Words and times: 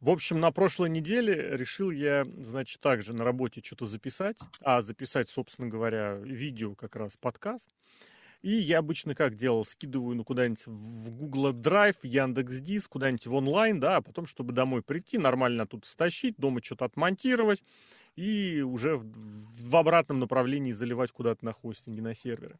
В 0.00 0.10
общем, 0.10 0.38
на 0.38 0.52
прошлой 0.52 0.90
неделе 0.90 1.56
решил 1.56 1.90
я, 1.90 2.24
значит, 2.36 2.80
также 2.80 3.12
на 3.12 3.24
работе 3.24 3.60
что-то 3.64 3.86
записать, 3.86 4.36
а 4.60 4.80
записать, 4.80 5.28
собственно 5.28 5.68
говоря, 5.68 6.14
видео 6.14 6.76
как 6.76 6.94
раз 6.94 7.16
подкаст. 7.16 7.68
И 8.40 8.52
я 8.52 8.78
обычно 8.78 9.16
как 9.16 9.34
делал, 9.34 9.64
скидываю 9.64 10.14
ну, 10.14 10.22
куда-нибудь 10.22 10.64
в 10.66 11.10
Google 11.10 11.52
Drive, 11.52 11.96
Яндекс 12.04 12.60
Диск, 12.60 12.90
куда-нибудь 12.90 13.26
в 13.26 13.34
онлайн, 13.34 13.80
да, 13.80 13.96
а 13.96 14.00
потом, 14.00 14.28
чтобы 14.28 14.52
домой 14.52 14.82
прийти, 14.82 15.18
нормально 15.18 15.66
тут 15.66 15.84
стащить, 15.84 16.36
дома 16.36 16.62
что-то 16.62 16.84
отмонтировать 16.84 17.60
и 18.18 18.62
уже 18.62 18.96
в, 18.96 19.06
в 19.68 19.76
обратном 19.76 20.18
направлении 20.18 20.72
заливать 20.72 21.12
куда-то 21.12 21.44
на 21.44 21.52
хостинге, 21.52 22.02
на 22.02 22.14
серверы. 22.14 22.58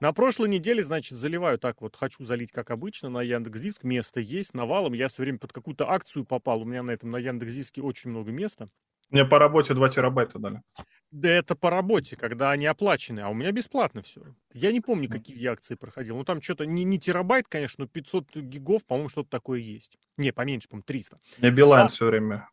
На 0.00 0.12
прошлой 0.12 0.50
неделе, 0.50 0.84
значит, 0.84 1.16
заливаю 1.16 1.58
так 1.58 1.80
вот, 1.80 1.96
хочу 1.96 2.26
залить, 2.26 2.52
как 2.52 2.70
обычно, 2.70 3.08
на 3.08 3.22
Яндекс 3.22 3.60
Диск, 3.60 3.84
место 3.84 4.20
есть, 4.20 4.52
навалом, 4.52 4.92
я 4.92 5.08
все 5.08 5.22
время 5.22 5.38
под 5.38 5.54
какую-то 5.54 5.90
акцию 5.90 6.26
попал, 6.26 6.60
у 6.60 6.64
меня 6.66 6.82
на 6.82 6.90
этом, 6.90 7.10
на 7.10 7.16
Яндекс 7.16 7.54
Диске 7.54 7.80
очень 7.80 8.10
много 8.10 8.30
места. 8.30 8.68
Мне 9.08 9.24
по 9.24 9.38
работе 9.38 9.72
2 9.72 9.88
терабайта 9.88 10.38
дали. 10.38 10.62
Да 11.10 11.30
это 11.30 11.56
по 11.56 11.70
работе, 11.70 12.14
когда 12.14 12.50
они 12.50 12.66
оплачены, 12.66 13.20
а 13.20 13.30
у 13.30 13.34
меня 13.34 13.50
бесплатно 13.50 14.02
все. 14.02 14.20
Я 14.52 14.72
не 14.72 14.82
помню, 14.82 15.08
какие 15.08 15.38
я 15.38 15.52
акции 15.52 15.74
проходил. 15.74 16.18
Ну, 16.18 16.24
там 16.24 16.42
что-то 16.42 16.66
не, 16.66 16.84
не 16.84 17.00
терабайт, 17.00 17.48
конечно, 17.48 17.84
но 17.84 17.88
500 17.88 18.36
гигов, 18.36 18.84
по-моему, 18.84 19.08
что-то 19.08 19.30
такое 19.30 19.60
есть. 19.60 19.96
Не, 20.18 20.32
поменьше, 20.32 20.68
по-моему, 20.68 20.84
300. 20.86 21.18
Мне 21.38 21.50
Билайн 21.50 21.86
а... 21.86 21.88
все 21.88 22.04
время 22.04 22.50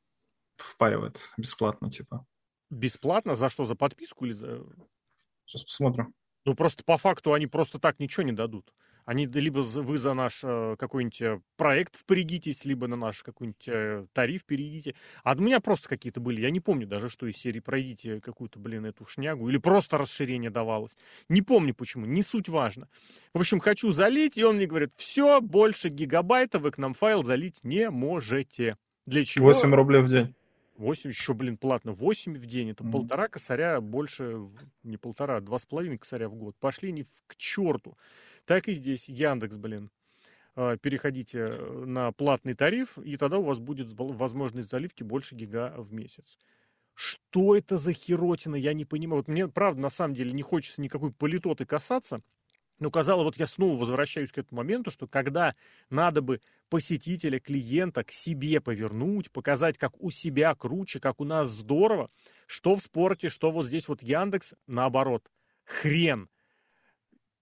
впаривает 0.55 1.33
бесплатно, 1.35 1.91
типа. 1.91 2.25
Бесплатно? 2.75 3.35
За 3.35 3.49
что? 3.49 3.65
За 3.65 3.75
подписку 3.75 4.25
или 4.25 4.33
за... 4.33 4.63
Сейчас 5.45 5.63
посмотрим. 5.63 6.13
Ну, 6.45 6.53
просто 6.53 6.83
по 6.83 6.97
факту 6.97 7.33
они 7.33 7.47
просто 7.47 7.79
так 7.79 7.99
ничего 7.99 8.23
не 8.23 8.31
дадут. 8.31 8.71
Они 9.05 9.27
либо 9.27 9.59
вы 9.59 9.97
за 9.99 10.15
наш 10.15 10.43
э, 10.43 10.75
какой-нибудь 10.79 11.21
э, 11.21 11.39
проект 11.57 11.95
впрягитесь, 11.95 12.65
либо 12.65 12.87
на 12.87 12.95
наш 12.95 13.21
какой-нибудь 13.21 13.67
э, 13.67 14.07
тариф 14.13 14.45
перейдите. 14.45 14.95
А 15.23 15.33
у 15.33 15.41
меня 15.41 15.59
просто 15.59 15.87
какие-то 15.87 16.19
были, 16.19 16.41
я 16.41 16.49
не 16.49 16.59
помню 16.59 16.87
даже, 16.87 17.09
что 17.09 17.27
из 17.27 17.37
серии 17.37 17.59
пройдите 17.59 18.19
какую-то, 18.19 18.57
блин, 18.57 18.85
эту 18.85 19.05
шнягу, 19.05 19.47
или 19.47 19.57
просто 19.57 19.99
расширение 19.99 20.49
давалось. 20.49 20.97
Не 21.29 21.43
помню 21.43 21.75
почему, 21.75 22.07
не 22.07 22.23
суть 22.23 22.49
важно. 22.49 22.89
В 23.33 23.39
общем, 23.39 23.59
хочу 23.59 23.91
залить, 23.91 24.37
и 24.37 24.43
он 24.43 24.55
мне 24.55 24.65
говорит, 24.65 24.91
все, 24.95 25.39
больше 25.39 25.89
гигабайта 25.89 26.57
вы 26.57 26.71
к 26.71 26.79
нам 26.79 26.95
файл 26.95 27.23
залить 27.23 27.63
не 27.63 27.91
можете. 27.91 28.75
Для 29.05 29.23
чего? 29.23 29.45
8 29.45 29.73
рублей 29.75 30.01
в 30.01 30.09
день. 30.09 30.35
8, 30.77 31.09
еще, 31.09 31.33
блин, 31.33 31.57
платно, 31.57 31.93
8 31.93 32.37
в 32.37 32.45
день, 32.45 32.71
это 32.71 32.83
mm. 32.83 32.91
полтора 32.91 33.27
косаря 33.27 33.79
больше, 33.81 34.39
не 34.83 34.97
полтора, 34.97 35.39
два 35.39 35.59
с 35.59 35.65
половиной 35.65 35.97
косаря 35.97 36.27
в 36.27 36.35
год. 36.35 36.55
Пошли 36.59 36.91
не 36.91 37.03
в, 37.03 37.09
к 37.27 37.35
черту. 37.37 37.97
Так 38.45 38.67
и 38.67 38.73
здесь, 38.73 39.07
Яндекс, 39.07 39.55
блин. 39.55 39.89
А, 40.55 40.77
переходите 40.77 41.39
э, 41.39 41.83
на 41.85 42.11
платный 42.11 42.53
тариф, 42.53 42.97
и 42.97 43.17
тогда 43.17 43.37
у 43.37 43.43
вас 43.43 43.59
будет 43.59 43.87
возможность 43.93 44.69
заливки 44.69 45.03
больше 45.03 45.35
гига 45.35 45.73
в 45.77 45.93
месяц. 45.93 46.37
Что 46.93 47.55
это 47.55 47.77
за 47.77 47.91
херотина, 47.91 48.55
я 48.55 48.73
не 48.73 48.85
понимаю. 48.85 49.19
Вот 49.19 49.27
мне, 49.27 49.47
правда, 49.47 49.81
на 49.81 49.89
самом 49.89 50.13
деле 50.13 50.31
не 50.31 50.43
хочется 50.43 50.81
никакой 50.81 51.11
политоты 51.11 51.65
касаться, 51.65 52.21
но 52.79 52.91
казалось, 52.91 53.25
вот 53.25 53.37
я 53.37 53.47
снова 53.47 53.77
возвращаюсь 53.77 54.31
к 54.31 54.37
этому 54.37 54.61
моменту, 54.61 54.91
что 54.91 55.07
когда 55.07 55.55
надо 55.89 56.21
бы 56.21 56.41
посетителя, 56.69 57.39
клиента 57.39 58.03
к 58.03 58.11
себе 58.11 58.59
повернуть, 58.59 59.31
показать, 59.31 59.77
как 59.77 60.01
у 60.01 60.09
себя 60.11 60.53
круче, 60.55 60.99
как 60.99 61.19
у 61.21 61.25
нас 61.25 61.49
здорово, 61.49 62.09
что 62.47 62.75
в 62.75 62.81
спорте, 62.81 63.29
что 63.29 63.51
вот 63.51 63.65
здесь 63.65 63.87
вот 63.87 64.01
Яндекс, 64.01 64.53
наоборот, 64.67 65.23
хрен. 65.63 66.29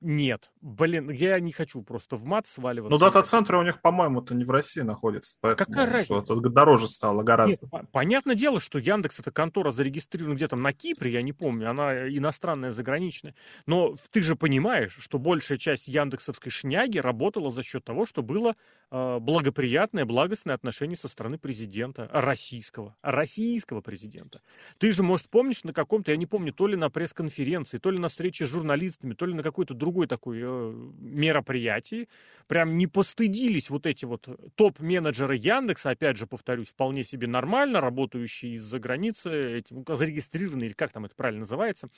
Нет, 0.04 0.52
блин, 0.60 1.10
я 1.10 1.40
не 1.40 1.54
хочу 1.54 1.82
просто 1.82 2.18
в 2.18 2.26
мат 2.26 2.46
сваливаться. 2.46 2.92
Но 2.92 2.98
дата-центры 2.98 3.58
у 3.58 3.64
них, 3.64 3.82
по-моему, 3.82 4.22
это 4.22 4.36
не 4.36 4.44
в 4.44 4.52
России 4.52 4.82
находится, 4.82 5.38
поэтому 5.40 5.74
Какая 5.74 6.04
что 6.04 6.20
это 6.20 6.36
дороже 6.36 6.88
стало 6.88 7.24
гораздо. 7.24 7.70
Нет, 7.72 7.90
понятное 7.92 8.36
дело, 8.36 8.60
что 8.60 8.80
Яндекс 8.80 9.22
это 9.22 9.32
контора 9.32 9.72
зарегистрирована 9.72 10.36
где-то 10.36 10.58
на 10.58 10.74
Кипре, 10.74 11.12
я 11.12 11.22
не 11.22 11.32
помню, 11.32 11.70
она 11.70 12.10
иностранная, 12.10 12.72
заграничная. 12.72 13.34
Но 13.66 13.96
ты 14.12 14.22
же 14.22 14.36
понимаешь, 14.36 14.98
что 15.00 15.20
большая 15.20 15.58
часть 15.58 15.88
яндексовской 15.88 16.52
шняги 16.52 16.98
работала 16.98 17.50
за 17.50 17.64
счет 17.64 17.86
того, 17.86 18.06
что 18.06 18.22
было 18.22 18.56
э, 18.92 19.20
благоприятное, 19.20 20.04
благостное 20.04 20.56
отношение 20.56 20.98
со 20.98 21.08
стороны 21.08 21.38
президента 21.38 22.10
российского, 22.12 22.98
российского 23.02 23.80
президента. 23.80 24.42
Ты 24.80 24.92
же, 24.92 25.02
может, 25.02 25.30
помнишь 25.30 25.64
на 25.64 25.72
каком-то, 25.72 26.12
я 26.12 26.18
не 26.18 26.26
помню, 26.26 26.52
то 26.52 26.68
ли 26.68 26.76
на 26.76 26.90
пресс-конференции, 26.90 27.78
то 27.78 27.90
ли 27.90 28.00
на 28.00 28.10
встрече 28.10 28.46
с 28.46 28.50
журналистами, 28.50 29.14
то 29.14 29.26
ли 29.26 29.34
на 29.34 29.44
какой-то 29.44 29.74
другой 29.74 29.93
другой 29.94 30.08
такой 30.08 30.40
э, 30.42 30.74
мероприятии. 31.00 32.10
Прям 32.48 32.78
не 32.78 32.88
постыдились 32.88 33.70
вот 33.70 33.86
эти 33.86 34.06
вот 34.06 34.28
топ-менеджеры 34.56 35.36
Яндекса, 35.36 35.92
опять 35.92 36.18
же, 36.18 36.26
повторюсь, 36.26 36.70
вполне 36.70 37.04
себе 37.04 37.28
нормально, 37.28 37.80
работающие 37.80 38.56
из-за 38.56 38.80
границы, 38.80 39.60
эти, 39.60 39.74
зарегистрированные, 39.96 40.68
или 40.68 40.74
как 40.74 40.92
там 40.92 41.06
это 41.06 41.16
правильно 41.16 41.42
называется, 41.42 41.90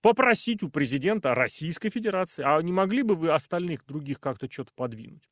попросить 0.00 0.62
у 0.62 0.68
президента 0.68 1.34
Российской 1.34 1.90
Федерации, 1.90 2.44
а 2.46 2.60
не 2.62 2.72
могли 2.72 3.02
бы 3.02 3.16
вы 3.16 3.30
остальных 3.30 3.84
других 3.86 4.20
как-то 4.20 4.50
что-то 4.50 4.70
подвинуть? 4.76 5.22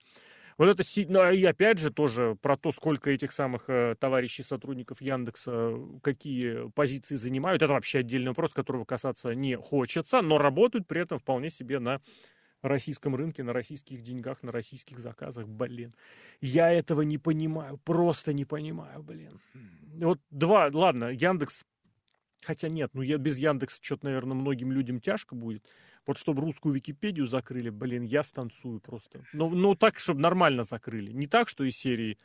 Вот 0.61 0.69
это, 0.69 0.83
ну, 1.09 1.31
и 1.33 1.43
опять 1.45 1.79
же 1.79 1.91
тоже 1.91 2.37
про 2.43 2.55
то, 2.55 2.71
сколько 2.71 3.11
этих 3.11 3.33
самых 3.33 3.71
э, 3.71 3.95
товарищей 3.99 4.43
сотрудников 4.43 5.01
Яндекса 5.01 5.75
какие 6.03 6.69
позиции 6.73 7.15
занимают, 7.15 7.63
это 7.63 7.73
вообще 7.73 8.01
отдельный 8.01 8.29
вопрос, 8.29 8.53
которого 8.53 8.85
касаться 8.85 9.31
не 9.31 9.57
хочется, 9.57 10.21
но 10.21 10.37
работают 10.37 10.87
при 10.87 11.01
этом 11.01 11.19
вполне 11.19 11.49
себе 11.49 11.79
на 11.79 12.03
российском 12.61 13.17
рынке, 13.17 13.43
на 13.43 13.55
российских 13.55 14.03
деньгах, 14.03 14.43
на 14.43 14.53
российских 14.53 14.99
заказах, 14.99 15.49
блин. 15.49 15.95
Я 16.43 16.71
этого 16.71 17.01
не 17.01 17.17
понимаю, 17.17 17.79
просто 17.79 18.35
не 18.35 18.45
понимаю, 18.45 19.03
блин. 19.03 19.41
Вот 19.95 20.21
два, 20.29 20.69
ладно, 20.71 21.07
Яндекс, 21.07 21.65
хотя 22.43 22.69
нет, 22.69 22.91
ну 22.93 23.01
я 23.01 23.17
без 23.17 23.39
Яндекса 23.39 23.79
что-то, 23.81 24.05
наверное, 24.05 24.35
многим 24.35 24.73
людям 24.73 25.01
тяжко 25.01 25.35
будет. 25.35 25.65
Вот 26.07 26.19
чтобы 26.19 26.43
русскую 26.43 26.75
Википедию 26.75 27.27
закрыли, 27.27 27.71
блин, 27.71 28.03
я 28.03 28.23
станцую 28.23 28.81
просто. 28.81 29.25
Ну, 29.33 29.51
ну 29.51 29.75
так, 29.75 29.99
чтобы 29.99 30.21
нормально 30.21 30.65
закрыли. 30.65 31.13
Не 31.13 31.27
так, 31.27 31.49
что 31.49 31.65
из 31.65 31.77
серии 31.77 32.19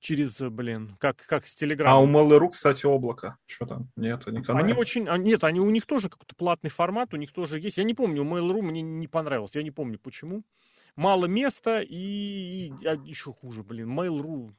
через, 0.00 0.38
блин, 0.38 0.96
как, 0.98 1.16
как 1.26 1.46
с 1.46 1.54
Телеграма. 1.54 1.96
А 1.96 2.00
у 2.00 2.06
Mail.ru, 2.06 2.50
кстати, 2.50 2.86
облако. 2.86 3.36
Что 3.46 3.66
там? 3.66 3.90
Нет, 3.96 4.22
они 4.26 4.42
канают. 4.42 4.68
Они 4.68 4.78
очень... 4.78 5.08
А, 5.08 5.18
нет, 5.18 5.44
они, 5.44 5.60
у 5.60 5.70
них 5.70 5.86
тоже 5.86 6.08
какой-то 6.08 6.34
платный 6.34 6.70
формат, 6.70 7.14
у 7.14 7.16
них 7.16 7.32
тоже 7.32 7.58
есть. 7.58 7.78
Я 7.78 7.84
не 7.84 7.94
помню, 7.94 8.22
у 8.22 8.26
Mail.ru 8.26 8.62
мне 8.62 8.82
не 8.82 9.08
понравилось. 9.08 9.54
Я 9.54 9.62
не 9.62 9.70
помню, 9.70 9.98
почему. 9.98 10.42
Мало 10.96 11.26
места 11.26 11.80
и, 11.80 12.72
и 12.72 12.86
а 12.86 12.94
еще 12.94 13.32
хуже, 13.32 13.62
блин, 13.62 13.96
Mail.ru. 13.98 14.52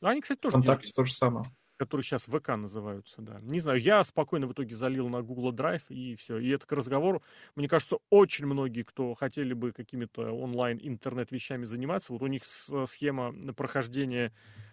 Они, 0.00 0.20
кстати, 0.20 0.38
тоже... 0.38 0.58
Вконтакте 0.58 0.92
то 0.92 1.04
же 1.04 1.12
самое 1.12 1.46
которые 1.76 2.04
сейчас 2.04 2.24
ВК 2.24 2.48
называются, 2.56 3.22
да. 3.22 3.38
Не 3.42 3.60
знаю, 3.60 3.80
я 3.80 4.02
спокойно 4.04 4.46
в 4.46 4.52
итоге 4.52 4.74
залил 4.74 5.08
на 5.08 5.22
Google 5.22 5.52
Drive 5.52 5.82
и 5.88 6.16
все. 6.16 6.38
И 6.38 6.48
это 6.48 6.66
к 6.66 6.72
разговору, 6.72 7.22
мне 7.54 7.68
кажется, 7.68 7.98
очень 8.10 8.46
многие, 8.46 8.82
кто 8.82 9.14
хотели 9.14 9.52
бы 9.52 9.72
какими-то 9.72 10.32
онлайн 10.32 10.78
интернет-вещами 10.82 11.64
заниматься, 11.64 12.12
вот 12.12 12.22
у 12.22 12.26
них 12.26 12.42
схема 12.44 13.32
прохождения 13.54 14.32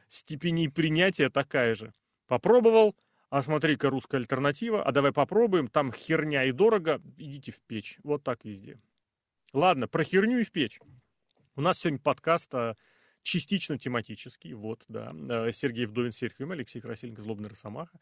степеней 0.09 0.69
принятия 0.69 1.29
такая 1.29 1.75
же. 1.75 1.93
Попробовал, 2.27 2.95
а 3.29 3.41
смотри-ка 3.41 3.89
русская 3.89 4.17
альтернатива, 4.17 4.83
а 4.83 4.91
давай 4.91 5.11
попробуем, 5.11 5.67
там 5.67 5.91
херня 5.91 6.45
и 6.45 6.51
дорого, 6.51 7.01
идите 7.17 7.51
в 7.51 7.59
печь. 7.61 7.97
Вот 8.03 8.23
так 8.23 8.45
везде. 8.45 8.79
Ладно, 9.53 9.87
про 9.87 10.03
херню 10.03 10.39
и 10.39 10.43
в 10.43 10.51
печь. 10.51 10.79
У 11.55 11.61
нас 11.61 11.79
сегодня 11.79 11.99
подкаст 11.99 12.53
о 12.55 12.75
частично 13.23 13.77
тематический, 13.79 14.53
вот, 14.53 14.83
да, 14.87 15.11
э, 15.13 15.51
Сергей 15.51 15.85
Вдовин, 15.85 16.11
Серхиум, 16.11 16.51
Алексей 16.51 16.81
Красильников, 16.81 17.23
Злобный 17.23 17.49
Росомаха. 17.49 17.97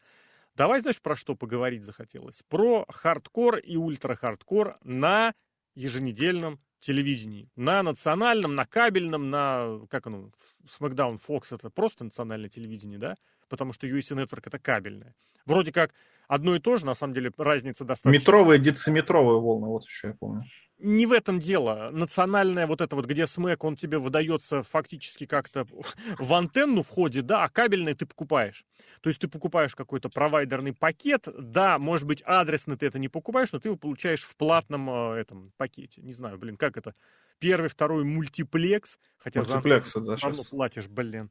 Давай, 0.54 0.80
знаешь, 0.80 1.00
про 1.00 1.16
что 1.16 1.34
поговорить 1.34 1.84
захотелось? 1.84 2.42
Про 2.48 2.84
хардкор 2.88 3.56
и 3.56 3.76
ультра-хардкор 3.76 4.76
на 4.82 5.32
еженедельном 5.74 6.60
телевидении. 6.80 7.48
На 7.56 7.82
национальном, 7.82 8.54
на 8.54 8.66
кабельном, 8.66 9.30
на, 9.30 9.80
как 9.88 10.08
оно, 10.08 10.30
SmackDown 10.66 11.18
Fox 11.26 11.54
это 11.54 11.70
просто 11.70 12.04
национальное 12.04 12.50
телевидение, 12.50 12.98
да? 12.98 13.14
Потому 13.48 13.72
что 13.72 13.86
USA 13.86 14.22
Network 14.22 14.42
это 14.44 14.58
кабельное. 14.58 15.14
Вроде 15.46 15.72
как 15.72 15.94
одно 16.28 16.56
и 16.56 16.58
то 16.58 16.76
же, 16.76 16.84
на 16.84 16.94
самом 16.94 17.14
деле 17.14 17.30
разница 17.38 17.84
достаточно... 17.84 18.10
Метровая, 18.10 18.58
дециметровая 18.58 19.36
волна, 19.36 19.68
вот 19.68 19.84
еще 19.84 20.08
я 20.08 20.14
помню 20.14 20.44
не 20.82 21.06
в 21.06 21.12
этом 21.12 21.38
дело. 21.38 21.90
Национальная 21.92 22.66
вот 22.66 22.80
это 22.80 22.96
вот, 22.96 23.06
где 23.06 23.26
смэк, 23.26 23.64
он 23.64 23.76
тебе 23.76 23.98
выдается 23.98 24.62
фактически 24.62 25.26
как-то 25.26 25.66
в 26.18 26.34
антенну 26.34 26.82
в 26.82 26.88
ходе, 26.88 27.22
да, 27.22 27.44
а 27.44 27.48
кабельный 27.48 27.94
ты 27.94 28.04
покупаешь. 28.04 28.64
То 29.00 29.08
есть 29.08 29.20
ты 29.20 29.28
покупаешь 29.28 29.74
какой-то 29.74 30.08
провайдерный 30.08 30.72
пакет, 30.72 31.28
да, 31.38 31.78
может 31.78 32.06
быть, 32.06 32.22
адресно 32.22 32.76
ты 32.76 32.86
это 32.86 32.98
не 32.98 33.08
покупаешь, 33.08 33.52
но 33.52 33.60
ты 33.60 33.68
его 33.68 33.76
получаешь 33.76 34.22
в 34.22 34.36
платном 34.36 34.90
э, 34.90 35.20
этом 35.20 35.52
пакете. 35.56 36.02
Не 36.02 36.12
знаю, 36.12 36.38
блин, 36.38 36.56
как 36.56 36.76
это? 36.76 36.94
Первый, 37.38 37.68
второй 37.68 38.04
мультиплекс, 38.04 38.98
хотя 39.18 39.40
Мультиплексы, 39.40 40.00
за 40.00 40.06
да, 40.06 40.16
сейчас. 40.16 40.48
платишь, 40.48 40.88
блин. 40.88 41.30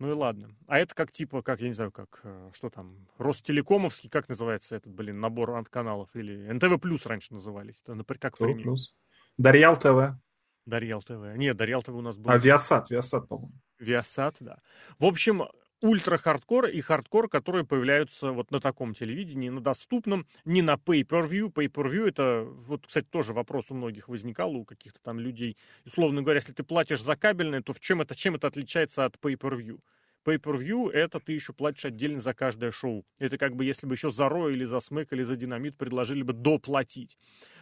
Ну 0.00 0.10
и 0.10 0.14
ладно. 0.14 0.48
А 0.66 0.78
это 0.78 0.94
как 0.94 1.12
типа, 1.12 1.42
как, 1.42 1.60
я 1.60 1.68
не 1.68 1.74
знаю, 1.74 1.92
как, 1.92 2.20
э, 2.24 2.50
что 2.54 2.70
там, 2.70 3.06
Ростелекомовский, 3.18 4.08
как 4.08 4.30
называется 4.30 4.74
этот, 4.74 4.94
блин, 4.94 5.20
набор 5.20 5.62
каналов? 5.68 6.08
Или 6.14 6.50
НТВ 6.50 6.80
Плюс 6.80 7.04
раньше 7.04 7.34
назывались. 7.34 7.80
Это, 7.82 7.94
например, 7.94 8.18
как 8.18 8.38
пример. 8.38 8.62
Плюс. 8.62 8.94
Дарьял 9.36 9.76
ТВ. 9.76 10.18
Дарьял 10.64 11.02
ТВ. 11.02 11.36
Нет, 11.36 11.54
Дарьял 11.58 11.82
ТВ 11.82 11.90
у 11.90 12.00
нас 12.00 12.16
был. 12.16 12.30
А 12.30 12.38
Виасат, 12.38 12.88
Виасат, 12.88 13.28
по-моему. 13.28 13.52
Виасат, 13.78 14.36
да. 14.40 14.62
В 14.98 15.04
общем, 15.04 15.42
ультра-хардкор 15.82 16.66
и 16.66 16.80
хардкор, 16.80 17.28
которые 17.28 17.64
появляются 17.64 18.32
вот 18.32 18.50
на 18.50 18.60
таком 18.60 18.94
телевидении, 18.94 19.48
на 19.48 19.60
доступном, 19.60 20.26
не 20.44 20.62
на 20.62 20.74
pay-per-view. 20.74 21.52
Pay-per-view 21.52 22.08
это, 22.08 22.44
вот, 22.44 22.86
кстати, 22.86 23.06
тоже 23.06 23.32
вопрос 23.32 23.66
у 23.70 23.74
многих 23.74 24.08
возникал, 24.08 24.54
у 24.54 24.64
каких-то 24.64 25.00
там 25.02 25.18
людей. 25.18 25.56
Условно 25.86 26.22
говоря, 26.22 26.38
если 26.38 26.52
ты 26.52 26.62
платишь 26.62 27.02
за 27.02 27.16
кабельное, 27.16 27.62
то 27.62 27.72
в 27.72 27.80
чем 27.80 28.02
это, 28.02 28.14
чем 28.14 28.34
это 28.34 28.46
отличается 28.46 29.04
от 29.04 29.16
pay-per-view? 29.16 29.80
Pay-per-view 30.24 30.90
это 30.90 31.18
ты 31.18 31.32
еще 31.32 31.52
платишь 31.52 31.86
отдельно 31.86 32.20
за 32.20 32.34
каждое 32.34 32.70
шоу. 32.70 33.06
Это 33.18 33.38
как 33.38 33.56
бы 33.56 33.64
если 33.64 33.86
бы 33.86 33.94
еще 33.94 34.10
за 34.10 34.28
Raw 34.28 34.50
или 34.50 34.64
за 34.64 34.80
Smack 34.80 35.12
или 35.12 35.22
за 35.22 35.36
Динамит 35.36 35.78
предложили 35.78 36.22
бы 36.22 36.34
доплатить. 36.34 37.16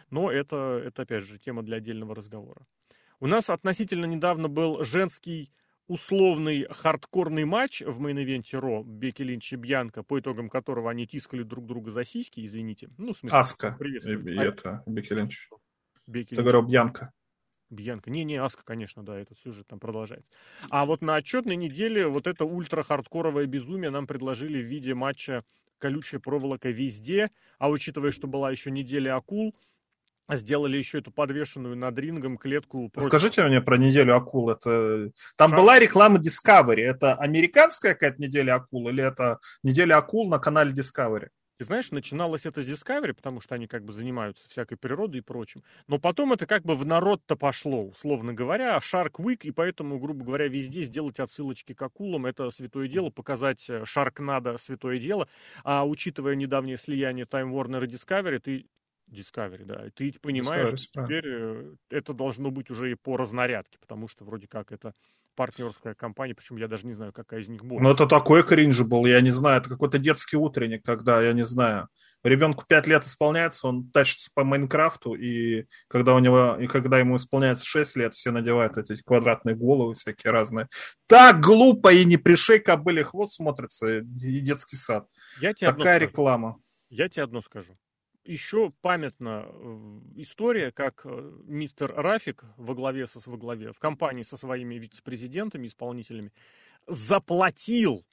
Но 0.09 0.29
это, 0.29 0.81
это 0.85 1.03
опять 1.03 1.23
же 1.23 1.37
тема 1.37 1.63
для 1.63 1.77
отдельного 1.77 2.15
разговора. 2.15 2.65
У 3.21 3.27
нас 3.27 3.49
относительно 3.49 4.05
недавно 4.05 4.49
был 4.49 4.83
женский 4.83 5.51
условный 5.89 6.67
хардкорный 6.69 7.45
матч 7.45 7.81
в 7.81 7.99
мейн-ивенте 7.99 8.59
Raw 8.59 8.83
Бекки 8.83 9.23
Линч 9.23 9.51
и 9.51 9.55
Бьянка, 9.55 10.03
по 10.03 10.19
итогам 10.19 10.47
которого 10.47 10.89
они 10.89 11.07
тискали 11.07 11.43
друг 11.43 11.65
друга 11.65 11.91
за 11.91 12.05
сиськи, 12.05 12.45
извините. 12.45 12.89
Ну, 12.97 13.13
в 13.13 13.17
смысле, 13.17 13.37
Аска. 13.37 13.75
Привет. 13.77 14.05
И, 14.05 14.11
и 14.11 14.37
а... 14.37 14.43
это, 14.43 14.83
Бекки 14.85 15.13
Линч. 15.13 15.49
Бекки 16.05 16.35
Ты 16.35 16.41
говорил 16.41 16.61
Бьянка. 16.61 17.11
Бьянка. 17.71 18.11
Не, 18.11 18.23
не, 18.23 18.37
Аска, 18.37 18.63
конечно, 18.63 19.03
да, 19.03 19.19
этот 19.19 19.39
сюжет 19.39 19.67
там 19.67 19.79
продолжается. 19.79 20.31
А 20.69 20.85
вот 20.85 21.01
на 21.01 21.15
отчетной 21.15 21.55
неделе 21.55 22.07
вот 22.07 22.27
это 22.27 22.45
ультра-хардкоровое 22.45 23.47
безумие 23.47 23.89
нам 23.89 24.05
предложили 24.05 24.61
в 24.61 24.65
виде 24.65 24.93
матча 24.93 25.43
колючая 25.79 26.19
проволока 26.19 26.69
везде, 26.69 27.31
а 27.57 27.69
учитывая, 27.69 28.11
что 28.11 28.27
была 28.27 28.51
еще 28.51 28.69
неделя 28.69 29.15
акул, 29.15 29.55
сделали 30.37 30.77
еще 30.77 30.99
эту 30.99 31.11
подвешенную 31.11 31.75
над 31.75 31.97
рингом 31.97 32.37
клетку. 32.37 32.89
Против... 32.89 33.07
Скажите 33.07 33.43
мне 33.43 33.61
про 33.61 33.77
неделю 33.77 34.15
акул. 34.15 34.49
Это 34.49 35.11
там 35.35 35.53
а? 35.53 35.57
была 35.57 35.79
реклама 35.79 36.19
Discovery. 36.19 36.81
Это 36.81 37.15
американская 37.15 37.93
какая-то 37.93 38.21
неделя 38.21 38.55
акул 38.55 38.89
или 38.89 39.03
это 39.03 39.39
неделя 39.63 39.97
акул 39.97 40.29
на 40.29 40.39
канале 40.39 40.71
Discovery? 40.71 41.29
Ты 41.59 41.65
знаешь, 41.65 41.91
начиналось 41.91 42.45
это 42.45 42.61
с 42.61 42.69
Discovery, 42.69 43.13
потому 43.13 43.41
что 43.41 43.53
они 43.53 43.67
как 43.67 43.83
бы 43.83 43.91
занимаются 43.91 44.47
всякой 44.47 44.77
природой 44.77 45.19
и 45.19 45.21
прочим. 45.21 45.61
Но 45.87 45.99
потом 45.99 46.31
это 46.31 46.45
как 46.45 46.63
бы 46.63 46.73
в 46.73 46.85
народ-то 46.85 47.35
пошло, 47.35 47.87
условно 47.87 48.33
говоря, 48.33 48.77
Shark 48.77 49.15
Week, 49.17 49.39
и 49.41 49.51
поэтому, 49.51 49.99
грубо 49.99 50.23
говоря, 50.23 50.47
везде 50.47 50.83
сделать 50.83 51.19
отсылочки 51.19 51.73
к 51.73 51.81
акулам, 51.81 52.27
это 52.27 52.49
святое 52.49 52.87
дело, 52.87 53.09
показать 53.09 53.69
Shark 53.69 54.19
э, 54.19 54.23
надо 54.23 54.57
святое 54.57 54.99
дело. 54.99 55.27
А 55.65 55.85
учитывая 55.85 56.35
недавнее 56.35 56.77
слияние 56.77 57.25
Time 57.25 57.51
Warner 57.51 57.83
и 57.83 57.87
Discovery, 57.87 58.39
ты 58.39 58.65
Discovery, 59.11 59.65
да. 59.65 59.85
И 59.85 59.89
ты 59.89 60.19
понимаешь, 60.19 60.73
Discovery, 60.73 61.05
теперь 61.05 61.25
э, 61.25 61.75
это 61.89 62.13
должно 62.13 62.51
быть 62.51 62.69
уже 62.69 62.91
и 62.91 62.95
по 62.95 63.17
разнарядке, 63.17 63.77
потому 63.79 64.07
что 64.07 64.23
вроде 64.25 64.47
как 64.47 64.71
это 64.71 64.93
партнерская 65.35 65.95
компания, 65.95 66.35
причем 66.35 66.57
я 66.57 66.67
даже 66.67 66.85
не 66.85 66.93
знаю, 66.93 67.13
какая 67.13 67.39
из 67.39 67.47
них 67.47 67.63
будет. 67.63 67.81
Ну, 67.81 67.91
это 67.91 68.05
такой 68.07 68.43
кринж 68.43 68.81
был, 68.81 69.05
я 69.05 69.21
не 69.21 69.29
знаю, 69.29 69.61
это 69.61 69.69
какой-то 69.69 69.97
детский 69.97 70.35
утренник, 70.35 70.83
когда, 70.83 71.21
я 71.21 71.31
не 71.33 71.43
знаю, 71.43 71.87
ребенку 72.23 72.65
5 72.67 72.87
лет 72.87 73.05
исполняется, 73.05 73.67
он 73.67 73.89
тащится 73.89 74.29
по 74.33 74.43
Майнкрафту, 74.43 75.13
и 75.13 75.65
когда 75.87 76.13
у 76.15 76.19
него, 76.19 76.57
и 76.59 76.67
когда 76.67 76.99
ему 76.99 77.15
исполняется 77.15 77.65
6 77.65 77.95
лет, 77.95 78.13
все 78.13 78.31
надевают 78.31 78.77
эти 78.77 79.01
квадратные 79.01 79.55
головы 79.55 79.93
всякие 79.93 80.31
разные. 80.31 80.67
Так 81.07 81.39
глупо 81.39 81.93
и 81.93 82.03
не 82.03 82.17
пришей 82.17 82.59
кобыли 82.59 83.03
хвост 83.03 83.35
смотрится, 83.35 83.99
и 83.99 84.39
детский 84.41 84.75
сад. 84.75 85.07
Я 85.39 85.53
тебе 85.53 85.71
Такая 85.71 85.99
реклама. 85.99 86.57
Я 86.89 87.07
тебе 87.07 87.23
одно 87.23 87.41
скажу 87.41 87.77
еще 88.29 88.71
памятна 88.81 89.47
э, 89.47 89.99
история, 90.17 90.71
как 90.71 91.01
э, 91.05 91.31
мистер 91.45 91.91
Рафик 91.95 92.43
во 92.57 92.75
главе, 92.75 93.07
со, 93.07 93.19
во 93.27 93.37
главе 93.37 93.71
в 93.71 93.79
компании 93.79 94.23
со 94.23 94.37
своими 94.37 94.75
вице-президентами, 94.75 95.65
исполнителями, 95.65 96.31
заплатил 96.87 98.05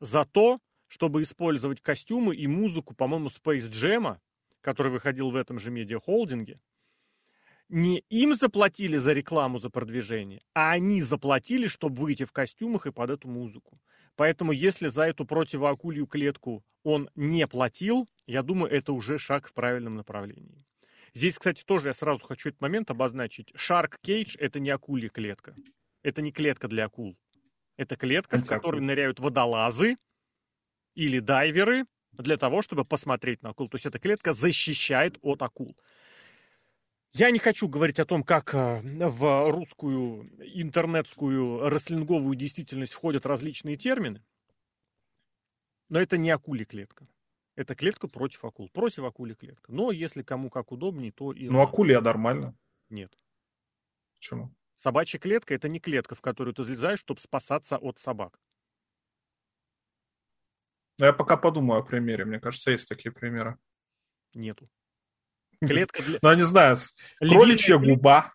за 0.00 0.24
то, 0.24 0.60
чтобы 0.88 1.22
использовать 1.22 1.82
костюмы 1.82 2.34
и 2.34 2.46
музыку, 2.46 2.94
по-моему, 2.94 3.28
Space 3.28 3.70
Jam, 3.70 4.16
который 4.62 4.90
выходил 4.90 5.30
в 5.30 5.36
этом 5.36 5.58
же 5.58 5.70
медиахолдинге. 5.70 6.58
Не 7.68 7.98
им 8.08 8.34
заплатили 8.34 8.96
за 8.96 9.12
рекламу, 9.12 9.58
за 9.58 9.70
продвижение, 9.70 10.42
а 10.54 10.72
они 10.72 11.02
заплатили, 11.02 11.68
чтобы 11.68 12.02
выйти 12.02 12.24
в 12.24 12.32
костюмах 12.32 12.86
и 12.86 12.92
под 12.92 13.10
эту 13.10 13.28
музыку. 13.28 13.78
Поэтому 14.16 14.52
если 14.52 14.88
за 14.88 15.04
эту 15.04 15.24
противоакулью 15.24 16.06
клетку 16.06 16.64
он 16.82 17.10
не 17.14 17.46
платил, 17.46 18.08
я 18.30 18.42
думаю, 18.42 18.70
это 18.70 18.92
уже 18.92 19.18
шаг 19.18 19.48
в 19.48 19.52
правильном 19.52 19.96
направлении. 19.96 20.64
Здесь, 21.14 21.36
кстати, 21.36 21.64
тоже 21.64 21.88
я 21.88 21.94
сразу 21.94 22.24
хочу 22.24 22.50
этот 22.50 22.60
момент 22.60 22.90
обозначить. 22.90 23.50
Shark 23.56 23.94
Cage– 24.04 24.36
это 24.38 24.60
не 24.60 24.70
акулья 24.70 25.08
клетка. 25.08 25.56
Это 26.02 26.22
не 26.22 26.30
клетка 26.30 26.68
для 26.68 26.84
акул. 26.84 27.18
Это 27.76 27.96
клетка, 27.96 28.38
в 28.38 28.46
которой 28.46 28.80
ныряют 28.80 29.18
водолазы 29.18 29.96
или 30.94 31.18
дайверы 31.18 31.86
для 32.12 32.36
того, 32.36 32.62
чтобы 32.62 32.84
посмотреть 32.84 33.42
на 33.42 33.50
акул. 33.50 33.68
То 33.68 33.76
есть 33.76 33.86
эта 33.86 33.98
клетка 33.98 34.32
защищает 34.32 35.18
от 35.22 35.42
акул. 35.42 35.76
Я 37.12 37.32
не 37.32 37.40
хочу 37.40 37.66
говорить 37.66 37.98
о 37.98 38.04
том, 38.04 38.22
как 38.22 38.54
э, 38.54 38.80
в 38.82 39.50
русскую 39.50 40.30
интернетскую 40.54 41.68
рестлинговую 41.68 42.36
действительность 42.36 42.92
входят 42.92 43.26
различные 43.26 43.76
термины, 43.76 44.22
но 45.88 45.98
это 46.00 46.16
не 46.16 46.30
акули 46.30 46.62
клетка. 46.62 47.08
Это 47.56 47.74
клетка 47.74 48.08
против 48.08 48.44
акул. 48.44 48.68
Против 48.70 49.04
акули 49.04 49.34
клетка. 49.34 49.72
Но 49.72 49.90
если 49.90 50.22
кому 50.22 50.50
как 50.50 50.72
удобнее, 50.72 51.12
то 51.12 51.32
и... 51.32 51.48
Ну, 51.48 51.60
акулия 51.60 52.00
нормально. 52.00 52.56
Нет. 52.88 53.12
Почему? 54.16 54.54
Собачья 54.74 55.18
клетка– 55.18 55.54
это 55.56 55.68
не 55.68 55.78
клетка, 55.78 56.14
в 56.14 56.20
которую 56.20 56.54
ты 56.54 56.64
залезаешь, 56.64 57.00
чтобы 57.00 57.20
спасаться 57.20 57.76
от 57.76 57.98
собак. 57.98 58.38
Ну, 60.98 61.06
я 61.06 61.12
пока 61.12 61.36
подумаю 61.36 61.80
о 61.80 61.82
примере. 61.82 62.24
Мне 62.24 62.40
кажется, 62.40 62.70
есть 62.70 62.88
такие 62.88 63.12
примеры. 63.12 63.58
Нету. 64.34 64.70
Клетка 65.60 66.02
для... 66.02 66.18
Ну, 66.22 66.30
я 66.30 66.36
не 66.36 66.42
знаю. 66.42 66.76
Кроличья 67.18 67.78
губа. 67.78 68.32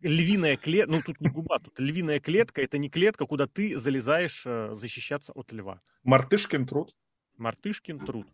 Львиная 0.00 0.56
клетка, 0.56 0.92
ну 0.92 1.00
тут 1.04 1.20
не 1.20 1.28
губа, 1.28 1.58
тут 1.58 1.78
львиная 1.78 2.20
клетка, 2.20 2.60
это 2.60 2.76
не 2.78 2.90
клетка, 2.90 3.24
куда 3.24 3.46
ты 3.46 3.78
залезаешь 3.78 4.42
э, 4.44 4.74
защищаться 4.74 5.32
от 5.32 5.52
льва. 5.52 5.80
Мартышкин 6.02 6.66
труд. 6.66 6.94
Мартышкин 7.38 8.00
труд. 8.00 8.26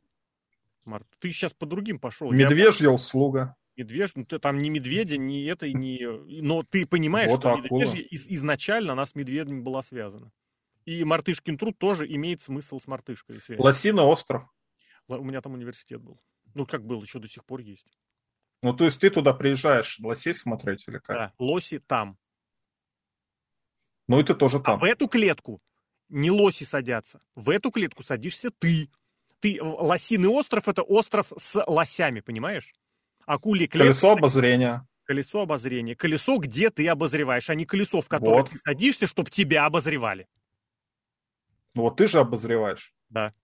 Март, 0.84 1.06
ты 1.18 1.32
сейчас 1.32 1.52
по 1.52 1.66
другим 1.66 1.98
пошел. 1.98 2.30
Медвежья 2.32 2.86
я... 2.86 2.92
услуга. 2.92 3.56
Медвежь, 3.76 4.12
ну 4.14 4.24
ты 4.24 4.38
там 4.38 4.58
не 4.58 4.68
медведя, 4.68 5.16
не 5.16 5.44
это, 5.44 5.70
не... 5.72 6.06
Но 6.42 6.62
ты 6.62 6.84
понимаешь, 6.86 7.30
вот 7.30 7.40
что 7.40 7.56
медвежья 7.56 8.02
из, 8.02 8.28
изначально 8.28 8.92
она 8.92 9.06
с 9.06 9.14
медведем 9.14 9.62
была 9.62 9.82
связана. 9.82 10.30
И 10.84 11.04
мартышкин 11.04 11.56
труд 11.56 11.78
тоже 11.78 12.06
имеет 12.12 12.42
смысл 12.42 12.80
с 12.80 12.86
мартышкой. 12.86 13.40
Связь. 13.40 13.60
Лосиный 13.60 14.02
остров. 14.02 14.44
У 15.08 15.24
меня 15.24 15.40
там 15.40 15.54
университет 15.54 16.00
был. 16.00 16.20
Ну, 16.54 16.66
как 16.66 16.84
был, 16.84 17.02
еще 17.02 17.18
до 17.18 17.28
сих 17.28 17.44
пор 17.44 17.60
есть. 17.60 17.98
Ну, 18.62 18.74
то 18.74 18.84
есть 18.84 19.00
ты 19.00 19.10
туда 19.10 19.32
приезжаешь 19.32 19.98
лосей 20.00 20.34
смотреть 20.34 20.86
или 20.86 20.98
как? 20.98 21.16
Да, 21.16 21.32
лоси 21.38 21.78
там. 21.78 22.18
Ну, 24.08 24.20
и 24.20 24.24
ты 24.24 24.34
тоже 24.34 24.60
там. 24.60 24.76
А 24.76 24.80
в 24.80 24.84
эту 24.84 25.08
клетку 25.08 25.60
не 26.08 26.30
лоси 26.30 26.64
садятся. 26.64 27.22
В 27.34 27.50
эту 27.50 27.70
клетку 27.70 28.02
садишься 28.02 28.50
ты 28.50 28.90
ты, 29.42 29.58
Лосиный 29.60 30.28
остров 30.28 30.68
это 30.68 30.82
остров 30.82 31.26
с 31.36 31.62
лосями, 31.66 32.20
понимаешь? 32.20 32.72
Акули. 33.26 33.66
Колесо 33.66 34.12
обозрения. 34.12 34.86
Колесо 35.04 35.42
обозрения. 35.42 35.96
Колесо, 35.96 36.38
где 36.38 36.70
ты 36.70 36.88
обозреваешь, 36.88 37.50
а 37.50 37.54
не 37.54 37.66
колесо, 37.66 38.00
в 38.00 38.08
которое 38.08 38.42
вот. 38.42 38.50
ты 38.50 38.58
садишься, 38.58 39.06
чтобы 39.06 39.30
тебя 39.30 39.66
обозревали. 39.66 40.28
Ну 41.74 41.82
вот 41.82 41.96
ты 41.96 42.06
же 42.06 42.20
обозреваешь. 42.20 42.94
Да. 43.10 43.34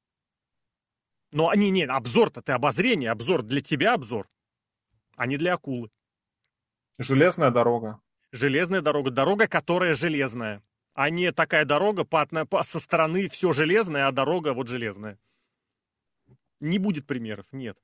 Но 1.33 1.53
не, 1.55 1.71
не, 1.71 1.85
обзор-то 1.85 2.43
ты 2.43 2.53
обозрение, 2.53 3.11
обзор 3.11 3.43
для 3.43 3.61
тебя 3.61 3.95
обзор, 3.95 4.29
а 5.17 5.27
не 5.27 5.37
для 5.37 5.55
акулы. 5.55 5.91
Железная 6.97 7.51
дорога. 7.51 8.01
Железная 8.31 8.83
дорога. 8.83 9.11
Дорога, 9.11 9.47
которая 9.47 9.95
железная. 9.95 10.63
А 10.95 11.11
не 11.11 11.33
такая 11.33 11.65
дорога 11.65 12.05
по, 12.05 12.27
по, 12.27 12.63
со 12.63 12.79
стороны 12.81 13.29
все 13.29 13.53
железное, 13.53 14.07
а 14.07 14.13
дорога 14.13 14.53
вот 14.53 14.69
железная. 14.69 15.19
Не 16.61 16.79
будет 16.79 17.07
примеров, 17.07 17.47
нет. 17.53 17.77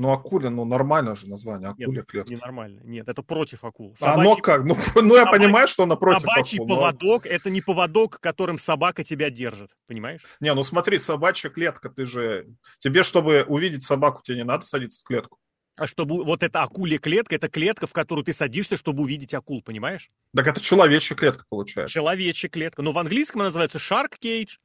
Ну, 0.00 0.12
акуля, 0.12 0.48
ну, 0.48 0.64
нормально 0.64 1.14
же 1.14 1.28
название, 1.28 1.68
акуля 1.68 1.98
нет, 1.98 2.06
клетка. 2.06 2.34
нормально, 2.40 2.80
нет, 2.84 3.06
это 3.06 3.22
против 3.22 3.64
акул. 3.64 3.94
Собачий... 3.96 4.20
Оно 4.22 4.36
как? 4.36 4.64
Ну, 4.64 4.76
ну 4.94 5.14
я 5.14 5.26
понимаю, 5.26 5.68
что 5.68 5.82
оно 5.82 5.96
против 5.96 6.22
собачий 6.22 6.56
акул. 6.56 6.68
Собачий 6.68 6.98
поводок, 6.98 7.24
но... 7.24 7.30
это 7.30 7.50
не 7.50 7.60
поводок, 7.60 8.18
которым 8.20 8.58
собака 8.58 9.04
тебя 9.04 9.28
держит, 9.28 9.70
понимаешь? 9.86 10.22
Не, 10.40 10.54
ну 10.54 10.62
смотри, 10.62 10.98
собачья 10.98 11.50
клетка, 11.50 11.90
ты 11.90 12.06
же... 12.06 12.46
Тебе, 12.78 13.02
чтобы 13.02 13.44
увидеть 13.46 13.84
собаку, 13.84 14.22
тебе 14.22 14.38
не 14.38 14.44
надо 14.44 14.64
садиться 14.64 15.00
в 15.02 15.04
клетку. 15.04 15.38
А 15.76 15.86
чтобы 15.86 16.24
вот 16.24 16.42
эта 16.42 16.60
акулья 16.62 16.98
клетка, 16.98 17.34
это 17.34 17.48
клетка, 17.48 17.86
в 17.86 17.92
которую 17.92 18.24
ты 18.24 18.32
садишься, 18.32 18.76
чтобы 18.76 19.02
увидеть 19.02 19.34
акул, 19.34 19.62
понимаешь? 19.62 20.10
Так 20.34 20.46
это 20.46 20.60
человечья 20.60 21.14
клетка 21.14 21.44
получается. 21.48 21.94
Человечья 21.94 22.48
клетка. 22.48 22.82
Но 22.82 22.92
в 22.92 22.98
английском 22.98 23.40
она 23.40 23.48
называется 23.48 23.78
shark 23.78 24.12
cage. 24.22 24.58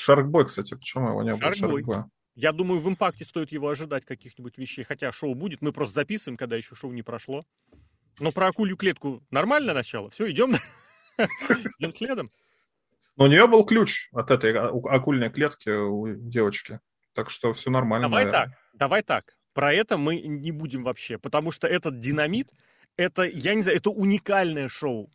Шаркбой, 0.00 0.46
кстати, 0.46 0.74
почему 0.74 1.08
его 1.08 1.22
не 1.22 1.34
было 1.34 1.52
Шаркбоя? 1.52 2.10
Я 2.34 2.52
думаю, 2.52 2.80
в 2.80 2.88
импакте 2.88 3.24
стоит 3.24 3.52
его 3.52 3.68
ожидать 3.68 4.04
каких-нибудь 4.04 4.56
вещей. 4.56 4.84
Хотя 4.84 5.12
шоу 5.12 5.34
будет, 5.34 5.60
мы 5.62 5.72
просто 5.72 5.96
записываем, 5.96 6.36
когда 6.36 6.56
еще 6.56 6.74
шоу 6.74 6.92
не 6.92 7.02
прошло. 7.02 7.44
Но 8.18 8.30
про 8.30 8.48
акулью 8.48 8.76
клетку 8.76 9.22
нормальное 9.30 9.74
начало. 9.74 10.10
Все, 10.10 10.30
идем. 10.30 10.54
Следом. 11.96 12.30
Но 13.16 13.24
у 13.24 13.28
нее 13.28 13.46
был 13.46 13.64
ключ 13.66 14.08
от 14.12 14.30
этой 14.30 14.56
акульной 14.56 15.30
клетки 15.30 15.68
у 15.68 16.14
девочки. 16.14 16.80
Так 17.12 17.28
что 17.28 17.52
все 17.52 17.70
нормально. 17.70 18.08
Давай 18.08 18.24
наверное. 18.24 18.46
так, 18.46 18.58
давай 18.72 19.02
так. 19.02 19.36
Про 19.52 19.74
это 19.74 19.98
мы 19.98 20.20
не 20.20 20.52
будем 20.52 20.84
вообще, 20.84 21.18
потому 21.18 21.50
что 21.50 21.66
этот 21.66 22.00
динамит, 22.00 22.50
это, 22.96 23.22
я 23.24 23.54
не 23.54 23.62
знаю, 23.62 23.76
это 23.78 23.90
уникальное 23.90 24.68
шоу. 24.68 25.10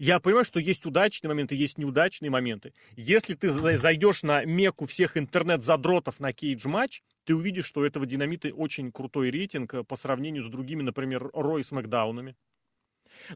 Я 0.00 0.18
понимаю, 0.18 0.46
что 0.46 0.58
есть 0.58 0.86
удачные 0.86 1.28
моменты, 1.28 1.54
есть 1.54 1.76
неудачные 1.76 2.30
моменты. 2.30 2.72
Если 2.96 3.34
ты 3.34 3.50
зайдешь 3.50 4.22
на 4.22 4.46
меку 4.46 4.86
всех 4.86 5.18
интернет-задротов 5.18 6.20
на 6.20 6.32
кейдж-матч, 6.32 7.02
ты 7.24 7.34
увидишь, 7.34 7.66
что 7.66 7.80
у 7.80 7.84
этого 7.84 8.06
динамита 8.06 8.48
очень 8.48 8.92
крутой 8.92 9.30
рейтинг 9.30 9.74
э, 9.74 9.84
по 9.84 9.96
сравнению 9.96 10.44
с 10.44 10.48
другими, 10.48 10.80
например, 10.80 11.28
Рой 11.34 11.62
с 11.62 11.70
Макдаунами. 11.70 12.34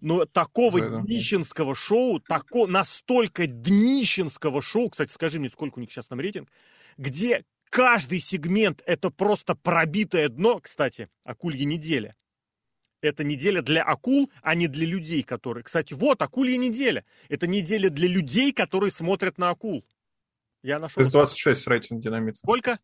Но 0.01 0.25
такого 0.25 0.81
да, 0.81 1.03
днищенского 1.03 1.75
шоу, 1.75 2.19
тако, 2.19 2.67
настолько 2.67 3.47
днищенского 3.47 4.63
шоу, 4.63 4.89
кстати, 4.89 5.13
скажи 5.13 5.39
мне, 5.39 5.51
сколько 5.51 5.79
у 5.79 5.81
них 5.83 5.91
сейчас 5.91 6.07
там 6.07 6.19
рейтинг, 6.19 6.51
где 6.97 7.45
каждый 7.69 8.21
сегмент 8.21 8.83
это 8.87 9.11
просто 9.11 9.55
пробитое 9.55 10.31
дно, 10.31 10.61
кстати, 10.61 11.11
акулья 11.25 11.67
неделя. 11.67 12.17
Это 13.05 13.23
неделя 13.23 13.61
для 13.61 13.83
акул, 13.83 14.31
а 14.41 14.55
не 14.55 14.67
для 14.67 14.87
людей, 14.87 15.23
которые... 15.23 15.63
Кстати, 15.63 15.93
вот, 15.93 16.23
акулья 16.23 16.57
неделя. 16.57 17.05
Это 17.29 17.47
неделя 17.47 17.91
для 17.91 18.09
людей, 18.09 18.51
которые 18.51 18.91
смотрят 18.91 19.37
на 19.37 19.51
акул. 19.51 19.85
Я 20.63 20.79
нашел... 20.79 21.03
6.26 21.03 21.55
рейтинг 21.67 22.01
динамита. 22.01 22.39
Сколько? 22.39 22.79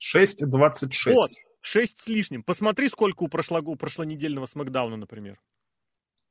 6.26. 0.00 1.12
Вот, 1.12 1.30
6 1.60 2.00
с 2.02 2.06
лишним. 2.06 2.44
Посмотри, 2.44 2.88
сколько 2.88 3.24
у, 3.24 3.28
прошлого, 3.28 3.70
у 3.70 3.74
прошлонедельного 3.74 4.46
Смакдауна, 4.46 4.96
например. 4.96 5.40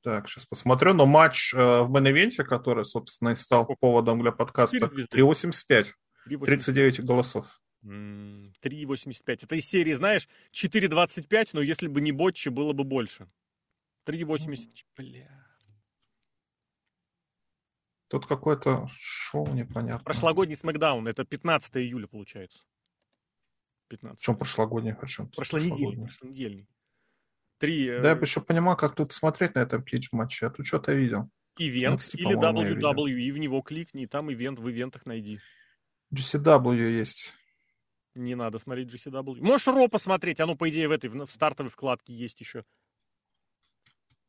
Так, 0.03 0.30
сейчас 0.30 0.46
посмотрю. 0.46 0.94
Но 0.94 1.06
матч 1.06 1.53
э, 1.53 1.58
в 1.58 1.89
мейн 1.89 2.32
который, 2.46 2.86
собственно, 2.86 3.32
и 3.32 3.36
стал 3.36 3.68
поводом 3.82 4.22
для 4.22 4.32
подкаста, 4.32 4.89
3.85. 5.13 5.88
39 6.46 7.03
голосов. 7.03 7.60
3.85. 7.84 9.40
Это 9.44 9.56
из 9.56 9.68
серии, 9.68 9.94
знаешь, 9.94 10.28
4.25, 10.54 11.50
но 11.54 11.62
если 11.62 11.88
бы 11.88 12.02
не 12.02 12.12
ботчи, 12.12 12.50
было 12.50 12.74
бы 12.74 12.84
больше. 12.84 13.28
3.80. 14.06 14.86
Бля. 14.98 15.42
Тут 18.08 18.26
какое-то 18.26 18.88
шоу 18.98 19.48
непонятно. 19.54 20.04
Прошлогодний 20.04 20.58
Смакдаун, 20.58 21.08
это 21.08 21.24
15 21.24 21.78
июля 21.78 22.08
получается. 22.08 22.60
15. 23.88 24.20
В 24.20 24.24
чем 24.24 24.38
прошлогодний? 24.38 24.94
О 24.94 25.08
чем 25.08 25.30
прошлонедельный. 25.30 26.06
прошлонедельный. 26.06 26.68
Три, 27.58 27.88
да, 27.88 28.10
я 28.10 28.16
бы 28.16 28.24
еще 28.24 28.42
понимал, 28.42 28.76
как 28.76 28.96
тут 28.96 29.12
смотреть 29.12 29.56
на 29.56 29.60
этом 29.60 29.84
кейдж-матче. 29.84 30.46
Я 30.46 30.50
тут 30.50 30.66
что-то 30.66 30.94
видел. 30.94 31.30
Ивент 31.58 32.02
NXT, 32.02 32.16
или 32.16 32.38
WWE, 32.38 33.34
в 33.34 33.38
него 33.38 33.62
кликни, 33.62 34.04
и 34.04 34.08
там 34.08 34.32
ивент 34.34 34.60
в 34.60 34.70
ивентах 34.70 35.06
найди. 35.06 35.40
GCW 36.14 36.92
есть. 36.92 37.38
Не 38.15 38.36
надо 38.36 38.60
смотреть 38.60 38.94
GCW. 38.94 39.41
Можешь 39.41 39.68
Ро 39.68 39.88
посмотреть, 39.88 40.39
оно, 40.39 40.56
по 40.56 40.70
идее, 40.70 40.88
в 40.88 40.91
этой 40.91 41.10
в 41.10 41.25
стартовой 41.27 41.70
вкладке 41.70 42.13
есть 42.13 42.39
еще. 42.39 42.65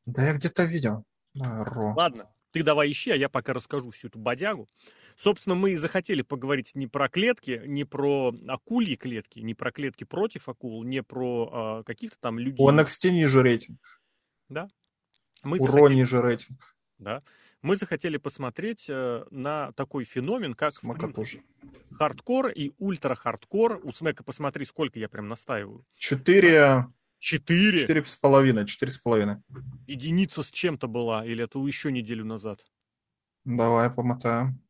Да 0.06 0.24
я 0.24 0.34
где-то 0.34 0.64
видел. 0.64 1.04
Ро. 1.34 1.94
Ладно, 1.94 2.32
ты 2.52 2.62
давай 2.62 2.90
ищи, 2.90 3.10
а 3.10 3.16
я 3.16 3.28
пока 3.28 3.52
расскажу 3.52 3.90
всю 3.90 4.08
эту 4.08 4.18
бодягу. 4.18 4.68
Собственно, 5.16 5.54
мы 5.54 5.72
и 5.72 5.76
захотели 5.76 6.22
поговорить 6.22 6.72
не 6.74 6.86
про 6.86 7.08
клетки, 7.08 7.62
не 7.66 7.84
про 7.84 8.32
акульи 8.48 8.94
клетки, 8.94 9.40
не 9.40 9.54
про 9.54 9.72
клетки 9.72 10.04
против 10.04 10.48
акул, 10.48 10.84
не 10.84 11.02
про 11.02 11.80
э, 11.80 11.84
каких-то 11.84 12.16
там 12.20 12.38
людей. 12.38 12.64
У 12.64 12.70
NXT 12.70 13.10
ниже 13.10 13.42
рейтинг. 13.42 13.78
Да. 14.48 14.68
Мы 15.42 15.58
У 15.58 15.64
захотели... 15.64 15.80
Ро 15.80 15.88
ниже 15.88 16.22
рейтинг. 16.22 16.76
Да. 16.98 17.22
Мы 17.62 17.76
захотели 17.76 18.16
посмотреть 18.16 18.86
э, 18.88 19.24
на 19.30 19.72
такой 19.72 20.04
феномен, 20.04 20.54
как 20.54 20.74
Смека 20.74 21.08
тоже. 21.08 21.42
хардкор 21.92 22.48
и 22.48 22.72
ультра-хардкор. 22.78 23.80
У 23.84 23.92
Смека 23.92 24.24
посмотри, 24.24 24.64
сколько 24.64 24.98
я 24.98 25.08
прям 25.08 25.28
настаиваю. 25.28 25.86
Четыре... 25.94 26.86
Четыре? 27.20 27.78
Четыре 27.78 28.04
с 28.04 28.16
половиной, 28.16 28.66
четыре 28.66 28.90
с 28.90 28.98
половиной. 28.98 29.36
Единица 29.86 30.42
с 30.42 30.50
чем-то 30.50 30.88
была, 30.88 31.24
или 31.24 31.44
это 31.44 31.60
еще 31.60 31.92
неделю 31.92 32.24
назад? 32.24 32.58
Давай, 33.44 33.88
помотаем. 33.90 34.60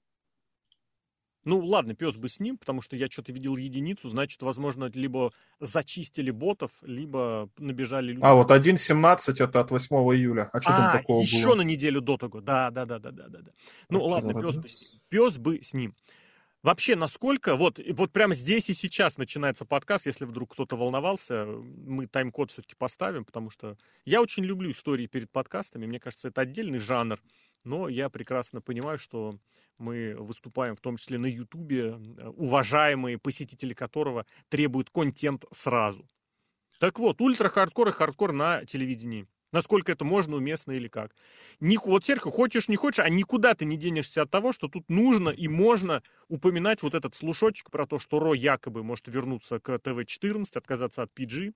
Ну, 1.44 1.58
ладно, 1.58 1.94
пес 1.94 2.16
бы 2.16 2.28
с 2.28 2.38
ним, 2.38 2.56
потому 2.56 2.82
что 2.82 2.94
я 2.94 3.08
что-то 3.08 3.32
видел 3.32 3.56
единицу, 3.56 4.08
значит, 4.08 4.42
возможно, 4.42 4.90
либо 4.94 5.32
зачистили 5.58 6.30
ботов, 6.30 6.70
либо 6.82 7.48
набежали 7.58 8.12
люди. 8.12 8.24
А, 8.24 8.34
вот 8.34 8.50
1.17 8.50 9.44
это 9.44 9.60
от 9.60 9.70
8 9.70 9.96
июля. 10.14 10.48
А 10.52 10.60
что 10.60 10.74
а, 10.74 10.78
там 10.78 10.92
такого 11.00 11.22
еще 11.22 11.46
было? 11.46 11.56
на 11.56 11.62
неделю 11.62 12.00
до 12.00 12.16
того. 12.16 12.40
Да, 12.40 12.70
да, 12.70 12.84
да, 12.84 12.98
да, 12.98 13.10
да, 13.10 13.28
да. 13.28 13.50
Ну, 13.88 13.98
так, 13.98 14.08
ладно, 14.08 14.40
пес 14.40 14.56
бы, 14.56 14.68
пес 15.08 15.38
бы 15.38 15.60
с 15.62 15.72
ним. 15.72 15.94
Вообще, 16.62 16.94
насколько, 16.94 17.56
вот, 17.56 17.80
вот 17.90 18.12
прямо 18.12 18.34
здесь 18.34 18.70
и 18.70 18.74
сейчас 18.74 19.18
начинается 19.18 19.64
подкаст, 19.64 20.06
если 20.06 20.24
вдруг 20.24 20.52
кто-то 20.52 20.76
волновался, 20.76 21.44
мы 21.44 22.06
тайм-код 22.06 22.52
все-таки 22.52 22.76
поставим, 22.76 23.24
потому 23.24 23.50
что 23.50 23.76
я 24.04 24.22
очень 24.22 24.44
люблю 24.44 24.70
истории 24.70 25.08
перед 25.08 25.28
подкастами, 25.32 25.86
мне 25.86 25.98
кажется, 25.98 26.28
это 26.28 26.42
отдельный 26.42 26.78
жанр, 26.78 27.20
но 27.64 27.88
я 27.88 28.08
прекрасно 28.08 28.60
понимаю, 28.60 28.98
что 28.98 29.40
мы 29.78 30.14
выступаем 30.16 30.76
в 30.76 30.80
том 30.80 30.98
числе 30.98 31.18
на 31.18 31.26
Ютубе, 31.26 31.94
уважаемые 32.36 33.18
посетители 33.18 33.74
которого 33.74 34.24
требуют 34.48 34.88
контент 34.90 35.44
сразу. 35.52 36.08
Так 36.78 37.00
вот, 37.00 37.20
ультра-хардкор 37.20 37.88
и 37.88 37.92
хардкор 37.92 38.32
на 38.32 38.64
телевидении. 38.66 39.26
Насколько 39.52 39.92
это 39.92 40.04
можно, 40.04 40.36
уместно 40.36 40.72
или 40.72 40.88
как. 40.88 41.14
Ник, 41.60 41.86
вот, 41.86 42.04
Серхио, 42.06 42.30
хочешь, 42.30 42.68
не 42.68 42.76
хочешь, 42.76 43.04
а 43.04 43.08
никуда 43.10 43.54
ты 43.54 43.66
не 43.66 43.76
денешься 43.76 44.22
от 44.22 44.30
того, 44.30 44.52
что 44.52 44.68
тут 44.68 44.88
нужно 44.88 45.28
и 45.28 45.46
можно 45.46 46.02
упоминать 46.28 46.82
вот 46.82 46.94
этот 46.94 47.14
слушочек 47.14 47.70
про 47.70 47.86
то, 47.86 47.98
что 47.98 48.18
Raw 48.18 48.34
якобы 48.34 48.82
может 48.82 49.08
вернуться 49.08 49.60
к 49.60 49.78
ТВ-14, 49.78 50.46
отказаться 50.54 51.02
от 51.02 51.12
PG. 51.12 51.52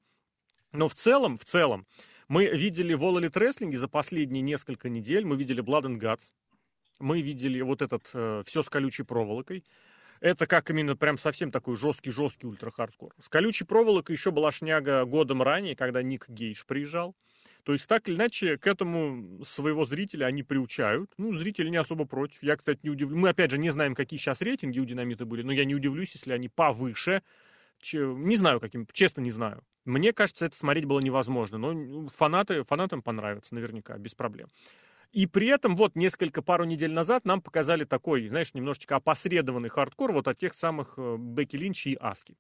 Но 0.73 0.89
в 0.89 0.95
целом, 0.95 1.39
в 1.39 1.45
целом, 1.45 1.87
мы 2.29 2.47
видели 2.47 2.93
в 2.93 3.03
All 3.03 3.19
Elite 3.19 3.33
Wrestling 3.33 3.75
за 3.75 3.89
последние 3.89 4.43
несколько 4.43 4.91
недель, 4.91 5.25
мы 5.25 5.37
видели 5.37 5.63
Blood 5.63 5.85
and 5.85 5.99
Guts, 5.99 6.33
мы 6.99 7.23
видели 7.23 7.61
вот 7.63 7.81
этот 7.81 8.11
э, 8.13 8.43
все 8.47 8.63
с 8.63 8.69
колючей 8.69 9.05
проволокой. 9.05 9.65
Это 10.21 10.47
как 10.47 10.71
именно 10.71 10.97
прям 10.97 11.19
совсем 11.19 11.51
такой 11.51 11.77
жесткий-жесткий 11.77 12.47
ультра-хардкор. 12.47 13.15
С 13.21 13.29
колючей 13.29 13.65
проволокой 13.65 14.17
еще 14.17 14.31
была 14.31 14.51
шняга 14.51 15.05
годом 15.05 15.43
ранее, 15.43 15.77
когда 15.77 16.03
Ник 16.03 16.29
Гейдж 16.29 16.63
приезжал. 16.67 17.15
То 17.67 17.73
есть 17.73 17.89
так 17.89 18.09
или 18.09 18.15
иначе 18.15 18.59
к 18.59 18.67
этому 18.69 19.45
своего 19.45 19.85
зрителя 19.85 20.27
они 20.27 20.45
приучают. 20.45 21.11
Ну, 21.19 21.33
зрители 21.33 21.69
не 21.69 21.79
особо 21.79 22.05
против. 22.05 22.41
Я, 22.41 22.55
кстати, 22.55 22.79
не 22.85 22.91
удивлюсь. 22.91 23.19
Мы, 23.19 23.29
опять 23.29 23.51
же, 23.51 23.59
не 23.59 23.71
знаем, 23.71 23.97
какие 23.97 24.21
сейчас 24.21 24.41
рейтинги 24.41 24.79
у 24.79 24.85
Динамита 24.85 25.27
были, 25.27 25.43
но 25.43 25.51
я 25.51 25.65
не 25.65 25.75
удивлюсь, 25.75 26.13
если 26.15 26.33
они 26.33 26.49
повыше. 26.49 27.25
Не 27.93 28.37
знаю, 28.37 28.61
каким, 28.61 28.87
честно 28.93 29.21
не 29.21 29.33
знаю. 29.33 29.65
Мне 29.85 30.13
кажется, 30.13 30.47
это 30.47 30.57
смотреть 30.57 30.85
было 30.85 31.01
невозможно, 31.01 31.59
но 31.59 32.09
фанаты, 32.11 32.63
фанатам 32.63 33.03
понравится 33.03 33.53
наверняка, 33.53 33.99
без 33.99 34.15
проблем. 34.15 34.47
И 35.11 35.27
при 35.27 35.49
этом 35.49 35.75
вот 35.75 35.97
несколько, 35.97 36.43
пару 36.43 36.65
недель 36.65 36.93
назад 36.93 37.25
нам 37.25 37.43
показали 37.43 37.83
такой, 37.83 38.29
знаешь, 38.29 38.55
немножечко 38.55 38.95
опосредованный 38.95 39.71
хардкор 39.71 40.13
вот 40.13 40.29
от 40.29 40.39
тех 40.39 40.55
самых 40.55 40.95
э, 40.99 41.17
Бекки 41.19 41.57
Линча 41.57 41.91
и 41.91 41.97
Аски. 41.99 42.37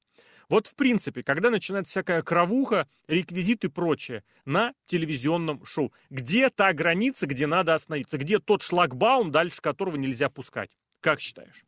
Вот 0.48 0.68
в 0.68 0.74
принципе, 0.76 1.22
когда 1.22 1.50
начинается 1.50 1.90
всякая 1.90 2.22
кровуха, 2.22 2.88
реквизит 3.08 3.64
и 3.64 3.68
прочее 3.68 4.22
на 4.44 4.74
телевизионном 4.86 5.64
шоу, 5.64 5.92
где 6.08 6.50
та 6.50 6.72
граница, 6.72 7.26
где 7.26 7.46
надо 7.46 7.74
остановиться, 7.74 8.16
где 8.16 8.38
тот 8.38 8.62
шлагбаум, 8.62 9.32
дальше 9.32 9.60
которого 9.60 9.96
нельзя 9.96 10.28
пускать? 10.28 10.70
Как 11.00 11.20
считаешь? 11.20 11.64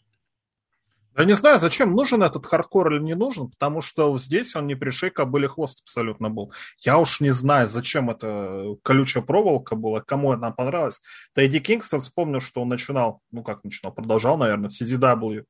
Я 1.19 1.25
не 1.25 1.33
знаю, 1.33 1.59
зачем 1.59 1.95
нужен 1.95 2.23
этот 2.23 2.47
хардкор 2.47 2.93
или 2.95 3.03
не 3.03 3.15
нужен, 3.15 3.51
потому 3.51 3.81
что 3.81 4.17
здесь 4.19 4.55
он 4.55 4.69
не 4.69 4.77
пришей 4.77 5.11
кобыли 5.11 5.49
хвост 5.49 5.81
абсолютно 5.83 6.31
был. 6.31 6.53
Я 6.79 6.99
уж 6.99 7.21
не 7.21 7.31
знаю, 7.31 7.67
зачем 7.67 8.09
это 8.09 8.77
колючая 8.85 9.25
проволока 9.25 9.75
была, 9.75 10.01
кому 10.01 10.31
она 10.31 10.53
понравилась. 10.53 11.01
Тайди 11.35 11.59
Кингстон 11.59 12.01
вспомнил, 12.03 12.41
что 12.41 12.63
он 12.63 12.69
начинал, 12.69 13.21
ну 13.33 13.43
как 13.43 13.65
начинал, 13.65 13.93
продолжал, 13.93 14.39
наверное, 14.39 14.71
в 14.71 14.81
CZW. 14.81 15.43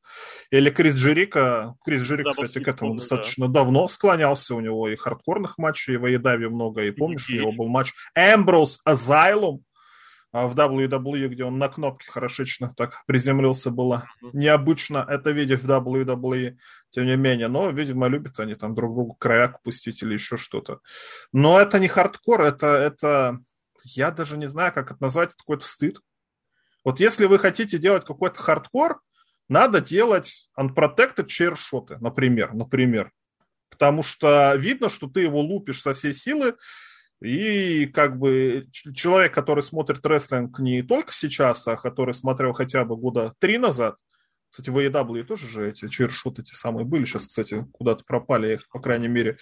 Или 0.50 0.70
Крис 0.70 0.94
Джерика. 0.94 1.74
Крис 1.84 2.00
Джерика, 2.00 2.30
кстати, 2.30 2.60
к 2.60 2.68
этому 2.68 2.94
достаточно 2.94 3.46
да. 3.48 3.60
давно 3.60 3.88
склонялся. 3.88 4.54
У 4.54 4.60
него 4.60 4.88
и 4.88 4.96
хардкорных 4.96 5.58
матчей, 5.58 5.94
и 5.94 5.96
в 5.98 6.06
AEW 6.06 6.48
много. 6.48 6.84
И 6.84 6.92
помнишь, 6.92 7.28
и, 7.28 7.36
у 7.36 7.40
него 7.42 7.52
был 7.52 7.68
матч 7.68 7.92
Эмброс 8.14 8.80
Asylum, 8.88 9.58
а 9.58 9.67
в 10.32 10.54
WWE, 10.54 11.28
где 11.28 11.44
он 11.44 11.58
на 11.58 11.68
кнопке 11.68 12.10
хорошечно 12.10 12.72
так 12.76 13.02
приземлился, 13.06 13.70
было 13.70 14.04
необычно 14.20 15.04
это 15.08 15.30
видеть 15.30 15.62
в 15.62 15.70
WWE, 15.70 16.56
тем 16.90 17.06
не 17.06 17.16
менее. 17.16 17.48
Но, 17.48 17.70
видимо, 17.70 18.08
любят 18.08 18.38
они 18.38 18.54
там 18.54 18.74
друг 18.74 18.94
другу 18.94 19.14
кровяк 19.14 19.62
пустить 19.62 20.02
или 20.02 20.14
еще 20.14 20.36
что-то. 20.36 20.80
Но 21.32 21.58
это 21.58 21.78
не 21.78 21.88
хардкор, 21.88 22.42
это, 22.42 22.66
это... 22.66 23.38
Я 23.84 24.10
даже 24.10 24.36
не 24.36 24.48
знаю, 24.48 24.72
как 24.72 24.90
это 24.90 25.02
назвать, 25.02 25.30
это 25.30 25.38
какой-то 25.38 25.66
стыд. 25.66 26.00
Вот 26.84 27.00
если 27.00 27.26
вы 27.26 27.38
хотите 27.38 27.78
делать 27.78 28.04
какой-то 28.04 28.40
хардкор, 28.40 29.00
надо 29.48 29.80
делать 29.80 30.50
unprotected 30.58 31.26
chair 31.26 31.56
например, 32.00 32.52
например. 32.52 33.12
Потому 33.70 34.02
что 34.02 34.54
видно, 34.56 34.88
что 34.88 35.08
ты 35.08 35.20
его 35.20 35.40
лупишь 35.40 35.80
со 35.80 35.94
всей 35.94 36.12
силы, 36.12 36.56
И 37.20 37.86
как 37.86 38.18
бы 38.18 38.68
человек, 38.94 39.34
который 39.34 39.62
смотрит 39.62 40.06
рестлинг 40.06 40.58
не 40.60 40.82
только 40.82 41.12
сейчас, 41.12 41.66
а 41.66 41.76
который 41.76 42.14
смотрел 42.14 42.52
хотя 42.52 42.84
бы 42.84 42.96
года 42.96 43.34
три 43.40 43.58
назад, 43.58 43.96
кстати, 44.50 44.70
в 44.70 44.78
AEW 44.78 45.24
тоже 45.24 45.46
же 45.46 45.68
эти 45.68 45.88
chair 45.88 46.16
shot 46.16 46.38
эти 46.38 46.54
самые 46.54 46.84
были. 46.84 47.04
Сейчас, 47.04 47.26
кстати, 47.26 47.66
куда-то 47.72 48.04
пропали 48.04 48.54
их, 48.54 48.68
по 48.68 48.80
крайней 48.80 49.08
мере, 49.08 49.38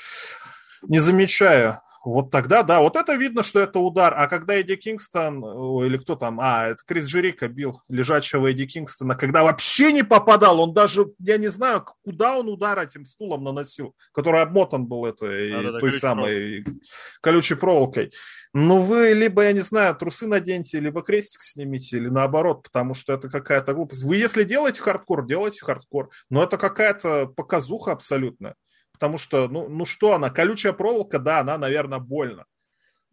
не 0.83 0.99
замечая. 0.99 1.83
Вот 2.07 2.31
тогда, 2.31 2.63
да, 2.63 2.81
вот 2.83 2.95
это 2.95 3.15
видно, 3.15 3.43
что 3.43 3.59
это 3.59 3.81
удар. 3.81 4.15
А 4.17 4.29
когда 4.29 4.55
Эдди 4.55 4.77
Кингстон, 4.77 5.43
или 5.85 5.99
кто 5.99 6.15
там, 6.15 6.39
а, 6.41 6.69
это 6.69 6.79
Крис 6.87 7.05
Джерико 7.07 7.49
бил 7.49 7.83
лежачего 7.89 8.49
Эдди 8.49 8.65
Кингстона, 8.65 9.17
когда 9.17 9.43
вообще 9.43 9.93
не 9.93 10.05
попадал, 10.05 10.61
он 10.61 10.73
даже, 10.73 11.07
я 11.19 11.37
не 11.37 11.49
знаю, 11.49 11.85
куда 12.05 12.39
он 12.39 12.49
удар 12.49 12.79
этим 12.79 13.07
стулом 13.07 13.43
наносил, 13.43 13.97
который 14.13 14.41
обмотан 14.41 14.87
был 14.87 15.05
этой, 15.05 15.51
да, 15.51 15.73
да, 15.73 15.79
той 15.81 15.93
самой 15.93 16.63
проволокой. 16.63 16.83
колючей 17.21 17.55
проволокой. 17.57 18.13
Ну, 18.53 18.83
вы 18.83 19.13
либо, 19.13 19.43
я 19.43 19.51
не 19.51 19.61
знаю, 19.61 19.97
трусы 19.97 20.29
наденьте, 20.29 20.79
либо 20.79 21.03
крестик 21.03 21.43
снимите, 21.43 21.97
или 21.97 22.09
наоборот, 22.09 22.63
потому 22.63 22.95
что 22.95 23.15
это 23.15 23.29
какая-то 23.29 23.75
глупость. 23.75 24.05
Вы 24.05 24.19
если 24.19 24.45
делаете 24.45 24.81
хардкор, 24.81 25.27
делайте 25.27 25.65
хардкор, 25.65 26.11
но 26.31 26.45
это 26.45 26.57
какая-то 26.57 27.27
показуха 27.27 27.91
абсолютная 27.91 28.55
потому 28.97 29.19
что, 29.19 29.47
ну, 29.49 29.69
ну 29.69 29.85
что 29.85 30.15
она, 30.15 30.31
колючая 30.31 30.73
проволока, 30.73 31.19
да, 31.19 31.41
она, 31.41 31.59
наверное, 31.59 31.99
больно. 31.99 32.47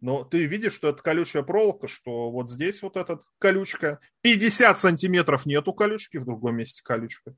Но 0.00 0.24
ты 0.24 0.46
видишь, 0.46 0.72
что 0.72 0.88
это 0.88 1.02
колючая 1.02 1.42
проволока, 1.42 1.88
что 1.88 2.30
вот 2.30 2.48
здесь 2.48 2.82
вот 2.82 2.96
эта 2.96 3.20
колючка, 3.38 4.00
50 4.22 4.78
сантиметров 4.78 5.44
нету 5.44 5.74
колючки, 5.74 6.16
в 6.16 6.24
другом 6.24 6.56
месте 6.56 6.82
колючка. 6.82 7.34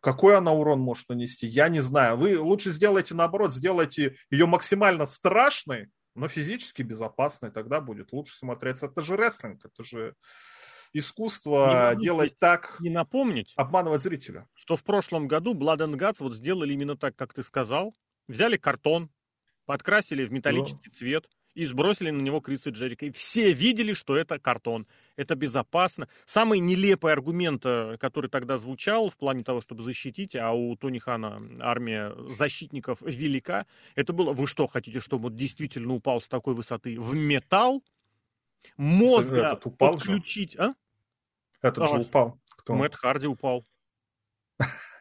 Какой 0.00 0.36
она 0.36 0.52
урон 0.52 0.80
может 0.80 1.08
нанести, 1.08 1.46
я 1.46 1.68
не 1.68 1.80
знаю. 1.80 2.16
Вы 2.16 2.38
лучше 2.38 2.72
сделайте 2.72 3.14
наоборот, 3.14 3.54
сделайте 3.54 4.16
ее 4.30 4.46
максимально 4.46 5.06
страшной, 5.06 5.88
но 6.16 6.28
физически 6.28 6.82
безопасной, 6.82 7.52
тогда 7.52 7.80
будет 7.80 8.12
лучше 8.12 8.36
смотреться. 8.36 8.86
Это 8.86 9.02
же 9.02 9.16
рестлинг, 9.16 9.64
это 9.64 9.84
же 9.84 10.14
искусство 10.98 11.94
не 11.94 12.00
делать 12.00 12.38
так, 12.38 12.76
не 12.80 12.90
напомнить, 12.90 13.52
обманывать 13.56 14.02
зрителя. 14.02 14.48
Что 14.54 14.76
в 14.76 14.84
прошлом 14.84 15.28
году 15.28 15.54
Blood 15.54 15.78
and 15.78 15.94
Guts 15.94 16.16
вот 16.20 16.34
сделали 16.34 16.72
именно 16.72 16.96
так, 16.96 17.16
как 17.16 17.34
ты 17.34 17.42
сказал. 17.42 17.94
Взяли 18.28 18.56
картон, 18.56 19.10
подкрасили 19.66 20.24
в 20.24 20.32
металлический 20.32 20.90
да. 20.90 20.96
цвет 20.96 21.28
и 21.54 21.64
сбросили 21.64 22.10
на 22.10 22.20
него 22.20 22.40
Криса 22.40 22.70
Джерика. 22.70 23.06
И 23.06 23.10
все 23.10 23.52
видели, 23.52 23.94
что 23.94 24.16
это 24.16 24.38
картон. 24.38 24.86
Это 25.16 25.34
безопасно. 25.34 26.08
Самый 26.26 26.58
нелепый 26.58 27.12
аргумент, 27.12 27.64
э, 27.64 27.96
который 27.98 28.28
тогда 28.28 28.58
звучал 28.58 29.08
в 29.08 29.16
плане 29.16 29.42
того, 29.42 29.60
чтобы 29.60 29.82
защитить, 29.82 30.36
а 30.36 30.52
у 30.52 30.76
Тони 30.76 30.98
Хана 30.98 31.40
армия 31.60 32.14
защитников 32.36 32.98
велика, 33.00 33.66
это 33.94 34.12
было, 34.12 34.32
вы 34.32 34.46
что, 34.46 34.66
хотите, 34.66 35.00
чтобы 35.00 35.28
он 35.28 35.36
действительно 35.36 35.94
упал 35.94 36.20
с 36.20 36.28
такой 36.28 36.54
высоты 36.54 37.00
в 37.00 37.14
металл? 37.14 37.82
мозга 38.76 39.56
подключить. 39.56 40.52
Же. 40.52 40.58
А? 40.58 40.74
Этот 41.62 41.84
а, 41.84 41.86
же 41.86 41.98
упал. 42.00 42.40
Кто? 42.56 42.74
Мэтт 42.74 42.96
Харди 42.96 43.26
упал. 43.26 43.64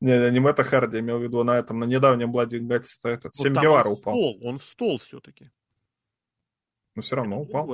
Не, 0.00 0.30
не 0.30 0.40
Мэтта 0.40 0.64
Харди, 0.64 0.96
я 0.96 1.00
имел 1.02 1.18
в 1.18 1.22
виду 1.22 1.44
на 1.44 1.58
этом, 1.58 1.78
на 1.78 1.84
недавнем 1.84 2.32
Блади 2.32 2.56
Гатс, 2.56 2.98
этот, 3.04 3.24
вот 3.24 3.36
Семгевара 3.36 3.88
упал. 3.88 4.14
Стол, 4.14 4.38
он 4.42 4.58
в 4.58 4.64
стол 4.64 4.98
все-таки. 4.98 5.50
Но 6.96 7.02
все 7.02 7.16
равно 7.16 7.40
упал. 7.40 7.68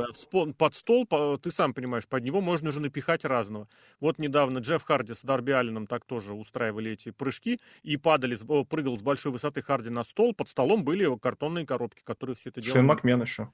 Под 0.59 0.75
стол, 0.75 1.07
ты 1.39 1.51
сам 1.51 1.73
понимаешь, 1.73 2.07
под 2.07 2.23
него 2.23 2.41
можно 2.43 2.69
уже 2.69 2.81
напихать 2.81 3.25
разного. 3.25 3.67
Вот 3.99 4.19
недавно 4.19 4.59
Джефф 4.59 4.83
Харди 4.83 5.15
с 5.15 5.23
Дарби 5.23 5.53
Алленом 5.53 5.87
так 5.87 6.05
тоже 6.05 6.35
устраивали 6.35 6.93
эти 6.93 7.11
прыжки 7.13 7.61
и 7.83 7.97
падали, 7.97 8.37
прыгал 8.65 8.99
с 8.99 9.03
большой 9.03 9.33
высоты 9.33 9.63
Харди 9.63 9.89
на 9.89 10.05
стол. 10.05 10.35
Под 10.35 10.49
столом 10.49 10.85
были 10.85 11.17
картонные 11.19 11.65
коробки, 11.65 12.03
которые 12.05 12.37
все 12.37 12.51
это 12.51 12.61
делали. 12.61 12.75
Шейн 12.75 12.87
Макмен 12.87 13.23
еще. 13.23 13.51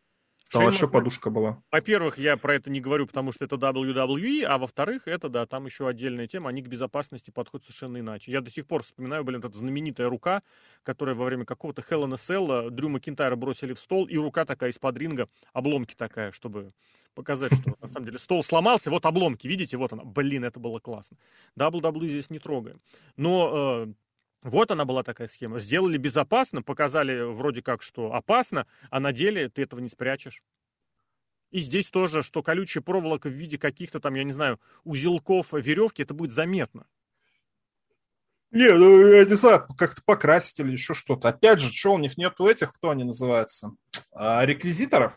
Там 0.53 0.65
вообще 0.65 0.89
подушка 0.89 1.31
была. 1.31 1.63
Во-первых, 1.71 2.19
я 2.19 2.37
про 2.37 2.55
это 2.55 2.71
не 2.71 2.81
говорю, 2.81 3.07
потому 3.07 3.33
что 3.33 3.45
это 3.45 3.57
WWE, 3.57 4.45
а 4.45 4.59
во-вторых, 4.59 5.09
это, 5.09 5.29
да, 5.29 5.47
там 5.47 5.67
еще 5.67 5.89
отдельная 5.89 6.27
тема, 6.27 6.51
они 6.51 6.63
к 6.63 6.69
безопасности 6.69 7.31
подходят 7.31 7.65
совершенно 7.65 7.99
иначе. 7.99 8.31
Я 8.31 8.41
до 8.41 8.51
сих 8.51 8.67
пор 8.67 8.83
вспоминаю, 8.83 9.25
блин, 9.25 9.41
эта 9.41 9.57
знаменитая 9.57 10.09
рука, 10.09 10.43
которая 10.83 11.15
во 11.15 11.25
время 11.25 11.45
какого-то 11.45 11.83
Hell 11.83 12.05
in 12.05 12.13
a 12.13 12.17
Cell 12.17 12.71
Дрю 12.71 12.89
Макинтайра 12.89 13.37
бросили 13.37 13.73
в 13.73 13.79
стол, 13.79 14.07
и 14.07 14.17
рука 14.17 14.45
такая 14.45 14.71
из-под 14.71 14.97
ринга, 14.99 15.29
обломки 15.53 15.95
такая, 15.95 16.33
чтобы 16.33 16.73
показать, 17.15 17.53
что 17.55 17.77
на 17.81 17.89
самом 17.89 18.07
деле 18.07 18.19
стол 18.19 18.43
сломался, 18.43 18.91
вот 18.91 19.07
обломки, 19.07 19.47
видите, 19.47 19.77
вот 19.77 19.93
она. 19.93 20.05
Блин, 20.05 20.45
это 20.45 20.61
было 20.61 20.79
классно. 20.79 21.17
WWE 21.59 22.09
здесь 22.09 22.31
не 22.31 22.39
трогаем. 22.39 22.81
Но 23.17 23.87
э, 23.87 23.93
вот 24.43 24.71
она 24.71 24.85
была 24.85 25.03
такая 25.03 25.29
схема. 25.29 25.59
Сделали 25.61 25.97
безопасно, 25.97 26.63
показали 26.63 27.23
вроде 27.23 27.63
как, 27.63 27.83
что 27.83 28.13
опасно, 28.13 28.67
а 28.91 28.99
на 28.99 29.13
деле 29.13 29.49
ты 29.49 29.63
этого 29.63 29.81
не 29.81 29.89
спрячешь. 29.89 30.43
И 31.51 31.61
здесь 31.61 31.87
тоже, 31.87 32.23
что 32.23 32.43
колючая 32.43 32.83
проволока 32.83 33.29
в 33.29 33.33
виде 33.33 33.59
каких-то 33.59 34.01
там, 34.01 34.15
я 34.15 34.25
не 34.25 34.33
знаю, 34.33 34.59
узелков 34.85 35.53
веревки, 35.53 36.03
это 36.03 36.15
будет 36.15 36.33
заметно. 36.33 36.87
Не, 38.51 38.73
ну, 38.73 39.07
я 39.07 39.25
не 39.25 39.35
знаю, 39.35 39.67
как-то 39.79 40.03
покрасить 40.05 40.61
или 40.61 40.73
еще 40.73 40.95
что-то. 40.95 41.29
Опять 41.29 41.61
же, 41.61 41.73
что 41.73 41.95
у 41.95 41.99
них 41.99 42.19
нету 42.19 42.47
этих, 42.47 42.73
кто 42.73 42.91
они 42.91 43.05
называются? 43.05 43.73
А, 44.13 44.45
реквизиторов? 44.45 45.13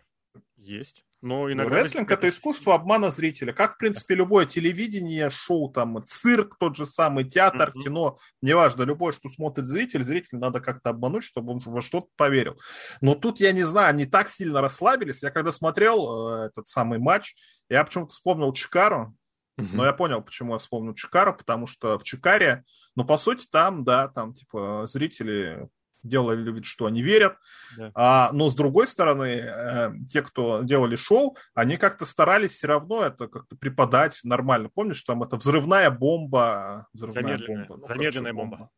Есть. 0.56 1.05
Но 1.21 1.51
иногда... 1.51 1.75
Рестлинг 1.75 2.12
это 2.12 2.30
искусство 2.30 2.75
обмана 2.75 3.10
зрителя. 3.10 3.54
Как, 3.54 3.75
в 3.75 3.78
принципе, 3.78 4.15
любое 4.15 4.45
телевидение, 4.45 5.30
шоу, 5.30 5.69
там, 5.71 6.04
цирк 6.06 6.58
тот 6.60 6.75
же 6.75 6.86
самый, 6.86 7.23
театр, 7.23 7.69
mm-hmm. 7.69 7.84
кино, 7.84 8.17
неважно, 8.41 8.84
любое, 8.84 9.12
что 9.12 9.30
смотрит 9.30 9.65
зритель, 9.65 10.04
зритель 10.04 10.38
надо 10.38 10.60
как-то 10.60 10.91
обмануть, 10.91 11.23
чтобы 11.23 11.54
он 11.54 11.60
во 11.65 11.82
что-то 11.82 12.08
поверил. 12.15 12.60
Но 13.01 13.15
тут, 13.15 13.39
я 13.39 13.51
не 13.54 13.63
знаю, 13.63 13.89
они 13.89 14.06
так 14.06 14.30
сильно 14.30 14.62
расслабились. 14.62 15.23
Я 15.23 15.32
когда 15.32 15.51
смотрел 15.51 16.30
э, 16.30 16.45
этот 16.47 16.67
самый 16.67 16.99
матч, 16.99 17.36
я 17.69 17.84
почему-то 17.84 18.10
вспомнил 18.12 18.54
Чикару, 18.54 19.15
Mm-hmm. 19.58 19.69
Но 19.71 19.86
я 19.86 19.93
понял, 19.93 20.21
почему 20.21 20.51
я 20.51 20.60
вспомнил 20.60 20.93
Чикару, 20.93 21.34
потому 21.34 21.65
что 21.65 21.97
в 21.97 22.04
Чикаре, 22.04 22.65
ну, 22.95 23.06
по 23.06 23.15
сути, 23.15 23.47
там, 23.49 23.86
да, 23.86 24.10
там, 24.10 24.34
типа, 24.34 24.84
зрители 24.86 25.69
делали 26.08 26.52
вид, 26.52 26.65
что 26.65 26.86
они 26.86 27.02
верят. 27.02 27.38
Да. 27.78 27.91
А, 27.96 28.32
но 28.32 28.50
с 28.50 28.56
другой 28.56 28.88
стороны, 28.88 29.24
э, 29.24 29.91
те, 30.10 30.22
кто 30.22 30.62
делали 30.63 30.96
шоу, 30.96 31.36
они 31.54 31.78
как-то 31.78 32.06
старались 32.06 32.52
все 32.52 32.68
равно 32.68 33.04
это 33.04 33.28
как-то 33.28 33.56
преподать 33.56 34.20
нормально. 34.24 34.70
Помнишь, 34.74 35.02
там 35.04 35.24
это 35.24 35.36
взрывная 35.38 35.89
бомба, 35.89 36.88
взрывная 36.94 37.24
замедленная, 37.24 37.68
бомба, 37.68 37.78
ну, 37.82 37.88
замедленная 37.88 38.34
бомба. 38.34 38.58
бомба. 38.58 38.72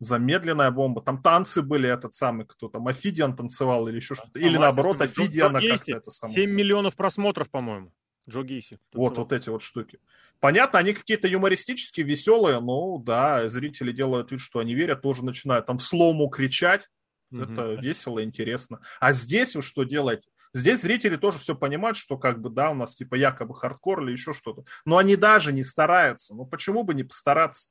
Замедленная 0.00 0.70
бомба. 0.70 1.00
Там 1.02 1.22
танцы 1.22 1.60
были, 1.60 1.88
этот 1.88 2.14
самый, 2.14 2.46
кто 2.46 2.68
там, 2.68 2.86
Афидиан 2.86 3.34
танцевал 3.34 3.88
или 3.88 3.96
еще 3.96 4.14
что-то. 4.14 4.38
Или 4.38 4.56
а 4.56 4.60
наоборот, 4.60 5.00
Афидиана 5.00 5.60
как-то 5.60 5.92
это 5.92 6.10
самое. 6.10 6.36
7 6.36 6.50
миллионов 6.50 6.94
просмотров, 6.94 7.50
по-моему. 7.50 7.92
Джо 8.28 8.42
Гейси. 8.42 8.78
Вот, 8.92 9.16
вот 9.16 9.32
эти 9.32 9.48
вот 9.48 9.62
штуки. 9.62 10.00
Понятно, 10.40 10.78
они 10.78 10.92
какие-то 10.92 11.26
юмористические, 11.26 12.06
веселые, 12.06 12.60
но 12.60 12.98
да, 12.98 13.48
зрители 13.48 13.90
делают 13.90 14.30
вид, 14.30 14.40
что 14.40 14.60
они 14.60 14.74
верят, 14.74 15.02
тоже 15.02 15.24
начинают 15.24 15.66
там 15.66 15.78
в 15.78 15.82
слому 15.82 16.28
кричать. 16.28 16.88
Mm-hmm. 17.32 17.52
Это 17.52 17.80
весело, 17.80 18.22
интересно. 18.22 18.80
А 19.00 19.12
здесь 19.12 19.56
вы 19.56 19.62
что 19.62 19.82
делаете? 19.82 20.30
Здесь 20.54 20.80
зрители 20.80 21.16
тоже 21.16 21.38
все 21.38 21.54
понимают, 21.54 21.96
что 21.96 22.16
как 22.16 22.40
бы, 22.40 22.50
да, 22.50 22.70
у 22.70 22.74
нас 22.74 22.94
типа 22.94 23.16
якобы 23.16 23.54
хардкор 23.54 24.02
или 24.02 24.12
еще 24.12 24.32
что-то. 24.32 24.64
Но 24.84 24.96
они 24.96 25.16
даже 25.16 25.52
не 25.52 25.64
стараются. 25.64 26.34
Ну 26.34 26.46
почему 26.46 26.84
бы 26.84 26.94
не 26.94 27.02
постараться? 27.02 27.70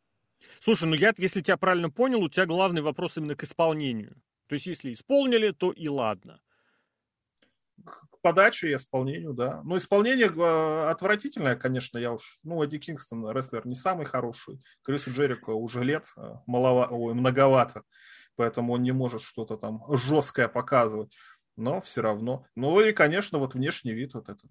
Слушай, 0.60 0.90
ну 0.90 0.96
я, 0.96 1.14
если 1.18 1.42
тебя 1.42 1.58
правильно 1.58 1.90
понял, 1.90 2.22
у 2.22 2.30
тебя 2.30 2.46
главный 2.46 2.82
вопрос 2.82 3.18
именно 3.18 3.36
к 3.36 3.44
исполнению. 3.44 4.22
То 4.48 4.54
есть, 4.54 4.66
если 4.66 4.94
исполнили, 4.94 5.52
то 5.52 5.72
и 5.72 5.90
ладно 5.90 6.40
подаче 8.28 8.72
и 8.72 8.76
исполнению, 8.76 9.34
да. 9.34 9.62
Ну, 9.64 9.78
исполнение 9.78 10.28
э, 10.28 10.90
отвратительное, 10.90 11.56
конечно, 11.56 11.98
я 11.98 12.12
уж... 12.12 12.40
Ну, 12.44 12.62
Эдди 12.62 12.78
Кингстон, 12.78 13.30
рестлер, 13.32 13.66
не 13.66 13.76
самый 13.76 14.06
хороший. 14.06 14.62
Крису 14.84 15.12
Джерико 15.12 15.52
уже 15.52 15.82
лет 15.86 16.12
э, 16.18 16.34
малова... 16.46 16.88
Ой, 16.92 17.14
многовато, 17.14 17.84
поэтому 18.36 18.74
он 18.74 18.84
не 18.84 18.92
может 18.92 19.22
что-то 19.22 19.56
там 19.56 19.82
жесткое 19.90 20.50
показывать. 20.50 21.16
Но 21.56 21.80
все 21.80 22.02
равно. 22.02 22.46
Ну 22.56 22.82
и, 22.82 22.92
конечно, 22.92 23.40
вот 23.40 23.54
внешний 23.54 23.94
вид 23.94 24.14
вот 24.14 24.28
это 24.28 24.46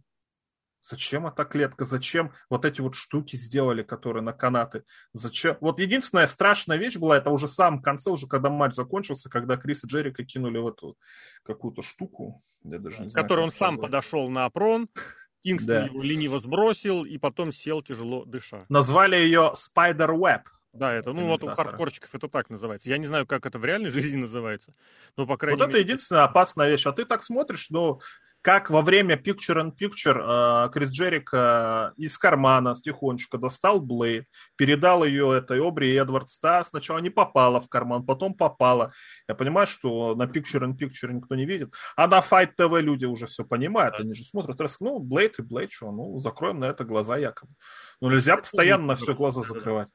Зачем 0.89 1.27
эта 1.27 1.45
клетка? 1.45 1.85
Зачем 1.85 2.33
вот 2.49 2.65
эти 2.65 2.81
вот 2.81 2.95
штуки 2.95 3.35
сделали, 3.35 3.83
которые 3.83 4.23
на 4.23 4.33
канаты? 4.33 4.85
Зачем? 5.13 5.57
Вот 5.61 5.81
единственная 5.81 6.29
страшная 6.29 6.77
вещь 6.77 6.97
была, 6.97 7.17
это 7.17 7.31
уже 7.31 7.49
в 7.49 7.51
самом 7.51 7.83
конце, 7.83 8.09
уже 8.11 8.29
когда 8.29 8.51
матч 8.51 8.75
закончился, 8.75 9.29
когда 9.29 9.57
Крис 9.57 9.83
и 9.83 9.89
Джерика 9.89 10.25
кинули 10.25 10.59
в 10.59 10.69
эту 10.69 10.97
какую-то 11.43 11.83
штуку. 11.83 12.41
Я 12.63 12.79
даже 12.79 13.03
не 13.03 13.09
знаю, 13.09 13.25
который 13.25 13.45
он 13.45 13.51
сам 13.51 13.79
подошел 13.79 14.31
на 14.31 14.45
опрон, 14.45 14.89
Кингстон 15.43 15.67
да. 15.67 15.87
его 15.87 16.01
лениво 16.01 16.39
сбросил, 16.39 17.05
и 17.05 17.19
потом 17.19 17.51
сел 17.51 17.83
тяжело 17.83 18.25
дыша. 18.25 18.65
Назвали 18.69 19.17
ее 19.17 19.55
Spider 19.57 20.17
Web. 20.17 20.43
Да, 20.73 20.93
это, 20.93 21.13
ну 21.13 21.27
вот 21.27 21.43
у 21.43 21.49
хардкорчиков 21.49 22.15
это 22.15 22.29
так 22.29 22.49
называется. 22.49 22.91
Я 22.91 22.99
не 22.99 23.07
знаю, 23.07 23.27
как 23.27 23.45
это 23.45 23.59
в 23.59 23.65
реальной 23.65 23.91
жизни 23.91 24.19
называется, 24.19 24.73
но 25.17 25.27
по 25.27 25.37
крайней 25.37 25.59
вот 25.59 25.67
мере... 25.67 25.79
Вот 25.79 25.81
это 25.81 25.85
единственная 25.85 26.23
опасная 26.23 26.71
вещь. 26.71 26.87
А 26.87 26.93
ты 26.93 27.05
так 27.05 27.25
смотришь, 27.25 27.71
ну, 27.71 28.01
как 28.47 28.71
во 28.71 28.83
время 28.83 29.17
Picture 29.17 29.61
in 29.61 29.73
Picture 29.77 30.67
э, 30.67 30.71
Крис 30.71 30.91
Джерик 30.91 31.31
э, 31.33 31.91
из 31.97 32.17
кармана 32.17 32.77
с 32.77 32.81
тихонечко 32.81 33.39
достал 33.39 33.81
Блейд, 33.81 34.29
передал 34.55 35.03
ее 35.03 35.37
этой 35.37 35.61
Обри 35.61 35.93
Эдвардс, 35.97 36.39
да, 36.39 36.63
сначала 36.63 36.99
не 36.99 37.11
попала 37.11 37.61
в 37.61 37.69
карман, 37.69 38.07
потом 38.07 38.35
попала. 38.35 38.93
Я 39.27 39.35
понимаю, 39.35 39.67
что 39.67 40.15
на 40.15 40.27
Picture 40.27 40.63
in 40.63 40.79
Picture 40.79 41.13
никто 41.13 41.35
не 41.35 41.45
видит, 41.45 41.75
а 41.97 42.07
на 42.07 42.21
Fight 42.21 42.51
TV 42.57 42.83
люди 42.83 43.05
уже 43.05 43.27
все 43.27 43.45
понимают, 43.45 43.99
они 43.99 44.15
же 44.15 44.23
смотрят, 44.23 44.61
раз, 44.61 44.79
ну, 44.79 45.01
Блейд 45.01 45.41
и 45.41 45.43
Блейд, 45.43 45.73
что, 45.73 45.91
ну, 45.91 46.17
закроем 46.21 46.61
на 46.61 46.67
это 46.67 46.85
глаза 46.85 47.17
якобы. 47.17 47.53
Ну, 48.01 48.11
нельзя 48.11 48.37
постоянно 48.37 48.87
на 48.87 48.95
все 48.95 49.17
глаза 49.17 49.43
закрывать. 49.43 49.89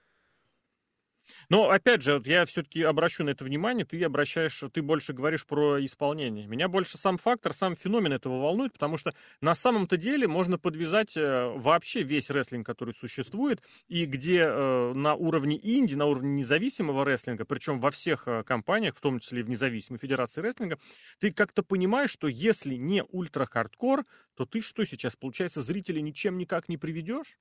Но, 1.51 1.69
опять 1.69 2.01
же, 2.01 2.21
я 2.23 2.45
все-таки 2.45 2.81
обращу 2.81 3.25
на 3.25 3.31
это 3.31 3.43
внимание, 3.43 3.83
ты 3.83 4.01
обращаешь, 4.05 4.63
ты 4.71 4.81
больше 4.81 5.11
говоришь 5.11 5.45
про 5.45 5.83
исполнение. 5.83 6.47
Меня 6.47 6.69
больше 6.69 6.97
сам 6.97 7.17
фактор, 7.17 7.53
сам 7.53 7.75
феномен 7.75 8.13
этого 8.13 8.39
волнует, 8.39 8.71
потому 8.71 8.95
что 8.95 9.13
на 9.41 9.53
самом-то 9.53 9.97
деле 9.97 10.29
можно 10.29 10.57
подвязать 10.57 11.17
э, 11.17 11.51
вообще 11.57 12.03
весь 12.03 12.29
рестлинг, 12.29 12.65
который 12.65 12.93
существует, 12.93 13.61
и 13.89 14.05
где 14.05 14.43
э, 14.43 14.93
на 14.93 15.13
уровне 15.15 15.59
инди, 15.61 15.93
на 15.95 16.05
уровне 16.05 16.35
независимого 16.35 17.03
рестлинга, 17.03 17.43
причем 17.43 17.81
во 17.81 17.91
всех 17.91 18.29
э, 18.29 18.43
компаниях, 18.43 18.95
в 18.95 19.01
том 19.01 19.19
числе 19.19 19.41
и 19.41 19.43
в 19.43 19.49
независимой 19.49 19.99
федерации 19.99 20.39
рестлинга, 20.39 20.79
ты 21.19 21.31
как-то 21.31 21.63
понимаешь, 21.63 22.11
что 22.11 22.29
если 22.29 22.75
не 22.75 23.03
ультра-хардкор, 23.03 24.05
то 24.35 24.45
ты 24.45 24.61
что 24.61 24.85
сейчас, 24.85 25.17
получается, 25.17 25.61
зрителей 25.61 26.01
ничем 26.01 26.37
никак 26.37 26.69
не 26.69 26.77
приведешь? 26.77 27.35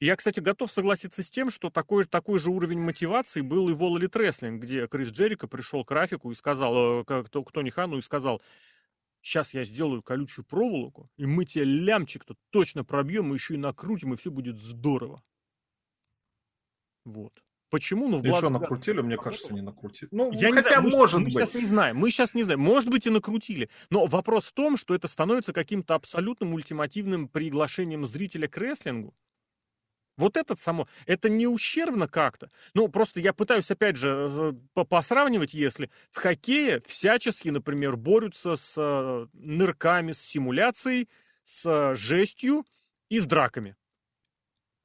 Я, 0.00 0.16
кстати, 0.16 0.40
готов 0.40 0.70
согласиться 0.70 1.22
с 1.22 1.30
тем, 1.30 1.50
что 1.50 1.70
такой, 1.70 2.04
такой 2.04 2.38
же 2.38 2.50
уровень 2.50 2.80
мотивации 2.80 3.40
был 3.40 3.68
и 3.68 3.72
в 3.72 3.82
Elite 3.82 4.12
Wrestling, 4.12 4.58
где 4.58 4.86
Крис 4.86 5.08
Джерика 5.08 5.48
пришел 5.48 5.84
к 5.84 5.90
Рафику 5.90 6.30
и 6.30 6.34
сказал, 6.34 7.00
э, 7.00 7.04
к, 7.04 7.24
к 7.24 7.52
Тони 7.52 7.70
Хану 7.70 7.98
и 7.98 8.02
сказал, 8.02 8.40
сейчас 9.22 9.54
я 9.54 9.64
сделаю 9.64 10.02
колючую 10.02 10.44
проволоку, 10.44 11.10
и 11.16 11.26
мы 11.26 11.44
тебе 11.44 11.64
лямчик-то 11.64 12.36
точно 12.50 12.84
пробьем, 12.84 13.32
и 13.32 13.34
еще 13.34 13.54
и 13.54 13.58
накрутим, 13.58 14.14
и 14.14 14.16
все 14.16 14.30
будет 14.30 14.56
здорово. 14.56 15.22
Вот. 17.04 17.32
Почему? 17.70 18.08
Ну, 18.08 18.18
в 18.18 18.24
Еще 18.24 18.48
накрутили, 18.48 19.02
мне 19.02 19.16
кажется, 19.16 19.52
не 19.52 19.60
накрутили. 19.60 20.08
Ну, 20.10 20.32
я 20.32 20.52
хотя, 20.52 20.80
не 20.80 20.80
знаю, 20.80 20.82
может 20.88 21.20
мы, 21.20 21.24
быть. 21.26 21.34
Мы 21.34 21.40
сейчас 21.40 21.54
не 21.54 21.66
знаем, 21.66 21.96
мы 21.96 22.10
сейчас 22.10 22.34
не 22.34 22.42
знаем. 22.44 22.60
Может 22.60 22.88
быть, 22.88 23.06
и 23.06 23.10
накрутили. 23.10 23.68
Но 23.90 24.06
вопрос 24.06 24.46
в 24.46 24.52
том, 24.52 24.76
что 24.78 24.94
это 24.94 25.06
становится 25.06 25.52
каким-то 25.52 25.94
абсолютным 25.94 26.54
ультимативным 26.54 27.28
приглашением 27.28 28.06
зрителя 28.06 28.48
к 28.48 28.56
рестлингу. 28.56 29.14
Вот 30.18 30.36
это 30.36 30.56
само, 30.56 30.88
это 31.06 31.28
не 31.28 31.46
ущербно 31.46 32.08
как-то. 32.08 32.50
Ну, 32.74 32.88
просто 32.88 33.20
я 33.20 33.32
пытаюсь, 33.32 33.70
опять 33.70 33.96
же, 33.96 34.56
посравнивать, 34.74 35.54
если 35.54 35.90
в 36.10 36.18
хоккее 36.18 36.82
всячески, 36.86 37.48
например, 37.48 37.96
борются 37.96 38.56
с 38.56 38.74
э, 38.76 39.26
нырками, 39.32 40.10
с 40.10 40.20
симуляцией, 40.20 41.08
с 41.44 41.94
жестью 41.94 42.66
и 43.08 43.20
с 43.20 43.26
драками. 43.26 43.76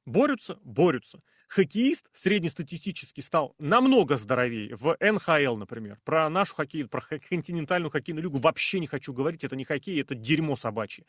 Борются, 0.06 0.60
борются. 0.62 1.20
Хоккеист 1.48 2.08
среднестатистически 2.12 3.20
стал 3.20 3.56
намного 3.58 4.18
здоровее 4.18 4.76
в 4.76 4.96
НХЛ, 5.00 5.56
например. 5.56 5.98
Про 6.04 6.28
нашу 6.28 6.54
хоккей, 6.54 6.86
про 6.86 7.00
континентальную 7.00 7.90
хоккейную 7.90 8.22
лигу 8.22 8.38
вообще 8.38 8.78
не 8.78 8.86
хочу 8.86 9.12
говорить. 9.12 9.42
Это 9.42 9.56
не 9.56 9.64
хоккей, 9.64 10.00
это 10.00 10.14
дерьмо 10.14 10.56
собачье. 10.56 11.06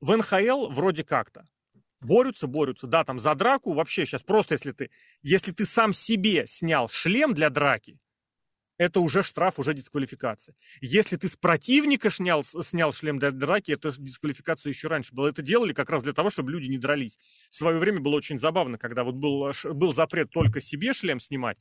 В 0.00 0.16
НХЛ 0.16 0.68
вроде 0.68 1.02
как-то 1.02 1.48
борются, 2.04 2.46
борются. 2.46 2.86
Да, 2.86 3.04
там 3.04 3.18
за 3.18 3.34
драку 3.34 3.72
вообще 3.72 4.04
сейчас 4.06 4.22
просто, 4.22 4.54
если 4.54 4.72
ты, 4.72 4.90
если 5.22 5.52
ты 5.52 5.64
сам 5.64 5.92
себе 5.92 6.46
снял 6.46 6.88
шлем 6.88 7.34
для 7.34 7.50
драки, 7.50 7.98
это 8.78 9.00
уже 9.00 9.22
штраф, 9.22 9.58
уже 9.58 9.74
дисквалификация. 9.74 10.56
Если 10.80 11.16
ты 11.16 11.28
с 11.28 11.36
противника 11.36 12.10
снял, 12.10 12.42
снял 12.44 12.92
шлем 12.92 13.18
для 13.18 13.30
драки, 13.30 13.72
это 13.72 13.92
дисквалификация 13.96 14.70
еще 14.70 14.88
раньше 14.88 15.14
была. 15.14 15.28
Это 15.28 15.42
делали 15.42 15.72
как 15.72 15.90
раз 15.90 16.02
для 16.02 16.12
того, 16.12 16.30
чтобы 16.30 16.50
люди 16.50 16.68
не 16.68 16.78
дрались. 16.78 17.18
В 17.50 17.56
свое 17.56 17.78
время 17.78 18.00
было 18.00 18.16
очень 18.16 18.38
забавно, 18.38 18.78
когда 18.78 19.04
вот 19.04 19.14
был, 19.14 19.52
был 19.74 19.92
запрет 19.92 20.30
только 20.30 20.60
себе 20.60 20.94
шлем 20.94 21.20
снимать, 21.20 21.58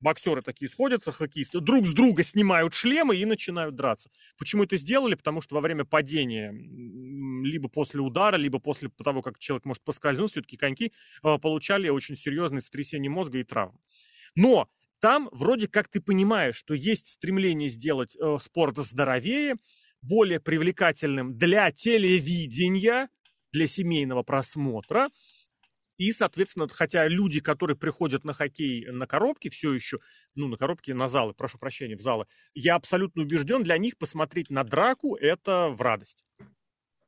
боксеры 0.00 0.42
такие 0.42 0.68
сходятся, 0.68 1.12
хоккеисты, 1.12 1.60
друг 1.60 1.86
с 1.86 1.92
друга 1.92 2.22
снимают 2.22 2.74
шлемы 2.74 3.16
и 3.16 3.24
начинают 3.24 3.74
драться. 3.74 4.10
Почему 4.38 4.64
это 4.64 4.76
сделали? 4.76 5.14
Потому 5.14 5.40
что 5.40 5.54
во 5.54 5.60
время 5.60 5.84
падения, 5.84 6.52
либо 6.52 7.68
после 7.68 8.00
удара, 8.00 8.36
либо 8.36 8.58
после 8.58 8.90
того, 8.90 9.22
как 9.22 9.38
человек 9.38 9.64
может 9.64 9.82
поскользнуться, 9.82 10.34
все-таки 10.34 10.56
коньки 10.56 10.92
э, 11.22 11.38
получали 11.38 11.88
очень 11.88 12.16
серьезные 12.16 12.60
сотрясения 12.60 13.08
мозга 13.08 13.38
и 13.38 13.44
травмы. 13.44 13.78
Но 14.34 14.68
там 15.00 15.28
вроде 15.32 15.68
как 15.68 15.88
ты 15.88 16.00
понимаешь, 16.00 16.56
что 16.56 16.74
есть 16.74 17.08
стремление 17.08 17.68
сделать 17.68 18.16
э, 18.16 18.38
спорт 18.42 18.76
здоровее, 18.78 19.56
более 20.02 20.40
привлекательным 20.40 21.36
для 21.36 21.70
телевидения, 21.72 23.08
для 23.52 23.68
семейного 23.68 24.22
просмотра, 24.22 25.08
и, 25.96 26.12
соответственно, 26.12 26.68
хотя 26.68 27.06
люди, 27.08 27.40
которые 27.40 27.76
приходят 27.76 28.24
на 28.24 28.32
хоккей 28.32 28.86
на 28.90 29.06
коробке 29.06 29.50
все 29.50 29.72
еще, 29.72 29.98
ну, 30.34 30.48
на 30.48 30.56
коробке, 30.56 30.94
на 30.94 31.08
залы, 31.08 31.34
прошу 31.34 31.58
прощения, 31.58 31.96
в 31.96 32.00
залы, 32.00 32.26
я 32.54 32.74
абсолютно 32.74 33.22
убежден, 33.22 33.62
для 33.62 33.78
них 33.78 33.96
посмотреть 33.98 34.50
на 34.50 34.64
драку– 34.64 35.16
это 35.20 35.68
в 35.68 35.80
радость. 35.80 36.24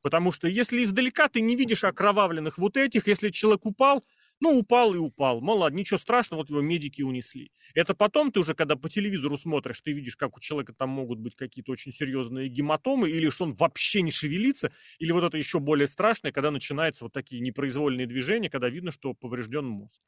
Потому 0.01 0.31
что 0.31 0.47
если 0.47 0.83
издалека 0.83 1.27
ты 1.27 1.41
не 1.41 1.55
видишь 1.55 1.83
окровавленных 1.83 2.57
вот 2.57 2.77
этих, 2.77 3.07
если 3.07 3.29
человек 3.29 3.65
упал, 3.65 4.05
ну, 4.39 4.57
упал 4.57 4.93
и 4.93 4.97
упал. 4.97 5.41
Мало, 5.41 5.69
ничего 5.69 5.97
страшного, 5.97 6.41
вот 6.41 6.49
его 6.49 6.61
медики 6.61 7.01
унесли. 7.01 7.51
Это 7.73 7.93
потом 7.95 8.31
ты 8.31 8.39
уже, 8.39 8.53
когда 8.53 8.75
по 8.75 8.89
телевизору 8.89 9.37
смотришь, 9.37 9.81
ты 9.81 9.91
видишь, 9.93 10.15
как 10.15 10.37
у 10.37 10.39
человека 10.39 10.73
там 10.77 10.89
могут 10.89 11.19
быть 11.19 11.35
какие-то 11.35 11.71
очень 11.71 11.91
серьезные 11.93 12.47
гематомы, 12.49 13.09
или 13.09 13.29
что 13.29 13.45
он 13.45 13.53
вообще 13.53 14.01
не 14.01 14.11
шевелится, 14.11 14.71
или 14.99 15.11
вот 15.11 15.23
это 15.23 15.37
еще 15.37 15.59
более 15.59 15.87
страшное, 15.87 16.31
когда 16.31 16.51
начинаются 16.51 17.05
вот 17.05 17.13
такие 17.13 17.41
непроизвольные 17.41 18.07
движения, 18.07 18.49
когда 18.49 18.69
видно, 18.69 18.91
что 18.91 19.13
поврежден 19.13 19.65
мозг. 19.65 19.99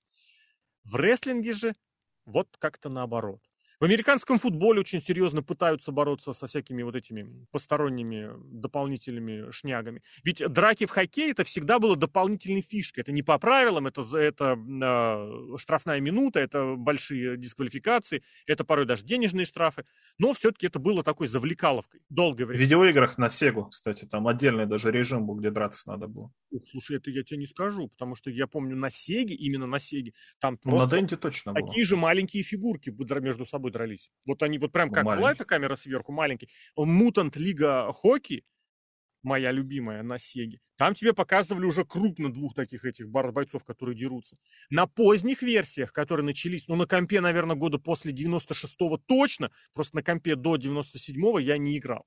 В 0.84 0.96
рестлинге 0.96 1.54
же 1.54 1.76
вот 2.26 2.50
как-то 2.60 2.90
наоборот. 2.90 3.42
В 3.80 3.86
американском 3.86 4.40
футболе 4.40 4.82
очень 4.82 5.02
серьезно 5.02 5.42
пытаются 5.42 5.94
бороться 5.94 6.34
со 6.34 6.48
всякими 6.48 6.84
вот 6.84 6.96
этими 6.96 7.46
посторонними 7.52 8.32
дополнительными 8.52 9.52
шнягами. 9.52 10.04
Ведь 10.26 10.44
драки 10.52 10.86
в 10.86 10.90
хоккее 10.90 11.32
это 11.32 11.46
всегда 11.46 11.80
было 11.80 11.96
дополнительной 11.96 12.62
фишкой. 12.62 13.04
Это 13.04 13.14
не 13.14 13.24
по 13.24 13.40
правилам, 13.40 13.88
это, 13.88 14.02
это 14.18 14.58
э, 14.58 15.58
штрафная 15.58 16.02
минута, 16.02 16.42
это 16.42 16.76
большие 16.76 17.38
дисквалификации, 17.38 18.22
это 18.48 18.66
порой 18.66 18.86
даже 18.86 19.06
денежные 19.06 19.46
штрафы. 19.46 19.86
Но 20.18 20.34
все-таки 20.34 20.68
это 20.68 20.78
было 20.78 21.02
такой 21.02 21.28
завлекаловкой 21.28 22.02
долгое 22.10 22.48
время. 22.48 22.60
В 22.60 22.62
видеоиграх 22.62 23.18
на 23.18 23.30
Сегу, 23.30 23.68
кстати, 23.68 24.04
там 24.04 24.28
отдельный 24.28 24.66
даже 24.66 24.92
режим 24.92 25.26
был, 25.26 25.36
где 25.36 25.52
драться 25.52 25.90
надо 25.90 26.08
было. 26.08 26.34
Ух, 26.52 26.64
слушай, 26.70 26.98
это 26.98 27.12
я 27.12 27.24
тебе 27.24 27.38
не 27.38 27.48
скажу, 27.48 27.88
потому 27.88 28.16
что 28.16 28.30
я 28.30 28.46
помню 28.46 28.76
на 28.76 28.90
Сеге, 28.90 29.36
именно 29.36 29.68
на 29.68 29.80
Сеге, 29.80 30.12
там 30.42 30.60
ну, 30.66 30.78
на 30.78 30.86
Денте 30.86 31.16
точно 31.16 31.54
такие 31.54 31.72
было. 31.72 31.86
же 31.86 31.96
маленькие 31.96 32.44
фигурки 32.44 32.94
между 33.22 33.46
собой 33.46 33.69
собой 33.70 33.72
дрались. 33.72 34.12
Вот 34.26 34.44
они 34.44 34.58
вот 34.58 34.72
прям 34.72 34.90
как 34.90 35.06
маленький. 35.06 35.22
была 35.22 35.32
эта 35.32 35.46
камера 35.46 35.76
сверху, 35.76 36.12
маленький. 36.12 36.50
Мутант 36.76 37.36
Лига 37.36 37.92
Хокки, 37.94 38.44
моя 39.24 39.52
любимая 39.52 40.04
на 40.04 40.18
Сеге, 40.18 40.60
там 40.78 40.96
тебе 40.96 41.14
показывали 41.14 41.66
уже 41.66 41.84
крупно 41.86 42.32
двух 42.32 42.56
таких 42.56 42.86
этих 42.86 43.10
бойцов, 43.10 43.64
которые 43.66 43.98
дерутся. 43.98 44.38
На 44.70 44.88
поздних 44.88 45.42
версиях, 45.42 45.92
которые 45.92 46.26
начались, 46.26 46.68
ну, 46.68 46.76
на 46.76 46.86
компе, 46.86 47.22
наверное, 47.22 47.56
года 47.56 47.80
после 47.80 48.14
96-го 48.14 48.98
точно, 48.98 49.52
просто 49.74 49.98
на 49.98 50.04
компе 50.04 50.36
до 50.36 50.56
97-го 50.56 51.40
я 51.40 51.58
не 51.58 51.78
играл. 51.78 52.06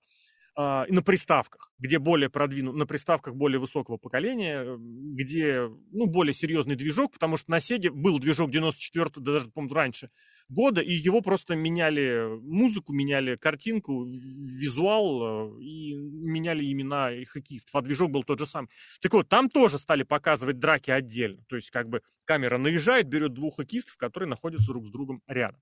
Uh, 0.54 0.84
на 0.92 1.00
приставках, 1.00 1.72
где 1.78 1.98
более 1.98 2.28
продвинут, 2.28 2.76
на 2.76 2.84
приставках 2.84 3.34
более 3.34 3.58
высокого 3.58 3.96
поколения, 3.96 4.76
где, 4.78 5.70
ну, 5.92 6.04
более 6.04 6.34
серьезный 6.34 6.76
движок, 6.76 7.14
потому 7.14 7.38
что 7.38 7.50
на 7.50 7.58
Сеге 7.58 7.90
был 7.90 8.18
движок 8.18 8.50
94 8.50 9.12
даже, 9.16 9.48
по-моему, 9.48 9.74
раньше, 9.74 10.10
года, 10.50 10.82
и 10.82 10.92
его 10.92 11.22
просто 11.22 11.54
меняли 11.54 12.38
музыку, 12.42 12.92
меняли 12.92 13.36
картинку, 13.36 14.04
визуал, 14.04 15.56
э, 15.56 15.62
и 15.62 15.94
меняли 15.94 16.70
имена 16.70 17.12
и 17.12 17.24
хоккеистов, 17.24 17.74
а 17.74 17.80
движок 17.80 18.10
был 18.10 18.22
тот 18.22 18.38
же 18.38 18.46
самый. 18.46 18.68
Так 19.00 19.14
вот, 19.14 19.30
там 19.30 19.48
тоже 19.48 19.78
стали 19.78 20.02
показывать 20.02 20.58
драки 20.58 20.90
отдельно, 20.90 21.42
то 21.48 21.56
есть 21.56 21.70
как 21.70 21.88
бы 21.88 22.02
камера 22.26 22.58
наезжает, 22.58 23.08
берет 23.08 23.32
двух 23.32 23.56
хоккеистов, 23.56 23.96
которые 23.96 24.28
находятся 24.28 24.66
друг 24.66 24.86
с 24.86 24.90
другом 24.90 25.22
рядом. 25.26 25.60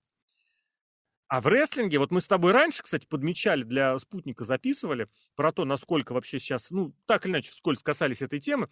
А 1.31 1.41
в 1.41 1.47
рестлинге, 1.47 2.01
вот 2.01 2.11
мы 2.11 2.21
с 2.21 2.27
тобой 2.27 2.51
раньше, 2.51 2.83
кстати, 2.83 3.07
подмечали, 3.07 3.63
для 3.63 3.97
спутника 4.01 4.43
записывали 4.43 5.07
про 5.37 5.53
то, 5.53 5.65
насколько 5.65 6.13
вообще 6.13 6.41
сейчас, 6.41 6.71
ну, 6.71 6.93
так 7.07 7.25
или 7.25 7.31
иначе, 7.31 7.53
вскользь 7.53 7.85
касались 7.85 8.21
этой 8.21 8.41
темы, 8.41 8.69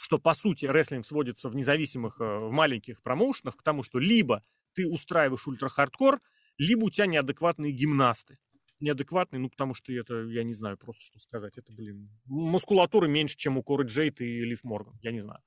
что, 0.00 0.18
по 0.18 0.34
сути, 0.34 0.66
рестлинг 0.66 1.06
сводится 1.06 1.48
в 1.48 1.54
независимых, 1.54 2.20
э, 2.20 2.24
в 2.24 2.50
маленьких 2.50 3.00
промоушенах 3.00 3.56
к 3.56 3.62
тому, 3.62 3.84
что 3.84 4.00
либо 4.00 4.42
ты 4.74 4.88
устраиваешь 4.88 5.46
ультра-хардкор, 5.46 6.20
либо 6.58 6.86
у 6.86 6.90
тебя 6.90 7.06
неадекватные 7.06 7.70
гимнасты. 7.70 8.38
Неадекватные, 8.80 9.38
ну, 9.38 9.48
потому 9.48 9.74
что 9.74 9.92
это, 9.92 10.24
я 10.24 10.42
не 10.42 10.52
знаю 10.52 10.76
просто, 10.76 11.00
что 11.04 11.20
сказать. 11.20 11.56
Это, 11.58 11.72
блин, 11.72 12.10
мускулатуры 12.24 13.06
меньше, 13.06 13.36
чем 13.36 13.56
у 13.56 13.62
Коры 13.62 13.84
Джейт 13.86 14.20
и 14.20 14.44
Лив 14.44 14.64
Морган. 14.64 14.98
Я 15.00 15.12
не 15.12 15.20
знаю. 15.20 15.40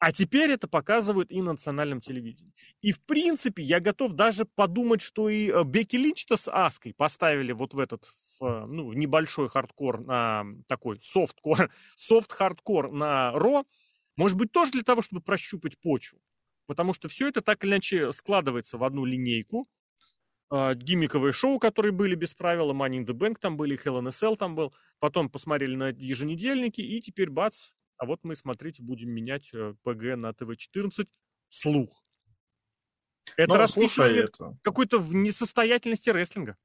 А 0.00 0.12
теперь 0.12 0.52
это 0.52 0.68
показывают 0.68 1.32
и 1.32 1.42
на 1.42 1.52
национальном 1.52 2.00
телевидении. 2.00 2.54
И, 2.82 2.92
в 2.92 3.00
принципе, 3.00 3.64
я 3.64 3.80
готов 3.80 4.12
даже 4.12 4.44
подумать, 4.44 5.00
что 5.00 5.28
и 5.28 5.50
э, 5.50 5.64
Бекки 5.64 5.96
Линч-то 5.96 6.36
с 6.36 6.48
Аской 6.50 6.94
поставили 6.94 7.50
вот 7.50 7.74
в 7.74 7.80
этот 7.80 8.04
в, 8.38 8.66
ну, 8.66 8.92
небольшой 8.92 9.48
хардкор 9.48 10.00
на 10.00 10.44
такой 10.68 11.00
софткор, 11.02 11.70
софт-хардкор 11.96 12.92
на 12.92 13.32
Raw, 13.32 13.64
может 14.16 14.36
быть, 14.36 14.52
тоже 14.52 14.72
для 14.72 14.82
того, 14.82 15.02
чтобы 15.02 15.20
прощупать 15.20 15.78
почву. 15.80 16.20
Потому 16.66 16.92
что 16.92 17.08
все 17.08 17.28
это 17.28 17.40
так 17.40 17.64
или 17.64 17.72
иначе 17.72 18.12
складывается 18.12 18.78
в 18.78 18.84
одну 18.84 19.04
линейку. 19.04 19.68
Э, 20.52 20.74
гиммиковые 20.76 21.32
шоу, 21.32 21.58
которые 21.58 21.90
были 21.90 22.14
без 22.14 22.34
правила, 22.34 22.72
Money 22.72 23.04
in 23.04 23.06
the 23.06 23.14
Bank 23.14 23.38
там 23.40 23.56
были, 23.56 23.76
Hell 23.76 24.00
in 24.00 24.06
a 24.06 24.10
Cell 24.10 24.36
там 24.36 24.54
был. 24.54 24.72
Потом 25.00 25.28
посмотрели 25.28 25.74
на 25.74 25.88
еженедельники, 25.88 26.80
и 26.80 27.00
теперь 27.00 27.30
бац, 27.30 27.70
а 27.98 28.06
вот 28.06 28.20
мы, 28.22 28.36
смотрите, 28.36 28.82
будем 28.82 29.10
менять 29.10 29.50
ПГ 29.82 30.16
на 30.16 30.32
ТВ-14. 30.32 31.06
Слух. 31.50 32.04
Это 33.36 33.54
ну, 33.54 33.66
слушай, 33.66 34.18
это... 34.18 34.56
какой-то 34.62 34.98
в 34.98 35.14
несостоятельности 35.14 36.10
рестлинга. 36.10 36.56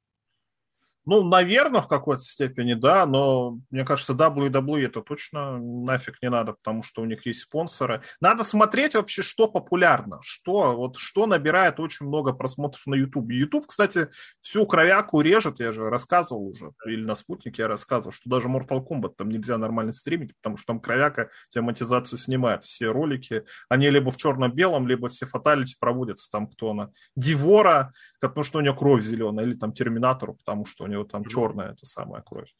Ну, 1.06 1.22
наверное, 1.22 1.82
в 1.82 1.88
какой-то 1.88 2.22
степени, 2.22 2.74
да, 2.74 3.04
но 3.04 3.58
мне 3.70 3.84
кажется, 3.84 4.14
WWE 4.14 4.86
это 4.86 5.02
точно 5.02 5.58
нафиг 5.58 6.16
не 6.22 6.30
надо, 6.30 6.54
потому 6.54 6.82
что 6.82 7.02
у 7.02 7.04
них 7.04 7.26
есть 7.26 7.40
спонсоры. 7.40 8.02
Надо 8.20 8.42
смотреть 8.42 8.94
вообще, 8.94 9.22
что 9.22 9.48
популярно, 9.48 10.18
что, 10.22 10.74
вот, 10.74 10.96
что 10.96 11.26
набирает 11.26 11.78
очень 11.78 12.06
много 12.06 12.32
просмотров 12.32 12.86
на 12.86 12.94
YouTube. 12.94 13.30
YouTube, 13.30 13.66
кстати, 13.66 14.08
всю 14.40 14.66
кровяку 14.66 15.20
режет, 15.20 15.60
я 15.60 15.72
же 15.72 15.90
рассказывал 15.90 16.48
уже, 16.48 16.72
или 16.86 17.04
на 17.04 17.14
спутнике 17.14 17.62
я 17.62 17.68
рассказывал, 17.68 18.12
что 18.12 18.30
даже 18.30 18.48
Mortal 18.48 18.82
Kombat 18.86 19.14
там 19.18 19.28
нельзя 19.28 19.58
нормально 19.58 19.92
стримить, 19.92 20.34
потому 20.36 20.56
что 20.56 20.68
там 20.68 20.80
кровяка 20.80 21.28
тематизацию 21.50 22.18
снимает. 22.18 22.64
Все 22.64 22.88
ролики, 22.88 23.44
они 23.68 23.90
либо 23.90 24.10
в 24.10 24.16
черно-белом, 24.16 24.88
либо 24.88 25.08
все 25.08 25.26
фаталити 25.26 25.76
проводятся 25.78 26.30
там, 26.30 26.46
кто 26.46 26.70
она, 26.70 26.90
Дивора, 27.14 27.92
потому 28.20 28.42
что 28.42 28.58
у 28.58 28.62
нее 28.62 28.74
кровь 28.74 29.02
зеленая, 29.02 29.44
или 29.44 29.54
там 29.54 29.72
Терминатору, 29.72 30.34
потому 30.34 30.64
что 30.64 30.84
у 30.84 30.86
него 30.94 31.04
там 31.04 31.24
черная 31.24 31.72
эта 31.72 31.86
самая 31.86 32.22
кровь. 32.22 32.52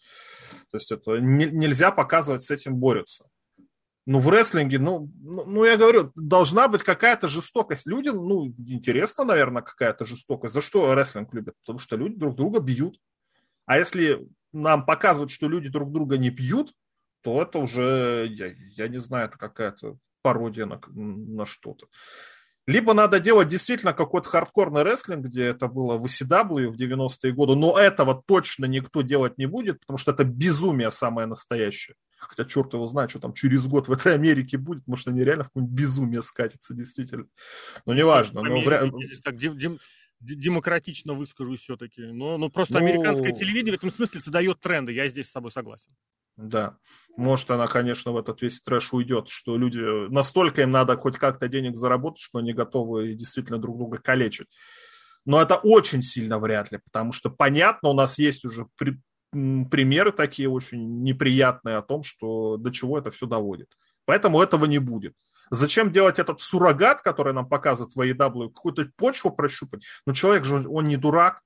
То 0.71 0.77
есть 0.77 0.93
это 0.93 1.19
не, 1.19 1.47
нельзя 1.47 1.91
показывать, 1.91 2.43
с 2.43 2.51
этим 2.51 2.77
борются. 2.77 3.27
Ну, 4.07 4.19
в 4.19 4.29
рестлинге, 4.29 4.79
ну, 4.79 5.11
ну, 5.23 5.45
ну, 5.47 5.65
я 5.65 5.79
говорю, 5.79 6.13
должна 6.15 6.69
быть 6.69 6.83
какая-то 6.83 7.27
жестокость. 7.27 7.87
Людям, 7.87 8.17
ну, 8.17 8.47
интересно, 8.47 9.25
наверное, 9.25 9.63
какая-то 9.63 10.05
жестокость. 10.05 10.53
За 10.53 10.61
что 10.61 10.95
рестлинг 10.95 11.33
любят? 11.33 11.55
Потому 11.61 11.79
что 11.79 11.97
люди 11.97 12.17
друг 12.17 12.37
друга 12.37 12.61
бьют. 12.61 13.01
А 13.65 13.79
если 13.79 14.29
нам 14.53 14.85
показывают, 14.85 15.31
что 15.31 15.49
люди 15.49 15.71
друг 15.71 15.91
друга 15.91 16.19
не 16.19 16.29
бьют, 16.29 16.75
то 17.23 17.41
это 17.41 17.59
уже, 17.59 18.27
я, 18.31 18.53
я 18.77 18.89
не 18.89 18.99
знаю, 18.99 19.29
это 19.29 19.39
какая-то 19.39 19.97
пародия 20.21 20.67
на, 20.67 20.79
на 20.89 21.47
что-то. 21.47 21.87
Либо 22.67 22.95
надо 22.95 23.21
делать 23.21 23.49
действительно 23.49 23.93
какой-то 23.93 24.29
хардкорный 24.29 24.83
рестлинг, 24.83 25.27
где 25.27 25.45
это 25.45 25.69
было 25.69 25.99
в 25.99 26.07
ECW 26.07 26.69
в 26.69 26.77
90-е 26.77 27.33
годы, 27.33 27.57
но 27.57 27.79
этого 27.79 28.23
точно 28.27 28.65
никто 28.65 29.03
делать 29.03 29.37
не 29.37 29.47
будет, 29.47 29.81
потому 29.81 29.99
что 29.99 30.13
это 30.13 30.25
безумие 30.25 30.91
самое 30.91 31.27
настоящее. 31.27 31.97
Хотя 32.17 32.45
черт 32.47 32.73
его 32.73 32.87
знает, 32.87 33.11
что 33.11 33.21
там 33.21 33.35
через 33.35 33.67
год 33.67 33.89
в 33.89 33.93
этой 33.93 34.15
Америке 34.15 34.57
будет, 34.57 34.87
может, 34.87 35.09
они 35.09 35.23
реально 35.23 35.45
в 35.45 35.49
какое-нибудь 35.49 35.77
безумие 35.77 36.23
скатятся, 36.23 36.73
действительно. 36.75 37.27
Но 37.85 37.93
неважно. 37.93 38.43
Но 38.43 38.61
вряд... 38.63 38.91
так, 39.23 39.37
дем, 39.37 39.59
дем, 39.59 39.79
демократично 40.21 41.13
выскажусь 41.13 41.61
все-таки. 41.61 42.03
Но, 42.03 42.39
но 42.39 42.49
просто 42.49 42.75
ну... 42.75 42.81
американское 42.81 43.33
телевидение 43.33 43.73
в 43.73 43.77
этом 43.77 43.91
смысле 43.91 44.21
задает 44.21 44.61
тренды, 44.61 44.93
я 44.93 45.07
здесь 45.09 45.29
с 45.29 45.33
тобой 45.33 45.53
согласен. 45.53 45.93
Да. 46.37 46.77
Может, 47.17 47.51
она, 47.51 47.69
конечно, 47.69 48.13
в 48.13 48.17
этот 48.17 48.43
весь 48.43 48.61
трэш 48.61 48.93
уйдет, 48.93 49.29
что 49.29 49.57
люди 49.57 50.09
настолько 50.11 50.63
им 50.63 50.71
надо 50.71 50.97
хоть 50.97 51.17
как-то 51.17 51.49
денег 51.49 51.77
заработать, 51.77 52.21
что 52.21 52.39
они 52.39 52.53
готовы 52.53 53.15
действительно 53.15 53.59
друг 53.59 53.77
друга 53.77 53.99
калечить. 53.99 54.49
Но 55.25 55.41
это 55.41 55.57
очень 55.57 56.03
сильно 56.03 56.39
вряд 56.39 56.73
ли, 56.73 56.79
потому 56.79 57.13
что, 57.13 57.31
понятно, 57.31 57.91
у 57.91 57.95
нас 57.95 58.19
есть 58.19 58.45
уже 58.45 58.67
при, 58.77 59.01
примеры 59.31 60.13
такие 60.13 60.51
очень 60.51 61.03
неприятные 61.03 61.77
о 61.77 61.83
том, 61.83 62.03
что 62.03 62.57
до 62.57 62.71
чего 62.71 62.99
это 62.99 63.11
все 63.11 63.27
доводит. 63.27 63.69
Поэтому 64.05 64.43
этого 64.43 64.67
не 64.67 64.79
будет. 64.79 65.15
Зачем 65.51 65.93
делать 65.93 66.19
этот 66.19 66.41
суррогат, 66.41 67.01
который 67.01 67.33
нам 67.33 67.49
показывает 67.49 67.95
в 67.95 68.01
AEW, 68.01 68.49
какую-то 68.49 68.91
почву 68.97 69.31
прощупать? 69.31 69.85
Ну, 70.07 70.13
человек 70.13 70.45
же, 70.45 70.67
он 70.69 70.87
не 70.87 70.97
дурак, 70.97 71.41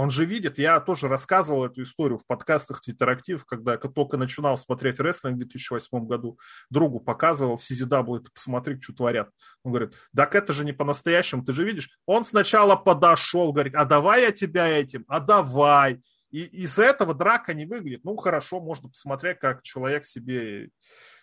он 0.00 0.10
же 0.10 0.24
видит, 0.24 0.58
я 0.58 0.80
тоже 0.80 1.08
рассказывал 1.08 1.66
эту 1.66 1.82
историю 1.82 2.18
в 2.18 2.26
подкастах 2.26 2.80
Твиттерактив, 2.80 3.44
когда 3.44 3.72
я 3.72 3.78
только 3.78 4.16
начинал 4.16 4.56
смотреть 4.56 4.98
рестлинг 4.98 5.36
в 5.36 5.40
2008 5.40 6.06
году, 6.06 6.38
другу 6.70 7.00
показывал, 7.00 7.56
CZW, 7.56 8.20
ты 8.20 8.30
посмотри, 8.32 8.80
что 8.80 8.94
творят. 8.94 9.30
Он 9.62 9.72
говорит, 9.72 9.94
так 10.14 10.34
это 10.34 10.52
же 10.52 10.64
не 10.64 10.72
по-настоящему, 10.72 11.44
ты 11.44 11.52
же 11.52 11.64
видишь. 11.64 11.90
Он 12.06 12.24
сначала 12.24 12.76
подошел, 12.76 13.52
говорит, 13.52 13.74
а 13.74 13.84
давай 13.84 14.22
я 14.22 14.32
тебя 14.32 14.68
этим, 14.68 15.04
а 15.06 15.20
давай. 15.20 16.00
И 16.30 16.44
из-за 16.62 16.84
этого 16.84 17.14
драка 17.14 17.52
не 17.52 17.66
выглядит. 17.66 18.04
Ну, 18.04 18.16
хорошо, 18.16 18.60
можно 18.60 18.88
посмотреть, 18.88 19.38
как 19.38 19.62
человек 19.62 20.06
себе 20.06 20.70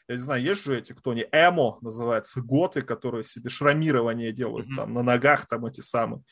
я 0.10 0.16
не 0.16 0.22
знаю, 0.22 0.42
есть 0.42 0.64
же 0.64 0.78
эти, 0.78 0.94
кто 0.94 1.12
они, 1.12 1.26
эмо 1.34 1.80
называется, 1.82 2.42
готы, 2.42 2.82
которые 2.82 3.26
себе 3.26 3.50
шрамирование 3.50 4.32
делают 4.32 4.68
mm-hmm. 4.68 4.76
там 4.78 4.94
на 4.94 5.04
ногах, 5.04 5.48
там 5.48 5.66
эти 5.66 5.82
самые. 5.82 6.24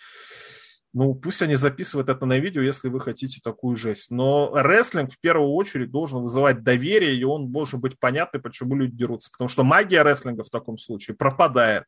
Ну, 0.96 1.14
пусть 1.14 1.42
они 1.42 1.56
записывают 1.56 2.08
это 2.08 2.26
на 2.26 2.40
видео, 2.40 2.62
если 2.62 2.88
вы 2.88 3.02
хотите 3.02 3.42
такую 3.44 3.76
жесть. 3.76 4.12
Но 4.12 4.50
рестлинг 4.54 5.12
в 5.12 5.20
первую 5.20 5.50
очередь 5.50 5.92
должен 5.92 6.22
вызывать 6.22 6.64
доверие, 6.64 7.14
и 7.16 7.24
он 7.26 7.52
должен 7.52 7.82
быть 7.82 8.00
понятный, 8.00 8.40
почему 8.40 8.78
люди 8.78 8.96
дерутся. 8.96 9.30
Потому 9.30 9.50
что 9.50 9.66
магия 9.66 10.04
рестлинга 10.04 10.46
в 10.46 10.50
таком 10.50 10.78
случае 10.78 11.18
пропадает. 11.18 11.84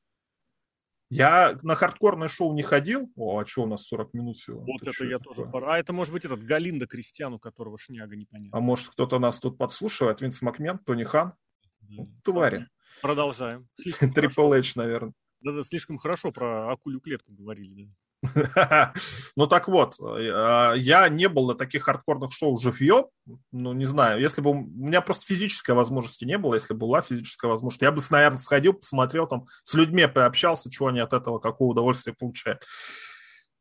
Я 1.10 1.58
на 1.62 1.76
хардкорное 1.76 2.28
шоу 2.28 2.52
не 2.54 2.64
ходил. 2.64 3.10
О, 3.16 3.40
а 3.40 3.46
что 3.46 3.64
у 3.64 3.66
нас 3.66 3.86
40 3.86 4.14
минут 4.14 4.36
всего? 4.36 4.60
Вот 4.60 4.82
это, 4.82 4.92
это 4.92 5.06
я 5.06 5.20
такое? 5.20 5.36
тоже 5.36 5.52
пора. 5.52 5.76
А 5.76 5.80
это 5.80 5.94
может 5.94 6.14
быть 6.14 6.26
этот 6.26 6.44
Галинда 6.44 6.86
Кристиан, 6.86 7.34
у 7.34 7.40
которого 7.40 7.80
шняга 7.80 8.18
непонятно. 8.18 8.58
А 8.58 8.60
может 8.60 8.90
кто-то 8.90 9.20
нас 9.20 9.40
тут 9.40 9.58
подслушивает? 9.58 10.20
Винс 10.20 10.42
Макмен, 10.42 10.80
Тони 10.80 11.06
Хан? 11.06 11.32
Да. 11.80 12.04
Твари. 12.26 12.68
Продолжаем. 13.02 13.70
Трипл 14.14 14.52
Эйч, 14.52 14.76
наверное. 14.76 15.14
Да-да, 15.40 15.64
слишком 15.64 15.98
хорошо 15.98 16.34
про 16.34 16.70
акулю 16.74 17.00
клетку 17.00 17.32
говорили. 17.32 17.86
Да. 17.86 17.92
Ну 19.36 19.48
так 19.48 19.68
вот, 19.68 19.96
э, 20.00 20.74
я 20.78 21.08
не 21.10 21.30
был 21.30 21.48
на 21.48 21.56
таких 21.56 21.84
хардкорных 21.84 22.32
шоу 22.32 22.58
живьем, 22.58 23.06
ну 23.52 23.74
не 23.74 23.86
знаю, 23.86 24.20
если 24.20 24.42
бы 24.42 24.52
у 24.52 24.54
меня 24.56 25.02
просто 25.02 25.26
физической 25.26 25.72
возможности 25.72 26.26
не 26.26 26.38
было, 26.38 26.56
если 26.56 26.74
была 26.74 27.02
физическая 27.02 27.52
возможность, 27.52 27.82
я 27.82 27.92
бы, 27.92 28.02
наверное, 28.10 28.40
сходил, 28.40 28.74
посмотрел 28.74 29.28
там, 29.28 29.46
с 29.64 29.74
людьми 29.76 30.08
пообщался, 30.08 30.72
что 30.72 30.88
они 30.88 31.00
от 31.00 31.14
этого, 31.14 31.40
какое 31.40 31.68
удовольствие 31.70 32.16
получают. 32.18 32.66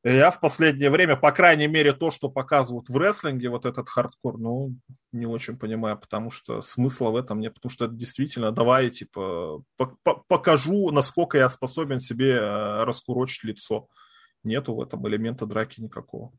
Я 0.08 0.30
в 0.30 0.38
последнее 0.38 0.88
время, 0.88 1.16
по 1.16 1.32
крайней 1.32 1.66
мере, 1.66 1.92
то, 1.92 2.12
что 2.12 2.28
показывают 2.28 2.88
в 2.88 2.96
рестлинге, 2.96 3.48
вот 3.48 3.66
этот 3.66 3.88
хардкор, 3.88 4.38
ну, 4.38 4.72
не 5.10 5.26
очень 5.26 5.58
понимаю, 5.58 5.98
потому 5.98 6.30
что 6.30 6.62
смысла 6.62 7.10
в 7.10 7.16
этом 7.16 7.40
нет, 7.40 7.54
потому 7.54 7.70
что 7.70 7.86
это 7.86 7.94
действительно, 7.94 8.52
давай, 8.52 8.88
типа, 8.90 9.62
покажу, 10.28 10.92
насколько 10.92 11.38
я 11.38 11.48
способен 11.48 11.98
себе 11.98 12.34
э, 12.34 12.84
раскурочить 12.84 13.42
лицо 13.42 13.88
нету 14.46 14.74
в 14.74 14.80
этом 14.80 15.06
элемента 15.08 15.46
драки 15.46 15.80
никакого. 15.80 16.32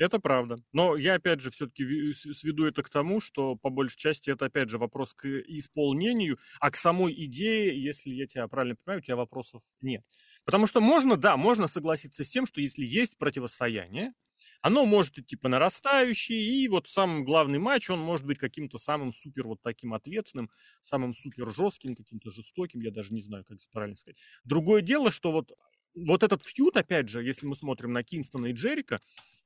Это 0.00 0.18
правда. 0.18 0.56
Но 0.72 0.96
я, 0.96 1.14
опять 1.16 1.42
же, 1.42 1.50
все-таки 1.50 2.14
сведу 2.14 2.64
это 2.64 2.82
к 2.82 2.88
тому, 2.88 3.20
что, 3.20 3.56
по 3.56 3.68
большей 3.68 3.98
части, 3.98 4.30
это, 4.30 4.46
опять 4.46 4.70
же, 4.70 4.78
вопрос 4.78 5.12
к 5.12 5.26
исполнению, 5.26 6.38
а 6.58 6.70
к 6.70 6.76
самой 6.76 7.12
идее, 7.26 7.82
если 7.82 8.08
я 8.08 8.26
тебя 8.26 8.48
правильно 8.48 8.76
понимаю, 8.76 9.00
у 9.00 9.04
тебя 9.04 9.16
вопросов 9.16 9.62
нет. 9.82 10.02
Потому 10.46 10.66
что 10.66 10.80
можно, 10.80 11.18
да, 11.18 11.36
можно 11.36 11.68
согласиться 11.68 12.24
с 12.24 12.30
тем, 12.30 12.46
что 12.46 12.62
если 12.62 12.82
есть 12.82 13.18
противостояние, 13.18 14.14
оно 14.62 14.86
может 14.86 15.18
идти 15.18 15.36
по 15.36 15.48
нарастающей, 15.50 16.62
и 16.64 16.68
вот 16.68 16.88
самый 16.88 17.22
главный 17.22 17.58
матч, 17.58 17.90
он 17.90 18.00
может 18.00 18.26
быть 18.26 18.38
каким-то 18.38 18.78
самым 18.78 19.12
супер 19.12 19.46
вот 19.46 19.60
таким 19.62 19.92
ответственным, 19.92 20.50
самым 20.82 21.14
супер 21.14 21.50
жестким, 21.50 21.94
каким-то 21.94 22.30
жестоким, 22.30 22.80
я 22.80 22.90
даже 22.90 23.12
не 23.12 23.20
знаю, 23.20 23.44
как 23.44 23.58
правильно 23.72 23.96
сказать. 23.96 24.18
Другое 24.44 24.80
дело, 24.80 25.10
что 25.10 25.32
вот 25.32 25.52
вот 25.94 26.22
этот 26.22 26.44
фьют, 26.44 26.76
опять 26.76 27.08
же, 27.08 27.22
если 27.22 27.46
мы 27.46 27.56
смотрим 27.56 27.92
на 27.92 28.02
Кингстона 28.02 28.46
и 28.46 28.52
Джерика, 28.52 29.00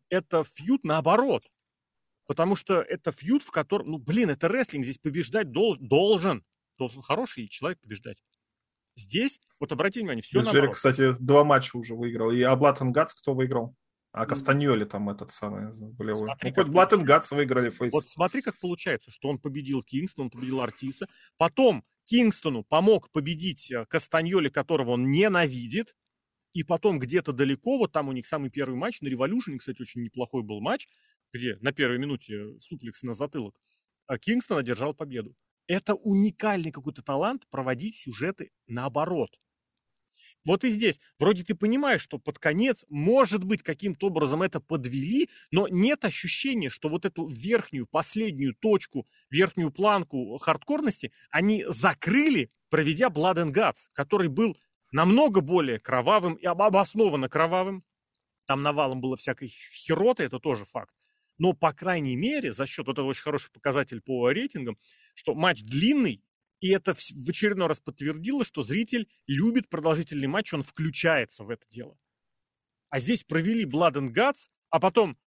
это 0.09 0.45
фьют 0.45 0.85
наоборот. 0.85 1.45
Потому 2.27 2.57
что 2.57 2.81
это 2.81 3.13
фьют, 3.13 3.43
в 3.43 3.51
котором, 3.51 3.91
ну, 3.91 3.99
блин, 3.99 4.31
это 4.31 4.49
рестлинг, 4.49 4.85
здесь 4.85 4.99
побеждать 4.99 5.51
дол- 5.51 5.77
должен. 5.79 6.45
Должен 6.79 7.03
хороший 7.03 7.49
человек 7.49 7.79
побеждать. 7.81 8.19
Здесь, 8.97 9.41
вот 9.61 9.73
обратите 9.73 10.01
внимание, 10.01 10.23
все 10.23 10.39
Джерик, 10.39 10.53
наоборот. 10.53 10.75
кстати, 10.77 11.15
два 11.21 11.45
матча 11.45 11.77
уже 11.77 11.95
выиграл. 11.95 12.31
И 12.31 12.41
Аблат 12.43 12.81
Гатс 12.81 13.15
кто 13.15 13.35
выиграл? 13.35 13.77
А 14.15 14.27
Кастаньоли 14.27 14.85
там 14.85 15.11
этот 15.11 15.33
самый 15.33 15.73
болевой. 15.93 16.29
Смотри, 16.29 16.51
ну, 16.51 16.55
хоть 16.55 16.69
Блат 16.69 16.93
Гатс 16.93 17.33
выиграли 17.33 17.71
фейс. 17.71 17.93
Вот 17.93 18.09
смотри, 18.09 18.43
как 18.43 18.57
получается, 18.61 19.11
что 19.11 19.29
он 19.29 19.41
победил 19.41 19.83
Кингстон, 19.83 20.27
он 20.27 20.31
победил 20.31 20.61
Артиса. 20.61 21.09
Потом 21.37 21.85
Кингстону 22.05 22.63
помог 22.63 23.11
победить 23.11 23.73
э, 23.73 23.87
Кастаньоли, 23.87 24.51
которого 24.51 24.93
он 24.93 25.11
ненавидит. 25.11 25.97
И 26.55 26.63
потом 26.63 26.99
где-то 26.99 27.33
далеко, 27.33 27.77
вот 27.77 27.93
там 27.93 28.09
у 28.09 28.13
них 28.13 28.27
самый 28.27 28.49
первый 28.49 28.77
матч 28.77 29.01
на 29.01 29.09
Revolution, 29.09 29.59
кстати, 29.59 29.83
очень 29.83 30.03
неплохой 30.03 30.43
был 30.43 30.61
матч, 30.61 30.89
где 31.33 31.57
на 31.61 31.73
первой 31.73 31.99
минуте 31.99 32.59
суплекс 32.61 33.03
на 33.03 33.13
затылок, 33.13 33.61
а 34.07 34.19
Кингстон 34.19 34.59
одержал 34.59 34.95
победу. 34.95 35.35
Это 35.67 35.95
уникальный 35.95 36.71
какой-то 36.71 37.03
талант 37.03 37.47
проводить 37.51 37.97
сюжеты 37.97 38.53
наоборот. 38.69 39.31
Вот 40.45 40.63
и 40.63 40.69
здесь. 40.69 41.01
Вроде 41.19 41.43
ты 41.43 41.55
понимаешь, 41.55 42.03
что 42.03 42.19
под 42.19 42.39
конец, 42.39 42.85
может 42.89 43.43
быть, 43.43 43.63
каким-то 43.63 44.09
образом 44.09 44.43
это 44.43 44.61
подвели, 44.61 45.31
но 45.51 45.67
нет 45.69 46.05
ощущения, 46.05 46.69
что 46.69 46.89
вот 46.89 47.07
эту 47.07 47.27
верхнюю, 47.27 47.87
последнюю 47.87 48.55
точку, 48.55 49.07
верхнюю 49.31 49.73
планку 49.73 50.37
хардкорности 50.39 51.13
они 51.31 51.65
закрыли, 51.69 52.51
проведя 52.69 53.09
Blood 53.09 53.37
and 53.37 53.53
Guts, 53.53 53.89
который 53.95 54.29
был 54.29 54.57
намного 54.95 55.41
более 55.41 55.81
кровавым 55.81 56.35
и 56.35 56.47
обоснованно 56.47 57.29
кровавым. 57.29 57.85
Там 58.47 58.63
навалом 58.63 59.01
было 59.01 59.17
всякой 59.17 59.49
хероты, 59.49 60.23
это 60.23 60.39
тоже 60.39 60.65
факт. 60.67 60.95
Но, 61.37 61.53
по 61.53 61.73
крайней 61.73 62.15
мере, 62.15 62.53
за 62.53 62.65
счет, 62.65 62.87
вот 62.87 62.93
это 62.93 63.03
очень 63.03 63.23
хороший 63.23 63.51
показатель 63.51 64.01
по 64.01 64.31
рейтингам, 64.31 64.79
что 65.17 65.35
матч 65.35 65.63
длинный, 65.63 66.23
и 66.61 66.69
это 66.69 66.95
в 66.95 67.29
очередной 67.29 67.67
раз 67.67 67.81
подтвердило, 67.81 68.45
что 68.45 68.63
зритель 68.63 69.09
любит 69.27 69.69
продолжительный 69.69 70.29
матч, 70.29 70.55
он 70.55 70.63
включается 70.63 71.43
в 71.43 71.51
это 71.51 71.67
дело. 71.69 71.99
А 72.89 73.01
здесь 73.01 73.25
провели 73.25 73.65
Blood 73.65 73.95
and 73.95 74.13
Guts, 74.15 74.49
а 74.71 74.79
потом 74.79 75.19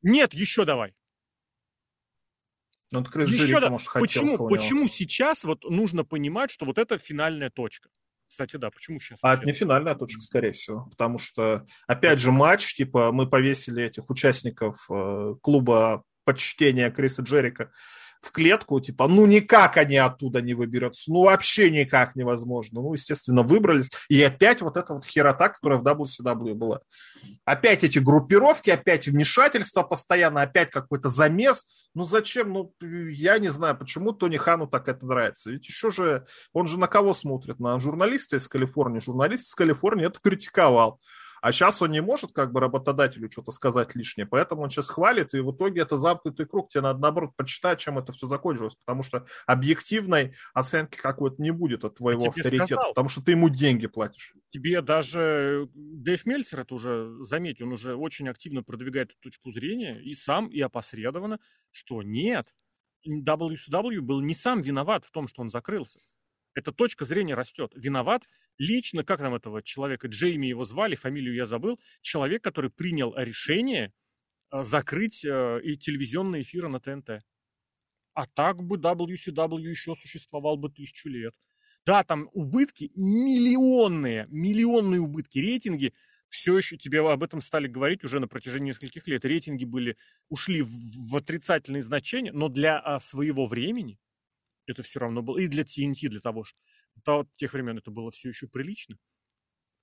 нет, 0.00 0.32
еще 0.32 0.64
давай. 0.64 0.94
Ну, 2.92 3.02
Крис 3.02 3.28
Джерика, 3.28 3.68
может, 3.68 3.88
хотел 3.88 4.04
почему, 4.04 4.48
почему 4.48 4.88
сейчас 4.88 5.42
вот 5.42 5.64
нужно 5.64 6.04
понимать, 6.04 6.52
что 6.52 6.64
вот 6.64 6.78
это 6.78 6.98
финальная 6.98 7.50
точка? 7.50 7.90
Кстати, 8.28 8.56
да, 8.56 8.70
почему 8.70 9.00
сейчас? 9.00 9.18
А 9.22 9.34
это 9.34 9.46
не 9.46 9.52
финальная 9.52 9.94
точка, 9.94 10.22
скорее 10.22 10.52
всего. 10.52 10.86
Потому 10.90 11.18
что, 11.18 11.66
опять 11.86 12.20
же, 12.20 12.30
матч, 12.30 12.74
типа, 12.74 13.10
мы 13.10 13.28
повесили 13.28 13.84
этих 13.84 14.10
участников 14.10 14.86
э, 14.90 15.34
клуба 15.42 16.04
почтения 16.24 16.90
Криса 16.90 17.22
Джерика 17.22 17.72
в 18.20 18.30
клетку, 18.32 18.80
типа, 18.80 19.08
ну 19.08 19.26
никак 19.26 19.76
они 19.76 19.96
оттуда 19.96 20.40
не 20.40 20.54
выберутся, 20.54 21.10
ну 21.10 21.22
вообще 21.22 21.70
никак 21.70 22.16
невозможно. 22.16 22.80
Ну, 22.80 22.92
естественно, 22.92 23.42
выбрались. 23.42 23.90
И 24.08 24.22
опять 24.22 24.60
вот 24.60 24.76
эта 24.76 24.94
вот 24.94 25.04
херота, 25.04 25.48
которая 25.48 25.78
в 25.78 25.84
WCW 25.84 26.54
была. 26.54 26.80
Опять 27.44 27.84
эти 27.84 27.98
группировки, 27.98 28.70
опять 28.70 29.06
вмешательство 29.06 29.82
постоянно, 29.82 30.42
опять 30.42 30.70
какой-то 30.70 31.10
замес. 31.10 31.88
Ну 31.94 32.04
зачем? 32.04 32.52
Ну, 32.52 32.74
я 32.80 33.38
не 33.38 33.48
знаю, 33.48 33.76
почему 33.76 34.12
Тони 34.12 34.36
Хану 34.36 34.66
так 34.66 34.88
это 34.88 35.06
нравится. 35.06 35.50
Ведь 35.50 35.66
еще 35.66 35.90
же, 35.90 36.26
он 36.52 36.66
же 36.66 36.78
на 36.78 36.86
кого 36.86 37.14
смотрит? 37.14 37.58
На 37.60 37.78
журналиста 37.78 38.36
из 38.36 38.48
Калифорнии. 38.48 39.00
Журналист 39.00 39.46
из 39.46 39.54
Калифорнии 39.54 40.06
это 40.06 40.18
критиковал. 40.20 41.00
А 41.40 41.52
сейчас 41.52 41.80
он 41.82 41.92
не 41.92 42.02
может 42.02 42.32
как 42.32 42.52
бы 42.52 42.60
работодателю 42.60 43.30
что-то 43.30 43.50
сказать 43.50 43.94
лишнее, 43.94 44.26
поэтому 44.26 44.62
он 44.62 44.70
сейчас 44.70 44.88
хвалит, 44.88 45.34
и 45.34 45.40
в 45.40 45.52
итоге 45.52 45.82
это 45.82 45.96
замкнутый 45.96 46.46
круг. 46.46 46.68
Тебе 46.68 46.82
надо, 46.82 47.00
наоборот, 47.00 47.36
почитать, 47.36 47.78
чем 47.78 47.98
это 47.98 48.12
все 48.12 48.26
закончилось, 48.26 48.76
потому 48.84 49.02
что 49.02 49.26
объективной 49.46 50.34
оценки 50.54 50.96
какой-то 50.96 51.40
не 51.42 51.50
будет 51.50 51.84
от 51.84 51.96
твоего 51.96 52.24
Я 52.24 52.28
авторитета, 52.30 52.66
сказал. 52.66 52.88
потому 52.90 53.08
что 53.08 53.22
ты 53.22 53.32
ему 53.32 53.48
деньги 53.48 53.86
платишь. 53.86 54.34
Тебе 54.50 54.80
даже 54.82 55.68
Дэйв 55.74 56.26
Мельцер 56.26 56.60
это 56.60 56.74
уже, 56.74 57.24
заметь, 57.24 57.60
он 57.60 57.72
уже 57.72 57.94
очень 57.94 58.28
активно 58.28 58.62
продвигает 58.62 59.10
эту 59.10 59.20
точку 59.20 59.50
зрения, 59.52 60.00
и 60.00 60.14
сам, 60.14 60.48
и 60.48 60.60
опосредованно, 60.60 61.38
что 61.70 62.02
нет, 62.02 62.46
WCW 63.06 64.00
был 64.00 64.20
не 64.20 64.34
сам 64.34 64.60
виноват 64.60 65.04
в 65.04 65.10
том, 65.10 65.28
что 65.28 65.42
он 65.42 65.50
закрылся. 65.50 66.00
Эта 66.54 66.72
точка 66.72 67.04
зрения 67.04 67.34
растет. 67.34 67.72
Виноват 67.74 68.24
лично, 68.58 69.04
как 69.04 69.20
нам 69.20 69.34
этого 69.34 69.62
человека, 69.62 70.08
Джейми 70.08 70.46
его 70.46 70.64
звали, 70.64 70.94
фамилию 70.94 71.34
я 71.34 71.46
забыл, 71.46 71.80
человек, 72.02 72.42
который 72.42 72.70
принял 72.70 73.14
решение 73.16 73.92
э, 74.52 74.64
закрыть 74.64 75.24
э, 75.24 75.60
и 75.62 75.76
телевизионные 75.76 76.42
эфиры 76.42 76.68
на 76.68 76.80
ТНТ. 76.80 77.22
А 78.14 78.26
так 78.26 78.62
бы 78.62 78.76
WCW 78.76 79.68
еще 79.68 79.94
существовал 79.94 80.56
бы 80.56 80.70
тысячу 80.70 81.08
лет. 81.08 81.34
Да, 81.86 82.02
там 82.04 82.28
убытки 82.32 82.90
миллионные, 82.96 84.26
миллионные 84.28 85.00
убытки, 85.00 85.38
рейтинги 85.38 85.94
все 86.28 86.58
еще 86.58 86.76
тебе 86.76 87.00
об 87.00 87.22
этом 87.22 87.40
стали 87.40 87.66
говорить 87.66 88.04
уже 88.04 88.20
на 88.20 88.28
протяжении 88.28 88.68
нескольких 88.68 89.06
лет. 89.06 89.24
Рейтинги 89.24 89.64
были, 89.64 89.96
ушли 90.28 90.62
в, 90.62 90.68
в 90.68 91.16
отрицательные 91.16 91.82
значения, 91.82 92.32
но 92.32 92.48
для 92.48 92.78
а, 92.78 93.00
своего 93.00 93.46
времени 93.46 93.98
это 94.66 94.82
все 94.82 95.00
равно 95.00 95.22
было. 95.22 95.38
И 95.38 95.48
для 95.48 95.62
TNT, 95.62 96.08
для 96.08 96.20
того, 96.20 96.44
что 96.44 96.58
до 97.04 97.26
тех 97.36 97.52
времен 97.52 97.78
это 97.78 97.90
было 97.90 98.10
все 98.10 98.28
еще 98.28 98.46
прилично. 98.46 98.96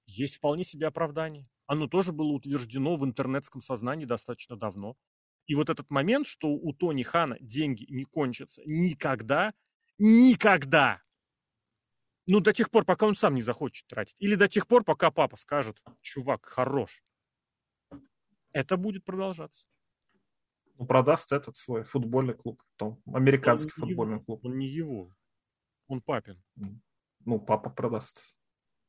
Есть 0.05 0.37
вполне 0.37 0.63
себе 0.63 0.87
оправдание. 0.87 1.47
Оно 1.67 1.87
тоже 1.87 2.11
было 2.11 2.31
утверждено 2.31 2.95
в 2.95 3.05
интернетском 3.05 3.61
сознании 3.61 4.05
достаточно 4.05 4.55
давно. 4.55 4.95
И 5.47 5.55
вот 5.55 5.69
этот 5.69 5.89
момент, 5.89 6.27
что 6.27 6.49
у 6.49 6.73
Тони 6.73 7.03
Хана 7.03 7.37
деньги 7.39 7.85
не 7.89 8.05
кончатся 8.05 8.61
никогда, 8.65 9.53
никогда. 9.97 11.01
Ну, 12.27 12.39
до 12.39 12.53
тех 12.53 12.71
пор, 12.71 12.85
пока 12.85 13.05
он 13.05 13.15
сам 13.15 13.35
не 13.35 13.41
захочет 13.41 13.85
тратить. 13.87 14.15
Или 14.17 14.35
до 14.35 14.47
тех 14.47 14.67
пор, 14.67 14.83
пока 14.83 15.11
папа 15.11 15.37
скажет, 15.37 15.79
чувак, 16.01 16.45
хорош. 16.45 17.03
Это 18.51 18.77
будет 18.77 19.05
продолжаться. 19.05 19.67
Ну, 20.77 20.85
продаст 20.87 21.31
этот 21.31 21.55
свой 21.55 21.83
футбольный 21.83 22.33
клуб, 22.33 22.61
потом 22.71 23.01
американский 23.13 23.71
он 23.77 23.87
футбольный 23.87 24.15
его, 24.15 24.25
клуб. 24.25 24.45
Он 24.45 24.57
не 24.57 24.67
его, 24.67 25.15
он 25.87 26.01
папин 26.01 26.43
ну, 27.25 27.39
папа 27.39 27.69
продаст. 27.69 28.35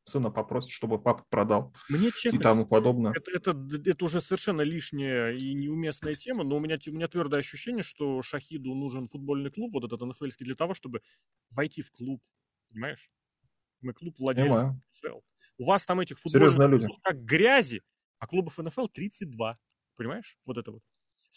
Сына 0.05 0.31
попросит, 0.31 0.70
чтобы 0.70 1.03
папа 1.03 1.25
продал. 1.31 1.75
Мне 1.88 2.12
честно, 2.12 2.38
и 2.38 2.40
тому 2.40 2.64
подобное. 2.64 3.12
Это, 3.12 3.31
это, 3.33 3.90
это 3.90 4.05
уже 4.05 4.20
совершенно 4.20 4.61
лишняя 4.61 5.33
и 5.33 5.53
неуместная 5.53 6.14
тема, 6.14 6.44
но 6.44 6.57
у 6.57 6.61
меня, 6.61 6.79
у 6.87 6.90
меня 6.92 7.09
твердое 7.09 7.40
ощущение, 7.40 7.83
что 7.83 8.22
Шахиду 8.22 8.72
нужен 8.75 9.09
футбольный 9.09 9.51
клуб, 9.51 9.72
вот 9.72 9.85
этот 9.85 10.01
НФЛский, 10.01 10.46
для 10.46 10.55
того, 10.55 10.75
чтобы 10.75 11.03
войти 11.51 11.83
в 11.83 11.90
клуб. 11.90 12.22
Понимаешь? 12.68 13.11
Мы 13.81 13.94
клуб 13.94 14.16
владельцев 14.18 14.75
НФЛ. 15.03 15.18
У 15.59 15.64
вас 15.64 15.85
там 15.85 15.99
этих 15.99 16.20
футбольных 16.20 16.70
люди. 16.70 16.87
как 17.03 17.25
грязи, 17.25 17.83
а 18.18 18.29
клубов 18.29 18.59
НФЛ 18.59 18.87
32. 18.87 19.59
Понимаешь? 19.96 20.38
Вот 20.44 20.57
это 20.57 20.70
вот. 20.70 20.83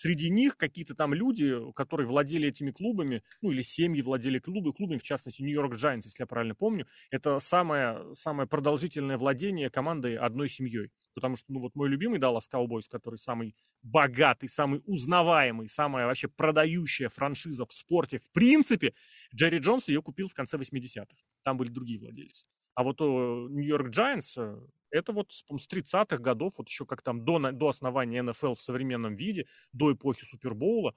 Среди 0.01 0.29
них 0.29 0.55
какие-то 0.55 0.95
там 0.95 1.13
люди, 1.13 1.53
которые 1.73 2.07
владели 2.07 2.47
этими 2.47 2.71
клубами, 2.71 3.21
ну 3.41 3.51
или 3.51 3.63
семьи 3.63 4.01
владели 4.01 4.39
клубы, 4.39 4.71
клубами, 4.71 4.97
в 4.97 5.03
частности, 5.03 5.41
Нью-Йорк 5.41 5.73
Giants, 5.73 6.03
если 6.05 6.23
я 6.23 6.25
правильно 6.25 6.55
помню, 6.55 6.87
это 7.11 7.39
самое, 7.39 8.15
самое 8.15 8.47
продолжительное 8.47 9.17
владение 9.17 9.69
командой 9.69 10.15
одной 10.15 10.47
семьей. 10.47 10.89
Потому 11.15 11.35
что, 11.35 11.51
ну 11.51 11.59
вот 11.59 11.75
мой 11.75 11.89
любимый 11.89 12.17
Dallas 12.17 12.43
Cowboys, 12.49 12.83
который 12.89 13.17
самый 13.17 13.57
богатый, 13.83 14.47
самый 14.47 14.81
узнаваемый, 14.85 15.67
самая 15.67 16.05
вообще 16.05 16.29
продающая 16.29 17.09
франшиза 17.09 17.65
в 17.65 17.73
спорте 17.73 18.19
в 18.19 18.31
принципе, 18.31 18.93
Джерри 19.35 19.57
Джонс 19.57 19.89
ее 19.89 20.01
купил 20.01 20.29
в 20.29 20.33
конце 20.33 20.55
80-х. 20.55 21.13
Там 21.43 21.57
были 21.57 21.71
другие 21.71 21.99
владельцы. 21.99 22.45
А 22.73 22.83
вот 22.83 23.01
Нью-Йорк 23.01 23.89
Giants 23.89 24.61
это 24.91 25.13
вот 25.13 25.31
с 25.31 25.67
30-х 25.67 26.17
годов, 26.17 26.53
вот 26.57 26.67
еще 26.67 26.85
как 26.85 27.01
там 27.01 27.23
до, 27.23 27.51
до 27.51 27.69
основания 27.69 28.21
НФЛ 28.21 28.53
в 28.53 28.61
современном 28.61 29.15
виде, 29.15 29.45
до 29.73 29.93
эпохи 29.93 30.25
Супербоула, 30.25 30.93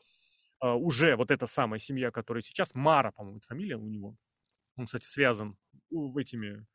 uh, 0.64 0.74
уже 0.74 1.16
вот 1.16 1.30
эта 1.30 1.46
самая 1.46 1.78
семья, 1.78 2.10
которая 2.10 2.42
сейчас, 2.42 2.74
Мара, 2.74 3.12
по-моему, 3.12 3.40
фамилия 3.46 3.76
у 3.76 3.86
него. 3.86 4.16
Он, 4.76 4.86
кстати, 4.86 5.04
связан 5.04 5.56
в 5.90 6.16
этими 6.16 6.66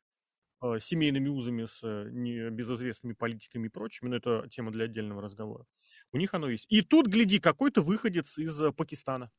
uh, 0.62 0.78
семейными 0.78 1.28
узами 1.28 1.64
с 1.64 1.82
uh, 1.82 2.08
небезызвестными 2.10 3.14
политиками 3.14 3.66
и 3.66 3.70
прочими, 3.70 4.08
но 4.08 4.16
это 4.16 4.48
тема 4.50 4.70
для 4.70 4.84
отдельного 4.84 5.22
разговора. 5.22 5.64
У 6.12 6.18
них 6.18 6.34
оно 6.34 6.48
есть. 6.48 6.66
И 6.68 6.82
тут, 6.82 7.08
гляди, 7.08 7.38
какой-то 7.40 7.82
выходец 7.82 8.38
из 8.38 8.60
Пакистана 8.74 9.30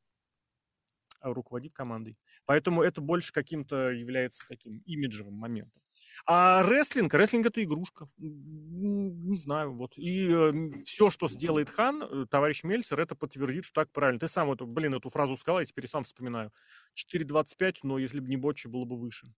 руководит 1.21 1.73
командой. 1.73 2.17
Поэтому 2.45 2.81
это 2.81 3.01
больше 3.01 3.33
каким-то 3.33 3.91
является 3.91 4.43
таким 4.47 4.79
имиджевым 4.85 5.33
моментом. 5.33 5.81
А 6.25 6.63
рестлинг, 6.63 7.13
рестлинг 7.13 7.47
это 7.47 7.63
игрушка. 7.63 8.07
Не 8.17 9.37
знаю, 9.37 9.73
вот. 9.73 9.97
И 9.97 10.29
э, 10.29 10.83
все, 10.83 11.09
что 11.09 11.27
сделает 11.27 11.69
Хан, 11.69 12.03
э, 12.03 12.25
товарищ 12.29 12.63
Мельцер, 12.63 12.99
это 12.99 13.15
подтвердит, 13.15 13.65
что 13.65 13.81
так 13.81 13.91
правильно. 13.91 14.19
Ты 14.19 14.27
сам, 14.27 14.47
вот, 14.47 14.61
блин, 14.61 14.93
эту 14.93 15.09
фразу 15.09 15.37
сказал, 15.37 15.59
я 15.59 15.65
теперь 15.65 15.87
сам 15.87 16.03
вспоминаю. 16.03 16.51
4.25, 16.95 17.77
но 17.83 17.97
если 17.97 18.19
бы 18.19 18.27
не 18.27 18.37
Ботчи, 18.37 18.67
было 18.67 18.85
бы 18.85 18.97
выше. 18.97 19.33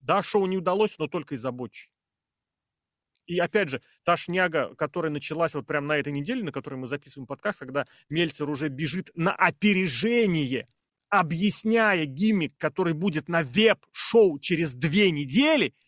Да, 0.00 0.22
шоу 0.22 0.46
не 0.46 0.56
удалось, 0.56 0.96
но 0.98 1.08
только 1.08 1.34
из-за 1.34 1.50
Ботчи. 1.50 1.90
И 3.26 3.38
опять 3.40 3.70
же, 3.70 3.82
та 4.04 4.16
шняга, 4.16 4.74
которая 4.76 5.10
началась 5.10 5.54
вот 5.54 5.66
прямо 5.66 5.88
на 5.88 5.98
этой 5.98 6.12
неделе, 6.12 6.44
на 6.44 6.52
которой 6.52 6.76
мы 6.76 6.86
записываем 6.86 7.26
подкаст, 7.26 7.58
когда 7.58 7.86
Мельцер 8.08 8.48
уже 8.48 8.68
бежит 8.68 9.10
на 9.14 9.34
опережение, 9.34 10.68
объясняя 11.08 12.04
гиммик, 12.04 12.56
который 12.58 12.94
будет 12.94 13.28
на 13.28 13.42
PPV-шоу 13.42 14.38
через 14.38 14.72
две 14.72 15.10
недели– 15.10 15.74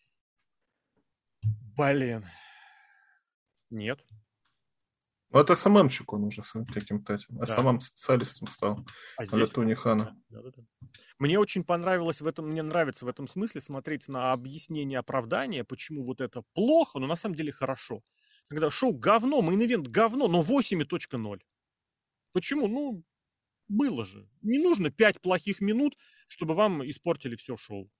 Блин. 1.78 2.24
Нет. 3.70 4.04
Ну, 5.30 5.38
это 5.38 5.54
СММчик 5.54 6.12
он 6.12 6.24
уже 6.24 6.42
с 6.42 6.52
каким-то 6.64 7.14
этим. 7.14 7.38
Да. 7.38 7.46
СММ-специалистом 7.46 8.48
стал. 8.48 8.84
А 9.16 9.24
здесь... 9.24 9.50
Тони 9.50 9.74
Хана. 9.74 10.16
Да, 10.28 10.42
да, 10.42 10.50
да. 10.56 10.62
Мне 11.20 11.38
очень 11.38 11.62
понравилось 11.62 12.20
в 12.20 12.26
этом, 12.26 12.48
мне 12.48 12.62
нравится 12.62 13.04
в 13.04 13.08
этом 13.08 13.28
смысле 13.28 13.60
смотреть 13.60 14.08
на 14.08 14.32
объяснение 14.32 14.98
оправдания, 14.98 15.62
почему 15.62 16.02
вот 16.02 16.20
это 16.20 16.42
плохо, 16.52 16.98
но 16.98 17.06
на 17.06 17.14
самом 17.14 17.36
деле 17.36 17.52
хорошо. 17.52 18.02
Когда 18.48 18.70
шоу 18.70 18.92
говно, 18.92 19.40
мейн-ивент 19.40 19.86
говно, 19.88 20.26
но 20.26 20.40
8.0. 20.40 21.40
Почему? 22.32 22.66
Ну, 22.66 23.04
было 23.68 24.04
же. 24.04 24.28
Не 24.42 24.58
нужно 24.58 24.90
5 24.90 25.20
плохих 25.20 25.60
минут, 25.60 25.96
чтобы 26.28 26.54
вам 26.54 26.88
испортили 26.88 27.36
все 27.36 27.56
шоу. 27.56 27.90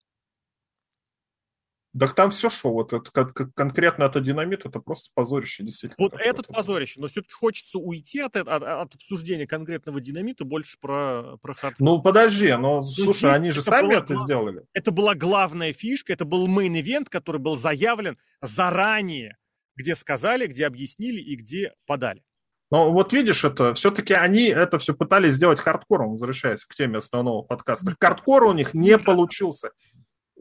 Так 1.99 2.15
там 2.15 2.31
все 2.31 2.51
шоу. 2.51 2.75
Вот 2.75 2.93
это, 2.93 3.11
как, 3.11 3.35
как 3.35 3.55
конкретно 3.55 4.05
это 4.05 4.21
динамит, 4.21 4.67
это 4.67 4.79
просто 4.79 5.11
позорище, 5.15 5.65
действительно. 5.65 5.97
Вот 5.99 6.21
этот 6.21 6.47
позорище, 6.47 7.01
но 7.01 7.09
все-таки 7.09 7.33
хочется 7.33 7.79
уйти 7.79 8.21
от, 8.21 8.37
от, 8.37 8.47
от 8.47 8.95
обсуждения 8.95 9.47
конкретного 9.47 10.01
динамита 10.01 10.45
больше 10.45 10.77
про, 10.81 11.39
про 11.41 11.55
хардкор. 11.55 11.85
Ну, 11.85 12.03
подожди, 12.03 12.53
но, 12.53 12.77
ну, 12.77 12.83
слушай, 12.83 13.33
они 13.33 13.51
же 13.51 13.63
сами 13.63 13.89
было, 13.89 13.99
это 13.99 14.15
сделали. 14.15 14.63
Это 14.75 14.91
была 14.91 15.15
главная 15.15 15.73
фишка, 15.73 16.13
это 16.13 16.25
был 16.25 16.47
мейн-ивент, 16.47 17.09
который 17.09 17.41
был 17.41 17.57
заявлен 17.57 18.19
заранее, 18.43 19.39
где 19.75 19.97
сказали, 19.97 20.47
где 20.47 20.67
объяснили 20.67 21.21
и 21.21 21.37
где 21.37 21.75
подали. 21.87 22.23
Но 22.71 22.93
вот 22.93 23.13
видишь, 23.13 23.45
это 23.45 23.73
все-таки 23.75 24.13
они 24.13 24.45
это 24.45 24.79
все 24.79 24.95
пытались 24.95 25.35
сделать 25.35 25.59
хардкором, 25.59 26.13
возвращаясь 26.13 26.65
к 26.65 26.75
теме 26.75 26.99
основного 26.99 27.43
подкаста. 27.43 27.95
Хардкор 27.99 28.45
у 28.45 28.53
них 28.53 28.75
не 28.75 28.99
получился 28.99 29.71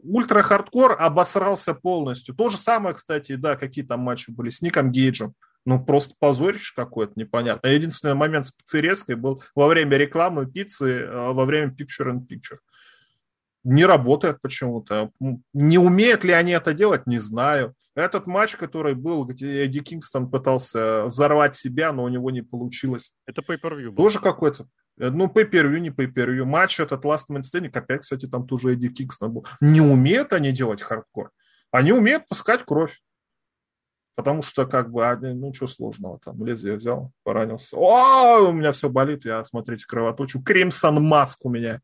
ультра-хардкор 0.02 0.96
обосрался 0.98 1.74
полностью. 1.74 2.34
То 2.34 2.50
же 2.50 2.56
самое, 2.56 2.94
кстати, 2.94 3.34
да, 3.34 3.56
какие 3.56 3.84
там 3.84 4.00
матчи 4.00 4.30
были 4.30 4.50
с 4.50 4.62
Ником 4.62 4.90
Гейджем. 4.90 5.34
Ну, 5.64 5.84
просто 5.84 6.14
позорище 6.18 6.72
какое-то 6.74 7.12
непонятно. 7.16 7.68
Единственный 7.68 8.14
момент 8.14 8.46
с 8.46 8.52
пиццерезкой 8.52 9.16
был 9.16 9.42
во 9.54 9.66
время 9.66 9.96
рекламы 9.96 10.50
пиццы, 10.50 11.04
а, 11.06 11.32
во 11.32 11.44
время 11.44 11.72
Picture 11.72 12.10
in 12.10 12.20
Picture. 12.20 12.58
Не 13.64 13.84
работает 13.84 14.40
почему-то. 14.40 15.10
Не 15.52 15.78
умеют 15.78 16.24
ли 16.24 16.32
они 16.32 16.52
это 16.52 16.72
делать, 16.72 17.06
не 17.06 17.18
знаю. 17.18 17.74
Этот 17.98 18.28
матч, 18.28 18.54
который 18.54 18.94
был, 18.94 19.24
где 19.24 19.64
Эдди 19.64 19.80
Кингстон 19.80 20.30
пытался 20.30 21.06
взорвать 21.06 21.56
себя, 21.56 21.92
но 21.92 22.04
у 22.04 22.08
него 22.08 22.30
не 22.30 22.42
получилось. 22.42 23.12
Это 23.26 23.42
pay-per-view 23.42 23.92
Тоже 23.92 24.20
какой-то 24.20 24.68
ну, 24.96 25.26
pay-per-view, 25.26 25.80
не 25.80 25.90
pay-per-view. 25.90 26.44
Матч 26.44 26.78
этот 26.78 27.04
Last 27.04 27.26
Man 27.28 27.40
Standing, 27.40 27.76
опять, 27.76 28.02
кстати, 28.02 28.26
там 28.26 28.46
тоже 28.46 28.74
Эдди 28.74 28.88
Кингстон 28.88 29.32
был. 29.32 29.46
Не 29.60 29.80
умеют 29.80 30.32
они 30.32 30.52
делать 30.52 30.80
хардкор. 30.80 31.32
Они 31.72 31.90
умеют 31.90 32.28
пускать 32.28 32.64
кровь. 32.64 33.00
Потому 34.14 34.42
что, 34.42 34.64
как 34.64 34.92
бы, 34.92 35.16
ну, 35.34 35.52
что 35.52 35.66
сложного 35.66 36.20
там, 36.20 36.44
лезвие 36.46 36.76
взял, 36.76 37.10
поранился. 37.24 37.76
О, 37.76 38.48
у 38.48 38.52
меня 38.52 38.70
все 38.70 38.88
болит, 38.88 39.24
я, 39.24 39.44
смотрите, 39.44 39.86
кровоточу. 39.88 40.40
Crimson 40.40 41.02
mask 41.02 41.44
у 41.44 41.50
меня. 41.50 41.80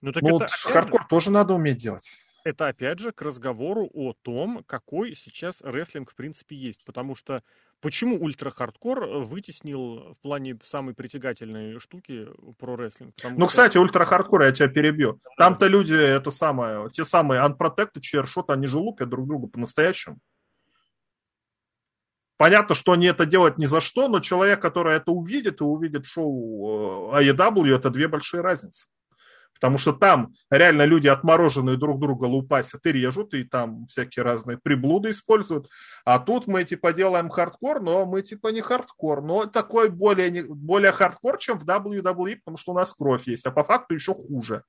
Ну, 0.00 0.12
так 0.12 0.22
ну 0.22 0.28
это, 0.28 0.38
вот 0.38 0.50
хардкор 0.50 1.02
же... 1.02 1.06
тоже 1.08 1.30
надо 1.30 1.52
уметь 1.52 1.76
делать 1.76 2.10
это 2.48 2.68
опять 2.68 2.98
же 2.98 3.12
к 3.12 3.22
разговору 3.22 3.88
о 3.92 4.14
том, 4.22 4.64
какой 4.66 5.14
сейчас 5.14 5.60
рестлинг 5.62 6.10
в 6.10 6.14
принципе 6.14 6.56
есть. 6.56 6.84
Потому 6.84 7.14
что 7.14 7.42
почему 7.80 8.16
ультра-хардкор 8.18 9.24
вытеснил 9.24 10.14
в 10.14 10.20
плане 10.22 10.58
самой 10.64 10.94
притягательной 10.94 11.78
штуки 11.78 12.28
про 12.58 12.76
рестлинг? 12.76 13.14
Ну, 13.22 13.40
что... 13.40 13.46
кстати, 13.46 13.78
ультра-хардкор, 13.78 14.42
я 14.42 14.52
тебя 14.52 14.68
перебью. 14.68 15.20
Там-то 15.36 15.66
люди, 15.66 15.94
это 15.94 16.30
самое, 16.30 16.90
те 16.90 17.04
самые 17.04 17.42
unprotected 17.42 18.00
chairshot, 18.00 18.44
они 18.48 18.66
же 18.66 18.78
лупят 18.78 19.08
друг 19.08 19.26
друга 19.26 19.48
по-настоящему. 19.48 20.18
Понятно, 22.38 22.76
что 22.76 22.92
они 22.92 23.06
это 23.06 23.26
делают 23.26 23.58
ни 23.58 23.64
за 23.64 23.80
что, 23.80 24.06
но 24.08 24.20
человек, 24.20 24.62
который 24.62 24.94
это 24.94 25.10
увидит 25.10 25.60
и 25.60 25.64
увидит 25.64 26.06
шоу 26.06 27.12
AEW, 27.12 27.66
э, 27.66 27.74
это 27.74 27.90
две 27.90 28.06
большие 28.06 28.42
разницы. 28.42 28.86
Потому 29.60 29.78
что 29.78 29.92
там 29.92 30.34
реально 30.50 30.84
люди 30.84 31.08
отмороженные 31.08 31.76
друг 31.76 32.00
друга 32.00 32.24
лупасят 32.24 32.86
и 32.86 32.92
режут, 32.92 33.34
и 33.34 33.44
там 33.44 33.86
всякие 33.86 34.22
разные 34.22 34.58
приблуды 34.58 35.10
используют. 35.10 35.68
А 36.04 36.18
тут 36.18 36.46
мы 36.46 36.64
типа 36.64 36.92
делаем 36.92 37.28
хардкор, 37.28 37.80
но 37.80 38.06
мы 38.06 38.22
типа 38.22 38.48
не 38.48 38.60
хардкор. 38.60 39.22
Но 39.22 39.46
такой 39.46 39.90
более, 39.90 40.44
более 40.44 40.92
хардкор, 40.92 41.38
чем 41.38 41.58
в 41.58 41.64
WWE, 41.64 42.36
потому 42.36 42.56
что 42.56 42.72
у 42.72 42.76
нас 42.76 42.94
кровь 42.94 43.26
есть, 43.26 43.46
а 43.46 43.50
по 43.50 43.64
факту 43.64 43.94
еще 43.94 44.14
хуже. 44.14 44.62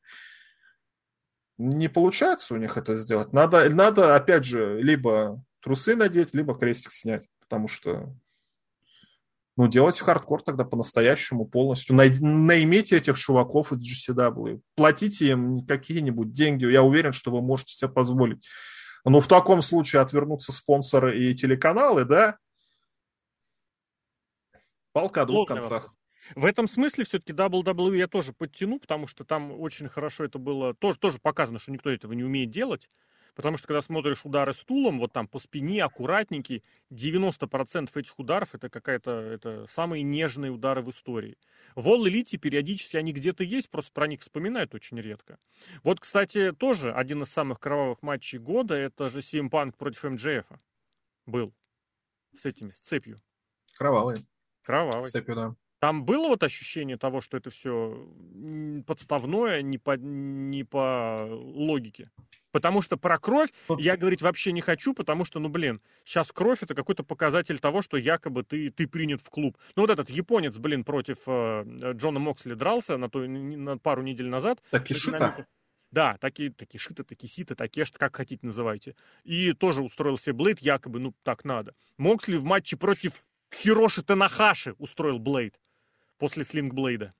Не 1.57 1.89
получается 1.89 2.53
у 2.53 2.57
них 2.57 2.77
это 2.77 2.95
сделать. 2.95 3.33
Надо, 3.33 3.69
надо 3.69 4.15
опять 4.15 4.45
же, 4.45 4.81
либо 4.81 5.43
трусы 5.61 5.95
надеть, 5.95 6.33
либо 6.33 6.57
крестик 6.57 6.93
снять, 6.93 7.27
потому 7.41 7.67
что 7.67 8.13
ну, 9.59 9.67
делайте 9.67 10.05
хардкор 10.05 10.41
тогда 10.41 10.63
по-настоящему 10.63 11.45
полностью. 11.45 11.93
Най- 11.93 12.17
наймите 12.21 12.95
этих 12.95 13.19
чуваков 13.19 13.73
из 13.73 14.09
GCW. 14.09 14.61
Платите 14.75 15.31
им 15.31 15.65
какие-нибудь 15.65 16.31
деньги. 16.31 16.63
Я 16.63 16.81
уверен, 16.81 17.11
что 17.11 17.29
вы 17.29 17.41
можете 17.41 17.73
себе 17.73 17.89
позволить. 17.89 18.47
Но 19.03 19.19
в 19.19 19.27
таком 19.27 19.61
случае 19.61 20.01
отвернутся 20.01 20.53
спонсоры 20.53 21.19
и 21.19 21.35
телеканалы, 21.35 22.05
да? 22.05 22.37
Палка 24.93 25.23
о 25.23 25.25
двух 25.25 25.49
концах. 25.49 25.93
В 26.35 26.45
этом 26.45 26.65
смысле 26.69 27.03
все-таки 27.03 27.33
WWE 27.33 27.97
я 27.97 28.07
тоже 28.07 28.31
подтяну, 28.31 28.79
потому 28.79 29.07
что 29.07 29.25
там 29.25 29.51
очень 29.59 29.89
хорошо 29.89 30.23
это 30.23 30.39
было, 30.39 30.73
тоже, 30.73 30.99
тоже 30.99 31.19
показано, 31.19 31.59
что 31.59 31.73
никто 31.73 31.89
этого 31.89 32.13
не 32.13 32.23
умеет 32.23 32.49
делать. 32.49 32.89
Потому 33.35 33.57
что 33.57 33.67
когда 33.67 33.81
смотришь 33.81 34.25
удары 34.25 34.53
стулом, 34.53 34.99
вот 34.99 35.13
там 35.13 35.27
по 35.27 35.39
спине, 35.39 35.83
аккуратненький, 35.83 36.63
90% 36.91 37.89
этих 37.93 38.19
ударов 38.19 38.55
это 38.55 38.69
какая-то, 38.69 39.11
это 39.11 39.65
самые 39.67 40.03
нежные 40.03 40.51
удары 40.51 40.81
в 40.81 40.89
истории. 40.89 41.37
В 41.75 41.87
All 41.87 42.05
Elite 42.05 42.37
периодически 42.37 42.97
они 42.97 43.13
где-то 43.13 43.43
есть, 43.43 43.69
просто 43.69 43.91
про 43.91 44.07
них 44.07 44.21
вспоминают 44.21 44.73
очень 44.73 44.99
редко. 44.99 45.39
Вот, 45.83 45.99
кстати, 45.99 46.51
тоже 46.51 46.91
один 46.91 47.23
из 47.23 47.29
самых 47.29 47.59
кровавых 47.59 48.01
матчей 48.01 48.39
года, 48.39 48.75
это 48.75 49.09
же 49.09 49.19
CM 49.19 49.49
Punk 49.49 49.75
против 49.77 50.03
МДФ 50.03 50.45
был. 51.25 51.53
С 52.33 52.45
этими, 52.45 52.71
с 52.71 52.79
цепью. 52.79 53.21
Кровавый. 53.77 54.25
Кровавый. 54.63 55.03
С 55.03 55.11
цепью, 55.11 55.35
да. 55.35 55.55
Там 55.79 56.03
было 56.03 56.27
вот 56.27 56.43
ощущение 56.43 56.97
того, 56.97 57.21
что 57.21 57.37
это 57.37 57.49
все 57.49 58.05
подставное, 58.85 59.61
не 59.61 59.77
по, 59.77 59.95
не 59.97 60.65
по 60.65 61.25
логике. 61.29 62.09
Потому 62.51 62.81
что 62.81 62.97
про 62.97 63.17
кровь 63.17 63.49
я 63.77 63.95
говорить 63.95 64.21
вообще 64.21 64.51
не 64.51 64.61
хочу, 64.61 64.93
потому 64.93 65.23
что, 65.23 65.39
ну, 65.39 65.47
блин, 65.49 65.81
сейчас 66.03 66.31
кровь 66.31 66.63
это 66.63 66.75
какой-то 66.75 67.03
показатель 67.03 67.59
того, 67.59 67.81
что 67.81 67.95
якобы 67.95 68.43
ты, 68.43 68.71
ты 68.71 68.87
принят 68.87 69.21
в 69.21 69.29
клуб. 69.29 69.57
Ну, 69.75 69.83
вот 69.83 69.89
этот 69.89 70.09
японец, 70.09 70.57
блин, 70.57 70.83
против 70.83 71.17
э, 71.27 71.63
Джона 71.93 72.19
Моксли 72.19 72.55
дрался 72.55 72.97
на, 72.97 73.09
той, 73.09 73.27
на 73.27 73.77
пару 73.77 74.01
недель 74.01 74.27
назад. 74.27 74.61
Такишита. 74.71 75.47
Да, 75.91 76.17
такие, 76.19 76.51
такие 76.51 76.79
шиты, 76.79 77.03
такие 77.03 77.29
ситы, 77.29 77.55
такие, 77.55 77.85
что 77.85 77.97
как 77.97 78.15
хотите 78.15 78.45
называйте. 78.45 78.95
И 79.23 79.53
тоже 79.53 79.81
устроил 79.81 80.17
себе 80.17 80.33
Блейд, 80.33 80.59
якобы, 80.59 80.99
ну, 80.99 81.15
так 81.23 81.45
надо. 81.45 81.73
Моксли 81.97 82.35
в 82.35 82.43
матче 82.43 82.77
против 82.77 83.23
Хироши 83.53 84.03
Танахаши 84.03 84.75
устроил 84.77 85.17
Блейд 85.17 85.59
после 86.19 86.43
Слингблейда. 86.43 87.13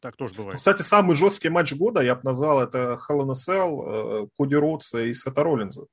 Так 0.00 0.16
тоже 0.16 0.34
бывает. 0.34 0.58
Кстати, 0.58 0.82
самый 0.82 1.16
жесткий 1.16 1.48
матч 1.48 1.72
года, 1.74 2.02
я 2.02 2.14
бы 2.14 2.20
назвал 2.22 2.62
это 2.62 2.98
Hell 3.08 3.22
in 3.22 3.30
a 3.30 3.34
Cell, 3.34 4.24
э, 4.24 4.28
Коди 4.36 4.54
Роудса 4.54 5.02
и 5.02 5.14
Сета 5.14 5.42
Роллинза. 5.42 5.86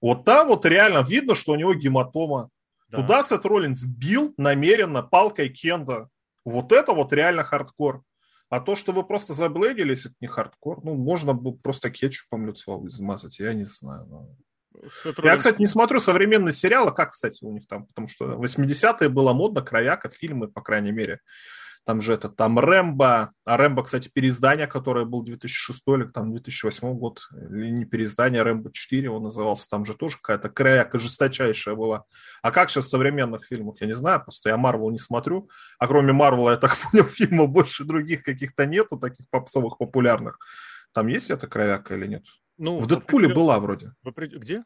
Вот 0.00 0.24
там 0.24 0.48
вот 0.48 0.66
реально 0.66 1.02
видно, 1.02 1.34
что 1.34 1.52
у 1.52 1.56
него 1.56 1.74
гематома. 1.74 2.50
Да. 2.88 2.98
Туда 2.98 3.22
Сет 3.22 3.44
Роллинз 3.44 3.84
бил 3.84 4.34
намеренно 4.36 5.02
палкой 5.02 5.48
кендо. 5.48 6.08
Вот 6.44 6.72
это 6.72 6.92
вот 6.92 7.12
реально 7.12 7.44
хардкор. 7.44 8.02
А 8.50 8.60
то, 8.60 8.76
что 8.76 8.92
вы 8.92 9.04
просто 9.04 9.34
заблейдились, 9.34 10.06
это 10.06 10.14
не 10.20 10.26
хардкор. 10.26 10.82
Ну, 10.82 10.94
можно 10.94 11.34
бы 11.34 11.56
просто 11.56 11.90
кетчупом 11.90 12.46
лицо 12.46 12.80
измазать, 12.86 13.38
я 13.38 13.52
не 13.52 13.64
знаю. 13.64 14.06
Но... 14.06 14.28
Я, 15.22 15.36
кстати, 15.36 15.60
не 15.60 15.66
смотрю 15.66 16.00
современные 16.00 16.52
сериалы. 16.52 16.92
Как, 16.92 17.10
кстати, 17.10 17.44
у 17.44 17.52
них 17.52 17.66
там? 17.66 17.86
Потому 17.86 18.08
что 18.08 18.34
80-е 18.34 19.08
было 19.08 19.32
модно, 19.32 19.62
кровяк 19.62 20.04
от 20.04 20.14
фильмы, 20.14 20.48
по 20.48 20.60
крайней 20.60 20.92
мере. 20.92 21.20
Там 21.88 22.02
же 22.02 22.12
это, 22.12 22.28
там 22.28 22.58
Рэмбо. 22.58 23.32
А 23.46 23.56
Рэмбо, 23.56 23.82
кстати, 23.82 24.10
переиздание, 24.12 24.66
которое 24.66 25.06
был 25.06 25.22
2006 25.22 25.82
или 25.86 26.04
там 26.04 26.32
2008 26.32 26.92
год, 26.92 27.22
или 27.32 27.70
не 27.70 27.86
переиздание, 27.86 28.42
Рэмбо 28.42 28.70
4 28.70 29.08
он 29.08 29.22
назывался, 29.22 29.66
там 29.70 29.86
же 29.86 29.94
тоже 29.94 30.18
какая-то 30.20 30.50
кровяка 30.50 30.98
жесточайшая 30.98 31.76
была. 31.76 32.04
А 32.42 32.50
как 32.50 32.68
сейчас 32.68 32.84
в 32.84 32.90
современных 32.90 33.46
фильмах, 33.46 33.80
я 33.80 33.86
не 33.86 33.94
знаю, 33.94 34.22
просто 34.22 34.50
я 34.50 34.58
Марвел 34.58 34.90
не 34.90 34.98
смотрю. 34.98 35.48
А 35.78 35.88
кроме 35.88 36.12
Марвела, 36.12 36.50
я 36.50 36.56
так 36.58 36.76
понял, 36.92 37.04
фильмов 37.04 37.48
больше 37.48 37.84
других 37.84 38.22
каких-то 38.22 38.66
нету, 38.66 38.98
таких 38.98 39.26
попсовых, 39.30 39.78
популярных. 39.78 40.38
Там 40.92 41.06
есть 41.06 41.30
эта 41.30 41.46
кровяка 41.46 41.96
или 41.96 42.06
нет? 42.06 42.24
Ну, 42.58 42.80
в 42.80 42.86
Дэдпуле 42.86 43.32
была 43.32 43.58
вроде. 43.60 43.92
В 44.02 44.10
Где? 44.10 44.64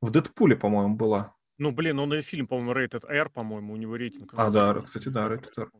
В 0.00 0.10
Дэдпуле, 0.10 0.56
по-моему, 0.56 0.96
была. 0.96 1.34
Ну, 1.58 1.70
блин, 1.70 1.98
он 2.00 2.12
и 2.14 2.20
фильм, 2.20 2.46
по-моему, 2.46 2.72
Rated 2.72 3.06
R, 3.06 3.30
по-моему, 3.30 3.74
у 3.74 3.76
него 3.76 3.96
рейтинг. 3.96 4.32
А, 4.36 4.50
да, 4.50 4.74
кстати, 4.80 5.08
да, 5.08 5.28
Rated 5.28 5.52
R. 5.56 5.70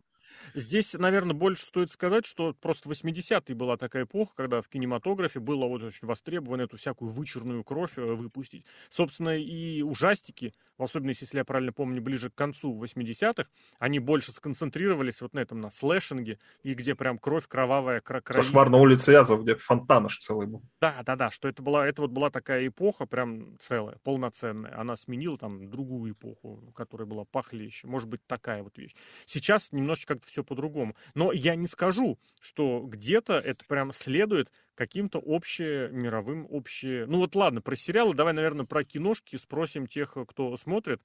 Здесь, 0.55 0.95
наверное, 0.95 1.35
больше 1.35 1.65
стоит 1.65 1.91
сказать, 1.91 2.27
что 2.27 2.55
просто 2.55 2.89
80-е 2.89 3.55
была 3.55 3.77
такая 3.77 4.05
эпоха, 4.05 4.33
когда 4.37 4.61
в 4.61 4.69
кинематографе 4.69 5.41
было 5.41 5.67
вот 5.67 5.83
очень 5.83 6.07
востребовано 6.07 6.63
эту 6.63 6.77
всякую 6.77 7.11
вычурную 7.13 7.65
кровь 7.65 7.97
э, 7.97 8.03
выпустить. 8.03 8.65
Собственно, 8.91 9.37
и 9.37 9.83
ужастики 9.83 10.53
в 10.79 10.83
особенности, 10.83 11.25
если 11.25 11.39
я 11.39 11.45
правильно 11.45 11.73
помню, 11.73 12.03
ближе 12.03 12.31
к 12.31 12.35
концу 12.35 12.83
80-х, 12.83 13.49
они 13.79 14.01
больше 14.01 14.33
сконцентрировались 14.33 15.21
вот 15.21 15.33
на 15.33 15.39
этом, 15.39 15.61
на 15.61 15.71
слэшинге, 15.71 16.39
и 16.63 16.75
где 16.75 16.95
прям 16.95 17.19
кровь 17.19 17.47
кровавая, 17.47 18.01
кровь. 18.01 18.25
Кошмар 18.25 18.71
на 18.71 18.79
улице 18.79 19.13
Язов, 19.13 19.43
где 19.43 19.55
фонтан 19.55 20.07
аж 20.07 20.19
целый 20.19 20.47
был. 20.47 20.63
Да, 20.81 21.03
да, 21.05 21.17
да, 21.17 21.31
что 21.31 21.49
это 21.49 21.63
была, 21.63 21.87
это 21.87 22.03
вот 22.03 22.11
была 22.11 22.31
такая 22.31 22.67
эпоха 22.67 23.07
прям 23.07 23.57
целая, 23.61 23.99
полноценная. 24.03 24.79
Она 24.79 24.97
сменила 24.97 25.39
там 25.39 25.71
другую 25.71 26.13
эпоху, 26.13 26.73
которая 26.75 27.07
была 27.07 27.25
похлеще. 27.25 27.87
Может 27.87 28.09
быть, 28.09 28.21
такая 28.27 28.63
вот 28.63 28.77
вещь. 28.77 28.95
Сейчас 29.27 29.71
немножечко 29.71 30.15
как-то 30.15 30.29
все 30.35 30.43
по-другому. 30.43 30.97
Но 31.15 31.33
я 31.33 31.55
не 31.55 31.69
скажу, 31.69 32.19
что 32.41 32.81
где-то 32.81 33.35
это 33.35 33.65
прям 33.67 33.93
следует 33.93 34.51
каким-то 34.75 35.23
общемировым, 35.25 36.49
обще... 36.51 37.05
Ну 37.07 37.19
вот 37.19 37.37
ладно, 37.37 37.63
про 37.63 37.77
сериалы, 37.77 38.15
давай, 38.15 38.33
наверное, 38.33 38.67
про 38.67 38.83
киношки 38.83 39.37
спросим 39.37 39.87
тех, 39.87 40.17
кто 40.27 40.57
смотрит 40.57 41.01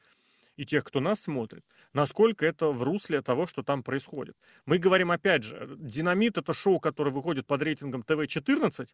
и 0.57 0.65
тех, 0.65 0.83
кто 0.83 0.99
нас 0.99 1.21
смотрит, 1.21 1.63
насколько 1.93 2.45
это 2.45 2.71
в 2.71 2.81
русле 2.81 3.21
того, 3.21 3.45
что 3.45 3.61
там 3.61 3.83
происходит. 3.83 4.35
Мы 4.65 4.79
говорим, 4.79 5.11
опять 5.11 5.43
же, 5.43 5.75
«Динамит»— 5.77 6.37
это 6.39 6.51
шоу, 6.53 6.79
которое 6.79 7.11
выходит 7.11 7.45
под 7.45 7.61
рейтингом 7.61 8.01
ТВ-14, 8.01 8.87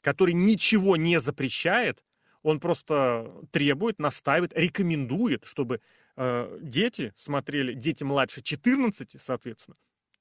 который 0.00 0.32
ничего 0.32 0.96
не 0.96 1.20
запрещает, 1.20 2.02
он 2.46 2.60
просто 2.60 3.44
требует, 3.50 3.98
настаивает, 3.98 4.52
рекомендует, 4.56 5.44
чтобы 5.46 5.80
э, 6.16 6.58
дети 6.62 7.12
смотрели, 7.16 7.72
дети 7.72 8.04
младше 8.04 8.40
14, 8.40 9.16
соответственно, 9.20 9.76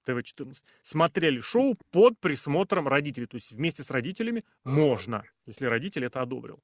ТВ-14, 0.06 0.56
смотрели 0.82 1.40
шоу 1.40 1.78
под 1.92 2.20
присмотром 2.20 2.88
родителей. 2.88 3.28
То 3.28 3.36
есть 3.36 3.52
вместе 3.52 3.84
с 3.84 3.92
родителями 3.92 4.44
можно, 4.64 5.24
если 5.46 5.66
родитель 5.66 6.04
это 6.04 6.24
одобрил. 6.24 6.64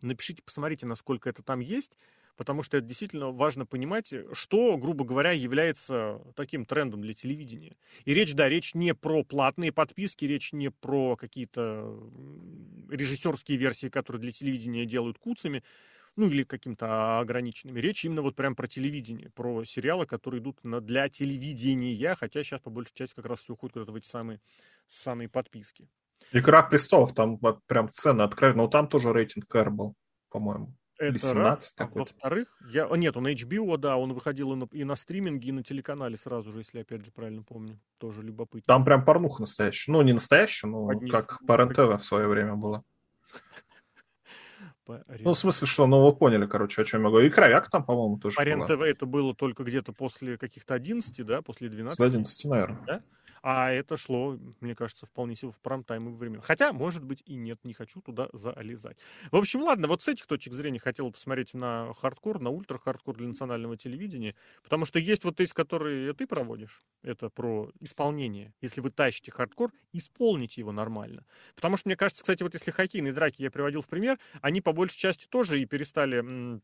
Напишите, 0.00 0.44
посмотрите, 0.44 0.86
насколько 0.86 1.28
это 1.28 1.42
там 1.42 1.58
есть 1.58 1.98
потому 2.38 2.62
что 2.62 2.76
это 2.76 2.86
действительно 2.86 3.32
важно 3.32 3.66
понимать, 3.66 4.14
что, 4.32 4.78
грубо 4.78 5.04
говоря, 5.04 5.32
является 5.32 6.22
таким 6.36 6.64
трендом 6.64 7.02
для 7.02 7.12
телевидения. 7.12 7.76
И 8.04 8.14
речь, 8.14 8.32
да, 8.32 8.48
речь 8.48 8.74
не 8.74 8.94
про 8.94 9.24
платные 9.24 9.72
подписки, 9.72 10.24
речь 10.24 10.52
не 10.52 10.70
про 10.70 11.16
какие-то 11.16 12.00
режиссерские 12.88 13.58
версии, 13.58 13.88
которые 13.88 14.22
для 14.22 14.30
телевидения 14.30 14.86
делают 14.86 15.18
куцами, 15.18 15.64
ну 16.14 16.28
или 16.28 16.44
каким-то 16.44 17.18
ограниченными. 17.18 17.80
Речь 17.80 18.04
именно 18.04 18.22
вот 18.22 18.36
прям 18.36 18.54
про 18.54 18.68
телевидение, 18.68 19.30
про 19.30 19.64
сериалы, 19.64 20.06
которые 20.06 20.40
идут 20.40 20.62
на, 20.62 20.80
для 20.80 21.08
телевидения, 21.08 22.14
хотя 22.14 22.44
сейчас 22.44 22.60
по 22.60 22.70
большей 22.70 22.94
части 22.94 23.14
как 23.16 23.26
раз 23.26 23.40
все 23.40 23.54
уходит 23.54 23.74
куда-то 23.74 23.90
в 23.90 23.96
эти 23.96 24.06
самые 24.06 24.40
ссаные 24.88 25.28
подписки. 25.28 25.88
Игра 26.32 26.62
престолов, 26.62 27.14
там 27.14 27.36
вот 27.38 27.64
прям 27.66 27.88
цены 27.90 28.22
откровенно, 28.22 28.62
но 28.62 28.68
там 28.68 28.86
тоже 28.86 29.12
рейтинг 29.12 29.52
R 29.52 29.70
был, 29.70 29.96
по-моему. 30.30 30.72
Это 30.98 31.10
Или 31.10 31.18
17 31.18 31.36
раз. 31.38 31.74
А 31.78 31.86
во-вторых, 31.86 32.48
я... 32.70 32.88
нет, 32.96 33.16
он 33.16 33.28
HBO, 33.28 33.76
да, 33.76 33.96
он 33.96 34.12
выходил 34.12 34.52
и 34.52 34.56
на, 34.56 34.68
и 34.72 34.82
на 34.82 34.96
стриминге, 34.96 35.50
и 35.50 35.52
на 35.52 35.62
телеканале 35.62 36.16
сразу 36.16 36.50
же, 36.50 36.58
если 36.58 36.80
опять 36.80 37.04
же 37.04 37.12
правильно 37.12 37.44
помню. 37.44 37.78
Тоже 37.98 38.22
любопытно. 38.22 38.64
Там 38.66 38.84
прям 38.84 39.04
порнуха 39.04 39.42
настоящая. 39.42 39.92
Ну, 39.92 40.02
не 40.02 40.12
настоящая, 40.12 40.66
но 40.66 40.88
Одни... 40.88 41.08
как 41.08 41.38
по 41.46 41.56
РЕН-ТВ 41.56 42.00
в 42.00 42.04
свое 42.04 42.26
время 42.26 42.56
было. 42.56 42.82
Ну, 44.88 45.32
в 45.32 45.38
смысле, 45.38 45.66
что, 45.66 45.86
ну, 45.86 46.04
вы 46.04 46.14
поняли, 46.14 46.46
короче, 46.46 46.82
о 46.82 46.84
чем 46.84 47.02
я 47.02 47.08
говорю. 47.08 47.26
И 47.26 47.30
кровяк 47.30 47.70
там, 47.70 47.84
по-моему, 47.84 48.18
тоже 48.18 48.36
По 48.36 48.42
РЕН-ТВ 48.42 48.80
это 48.80 49.06
было 49.06 49.34
только 49.34 49.64
где-то 49.64 49.92
после 49.92 50.38
каких-то 50.38 50.74
11, 50.74 51.24
да, 51.26 51.42
после 51.42 51.68
12? 51.68 51.96
После 51.96 52.06
11, 52.06 52.44
наверное. 52.46 52.84
Да? 52.86 53.02
А 53.42 53.70
это 53.70 53.96
шло, 53.96 54.38
мне 54.60 54.74
кажется, 54.74 55.06
вполне 55.06 55.36
себе 55.36 55.52
в 55.52 55.60
прайм-тайм 55.60 56.16
время. 56.16 56.40
Хотя, 56.40 56.72
может 56.72 57.04
быть, 57.04 57.22
и 57.26 57.34
нет, 57.36 57.58
не 57.64 57.72
хочу 57.72 58.00
туда 58.00 58.28
залезать. 58.32 58.98
В 59.30 59.36
общем, 59.36 59.62
ладно, 59.62 59.86
вот 59.88 60.02
с 60.02 60.08
этих 60.08 60.26
точек 60.26 60.54
зрения 60.54 60.78
хотел 60.78 61.10
посмотреть 61.12 61.54
на 61.54 61.92
хардкор, 61.94 62.40
на 62.40 62.50
ультра-хардкор 62.50 63.16
для 63.16 63.28
национального 63.28 63.76
телевидения, 63.76 64.34
потому 64.62 64.86
что 64.86 64.98
есть 64.98 65.24
вот 65.24 65.40
тезис, 65.40 65.52
который 65.52 66.12
ты 66.14 66.26
проводишь, 66.26 66.82
это 67.02 67.28
про 67.28 67.70
исполнение. 67.80 68.54
Если 68.60 68.80
вы 68.80 68.90
тащите 68.90 69.30
хардкор, 69.30 69.72
исполните 69.92 70.60
его 70.60 70.72
нормально. 70.72 71.24
Потому 71.54 71.76
что, 71.76 71.88
мне 71.88 71.96
кажется, 71.96 72.22
кстати, 72.22 72.42
вот 72.42 72.54
если 72.54 72.70
хоккейные 72.70 73.12
драки 73.12 73.42
я 73.42 73.50
приводил 73.50 73.82
в 73.82 73.86
пример, 73.88 74.18
они 74.40 74.60
по 74.60 74.72
большей 74.78 74.98
части 74.98 75.26
тоже 75.28 75.60
и 75.60 75.66
перестали 75.66 76.60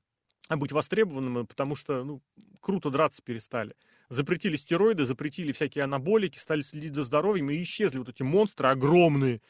быть 0.51 0.73
востребованными, 0.73 1.45
потому 1.45 1.75
что 1.75 2.05
ну, 2.05 2.23
круто 2.61 2.91
драться 2.91 3.23
перестали. 3.23 3.75
Запретили 4.09 4.57
стероиды, 4.57 5.05
запретили 5.05 5.53
всякие 5.53 5.85
анаболики, 5.85 6.39
стали 6.39 6.62
следить 6.62 6.95
за 6.95 7.05
здоровьем, 7.05 7.51
и 7.51 7.62
исчезли 7.62 7.99
вот 7.99 8.09
эти 8.09 8.23
монстры 8.23 8.69
огромные. 8.69 9.41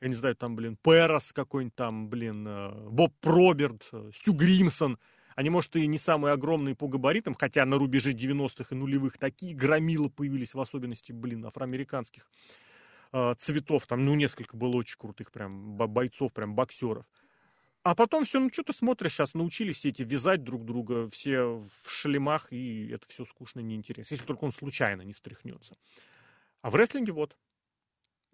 Я 0.00 0.08
не 0.08 0.14
знаю, 0.14 0.36
там, 0.36 0.54
блин, 0.54 0.76
Перос 0.82 1.32
какой-нибудь 1.32 1.74
там, 1.74 2.08
блин, 2.08 2.46
э, 2.46 2.88
Боб 2.90 3.12
Проберт, 3.20 3.88
э, 3.92 4.10
Стю 4.14 4.32
Гримсон. 4.34 4.98
Они, 5.34 5.50
может, 5.50 5.74
и 5.74 5.86
не 5.86 5.98
самые 5.98 6.32
огромные 6.32 6.76
по 6.76 6.86
габаритам, 6.86 7.34
хотя 7.34 7.64
на 7.64 7.76
рубеже 7.76 8.12
90-х 8.12 8.66
и 8.70 8.78
нулевых 8.78 9.18
такие 9.18 9.54
громилы 9.54 10.10
появились, 10.10 10.54
в 10.54 10.60
особенности, 10.60 11.10
блин, 11.10 11.44
афроамериканских 11.46 12.28
э, 13.12 13.34
цветов. 13.38 13.86
Там, 13.86 14.04
ну, 14.04 14.14
несколько 14.14 14.56
было 14.56 14.76
очень 14.76 14.98
крутых 14.98 15.32
прям 15.32 15.76
бойцов, 15.76 16.32
прям 16.32 16.54
боксеров. 16.54 17.06
А 17.84 17.94
потом 17.94 18.24
все, 18.24 18.40
ну 18.40 18.48
что 18.50 18.62
ты 18.62 18.72
смотришь 18.72 19.12
сейчас, 19.12 19.34
научились 19.34 19.76
все 19.76 19.90
эти 19.90 20.00
вязать 20.00 20.42
друг 20.42 20.64
друга, 20.64 21.06
все 21.10 21.62
в 21.82 21.90
шлемах, 21.90 22.50
и 22.50 22.88
это 22.88 23.06
все 23.08 23.26
скучно, 23.26 23.60
неинтересно. 23.60 24.14
Если 24.14 24.24
только 24.24 24.44
он 24.44 24.52
случайно 24.52 25.02
не 25.02 25.12
стряхнется. 25.12 25.76
А 26.62 26.70
в 26.70 26.76
рестлинге 26.76 27.12
вот. 27.12 27.36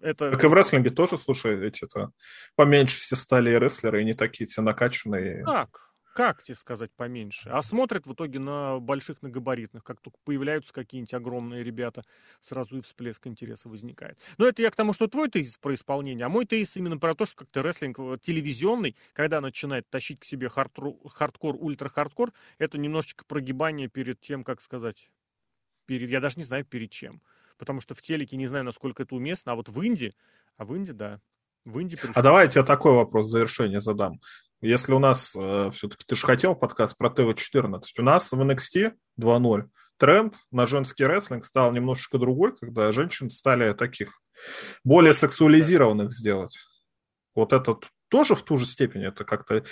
Это... 0.01 0.31
Так 0.31 0.45
и 0.45 0.47
в 0.47 0.55
рестлинге 0.55 0.91
тоже, 0.91 1.19
слушай, 1.19 1.67
эти-то 1.67 2.13
поменьше 2.55 3.01
все 3.01 3.17
стали 3.17 3.51
и 3.51 3.59
рестлеры, 3.59 4.03
и 4.03 4.05
не 4.05 4.15
такие 4.15 4.47
все 4.47 4.63
накачанные. 4.63 5.45
Так, 5.45 5.90
как 6.15 6.43
тебе 6.43 6.57
сказать 6.57 6.91
поменьше? 6.93 7.49
А 7.51 7.63
смотрят 7.63 8.07
в 8.07 8.13
итоге 8.13 8.39
на 8.39 8.79
больших, 8.79 9.23
на 9.23 9.31
габаритных. 9.31 9.85
Как 9.85 10.01
только 10.01 10.19
появляются 10.25 10.73
какие-нибудь 10.73 11.15
огромные 11.15 11.63
ребята, 11.63 12.05
сразу 12.41 12.79
и 12.79 12.81
всплеск 12.81 13.27
интереса 13.27 13.69
возникает. 13.69 14.19
Но 14.37 14.47
это 14.47 14.63
я 14.63 14.71
к 14.71 14.77
тому, 14.77 14.93
что 14.93 15.07
твой 15.07 15.31
тезис 15.31 15.57
про 15.57 15.75
исполнение, 15.75 16.27
а 16.27 16.29
мой 16.29 16.47
тезис 16.47 16.77
именно 16.77 16.99
про 16.99 17.15
то, 17.15 17.27
что 17.27 17.37
как-то 17.37 17.63
рестлинг 17.63 17.99
э, 17.99 18.19
телевизионный, 18.21 18.97
когда 19.13 19.41
начинает 19.41 19.89
тащить 19.89 20.21
к 20.21 20.25
себе 20.25 20.49
хардкор, 20.49 21.57
ультра-хардкор, 21.59 22.33
это 22.59 22.79
немножечко 22.79 23.25
прогибание 23.25 23.89
перед 23.89 24.21
тем, 24.21 24.45
как 24.45 24.61
сказать, 24.61 25.11
перед, 25.87 26.11
я 26.11 26.21
даже 26.21 26.39
не 26.39 26.45
знаю 26.45 26.65
перед 26.65 26.91
чем. 26.91 27.23
Потому 27.57 27.81
что 27.81 27.95
в 27.95 28.03
телеке 28.03 28.37
не 28.37 28.47
знаю, 28.47 28.65
насколько 28.65 29.03
это 29.03 29.15
уместно, 29.15 29.53
а 29.53 29.55
вот 29.55 29.69
в 29.69 29.81
Индии, 29.83 30.15
а 30.57 30.65
в 30.65 30.75
Индии, 30.75 30.93
да, 30.93 31.21
в 31.65 31.79
Индии 31.79 31.97
пришел. 31.97 32.13
А 32.15 32.23
давайте 32.23 32.61
я 32.61 32.65
такой 32.65 32.93
вопрос 32.93 33.27
в 33.27 33.31
завершение 33.31 33.81
задам. 33.81 34.21
Если 34.61 34.93
у 34.93 34.99
нас 34.99 35.35
э, 35.35 35.71
все-таки 35.73 36.05
ты 36.07 36.17
же 36.17 36.27
хотел 36.27 36.55
подкаст 36.55 36.97
про 36.99 37.11
ТВ-14, 37.11 37.81
у 37.99 38.03
нас 38.03 38.31
в 38.31 38.41
NXT 38.41 38.93
2.0 39.19 39.69
тренд 39.97 40.35
на 40.51 40.67
женский 40.67 41.05
рестлинг 41.05 41.45
стал 41.45 41.73
немножечко 41.73 42.19
другой, 42.19 42.57
когда 42.57 42.93
женщин 42.93 43.31
стали 43.31 43.73
таких 43.73 44.21
более 44.85 45.15
сексуализированных 45.15 46.13
сделать. 46.13 46.57
Вот 47.35 47.53
это 47.53 47.79
тоже 48.09 48.35
в 48.35 48.43
ту 48.43 48.57
же 48.57 48.67
степень 48.67 49.05
это 49.05 49.25
как-то 49.25 49.65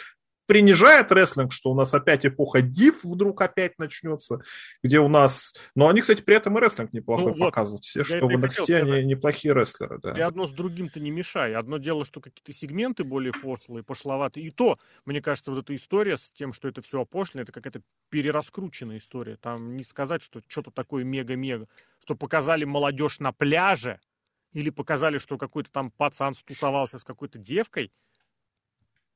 принижает 0.49 1.13
рестлинг, 1.13 1.53
что 1.53 1.71
у 1.71 1.75
нас 1.75 1.93
опять 1.93 2.25
эпоха 2.25 2.63
див 2.63 3.05
вдруг 3.05 3.43
опять 3.43 3.79
начнется, 3.79 4.41
где 4.83 4.99
у 4.99 5.09
нас... 5.09 5.55
Но 5.75 5.89
они, 5.89 6.01
кстати, 6.01 6.23
при 6.23 6.37
этом 6.37 6.57
и 6.57 6.61
рестлинг 6.61 6.95
неплохой 6.95 7.35
ну, 7.37 7.45
показывают. 7.45 7.85
Все, 7.85 8.03
что 8.03 8.27
в 8.27 8.31
NXT, 8.31 8.75
они 8.75 9.05
неплохие 9.05 9.53
рестлеры, 9.53 9.99
да. 10.03 10.13
И 10.13 10.21
одно 10.23 10.47
с 10.47 10.53
другим-то 10.53 11.01
не 11.01 11.11
мешай. 11.11 11.55
Одно 11.55 11.77
дело, 11.77 12.07
что 12.07 12.23
какие-то 12.23 12.51
сегменты 12.51 13.05
более 13.05 13.33
пошлые, 13.33 13.85
пошловатые. 13.85 14.47
И 14.47 14.51
то, 14.51 14.79
мне 15.05 15.21
кажется, 15.21 15.51
вот 15.53 15.61
эта 15.61 15.77
история 15.77 16.17
с 16.17 16.31
тем, 16.31 16.55
что 16.55 16.67
это 16.67 16.81
все 16.81 17.03
опошлено, 17.03 17.43
это 17.43 17.53
какая-то 17.53 17.83
перераскрученная 18.09 18.99
история. 18.99 19.37
Там 19.37 19.77
не 19.77 19.85
сказать, 19.85 20.23
что 20.23 20.41
что-то 20.49 20.71
такое 20.71 21.05
мега-мега. 21.05 21.69
Что 22.03 22.15
показали 22.15 22.65
молодежь 22.65 23.21
на 23.21 23.33
пляже, 23.33 24.01
или 24.53 24.71
показали, 24.71 25.19
что 25.19 25.37
какой-то 25.37 25.71
там 25.71 25.91
пацан 25.91 26.35
стусовался 26.35 26.99
с 26.99 27.05
какой-то 27.05 27.39
девкой. 27.39 27.93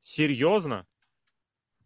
Серьезно? 0.03 0.87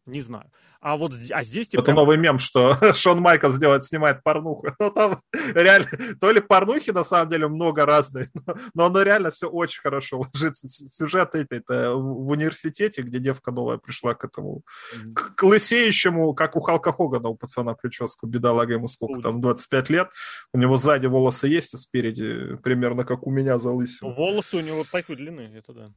Не 0.07 0.21
знаю. 0.21 0.51
А 0.81 0.97
вот 0.97 1.13
а 1.31 1.43
здесь... 1.43 1.67
Это 1.73 1.83
прям... 1.83 1.97
новый 1.97 2.17
мем, 2.17 2.39
что 2.39 2.77
Шон 2.93 3.21
Майкл 3.21 3.51
сделает, 3.51 3.85
снимает 3.85 4.23
порнуху. 4.23 4.69
Ну, 4.79 4.91
там 4.91 5.21
реально... 5.33 5.89
То 6.21 6.31
ли 6.31 6.41
порнухи, 6.41 6.91
на 6.91 7.03
самом 7.03 7.29
деле, 7.29 7.49
много 7.49 7.85
разных, 7.85 8.29
но, 8.47 8.55
но 8.75 8.87
оно 8.87 9.03
реально 9.03 9.33
все 9.33 9.49
очень 9.49 9.81
хорошо 9.81 10.21
ложится. 10.21 10.69
Сюжет 10.69 11.35
это 11.35 11.95
в 11.95 12.29
университете, 12.29 13.03
где 13.03 13.19
девка 13.19 13.51
новая 13.51 13.79
пришла 13.79 14.15
к 14.15 14.25
этому... 14.25 14.63
Mm-hmm. 14.95 15.15
К, 15.15 15.43
лысеющему, 15.43 16.35
как 16.35 16.57
у 16.57 16.61
Халка 16.61 16.93
Хогана, 16.93 17.31
у 17.31 17.35
пацана 17.35 17.75
прическа, 17.75 18.27
бедолага 18.27 18.75
ему 18.75 18.87
сколько 18.87 19.21
там, 19.21 19.41
25 19.41 19.91
лет. 19.91 20.09
У 20.53 20.59
него 20.59 20.77
сзади 20.77 21.07
волосы 21.07 21.49
есть, 21.49 21.75
а 21.75 21.79
спереди 21.79 22.57
примерно 22.63 23.05
как 23.05 23.27
у 23.27 23.31
меня 23.31 23.59
за 23.59 23.71
лысину. 23.73 24.15
Волосы 24.15 24.59
у 24.59 24.61
него 24.61 24.85
такой 24.85 25.17
длины, 25.17 25.51
это 25.57 25.73
да. 25.73 25.93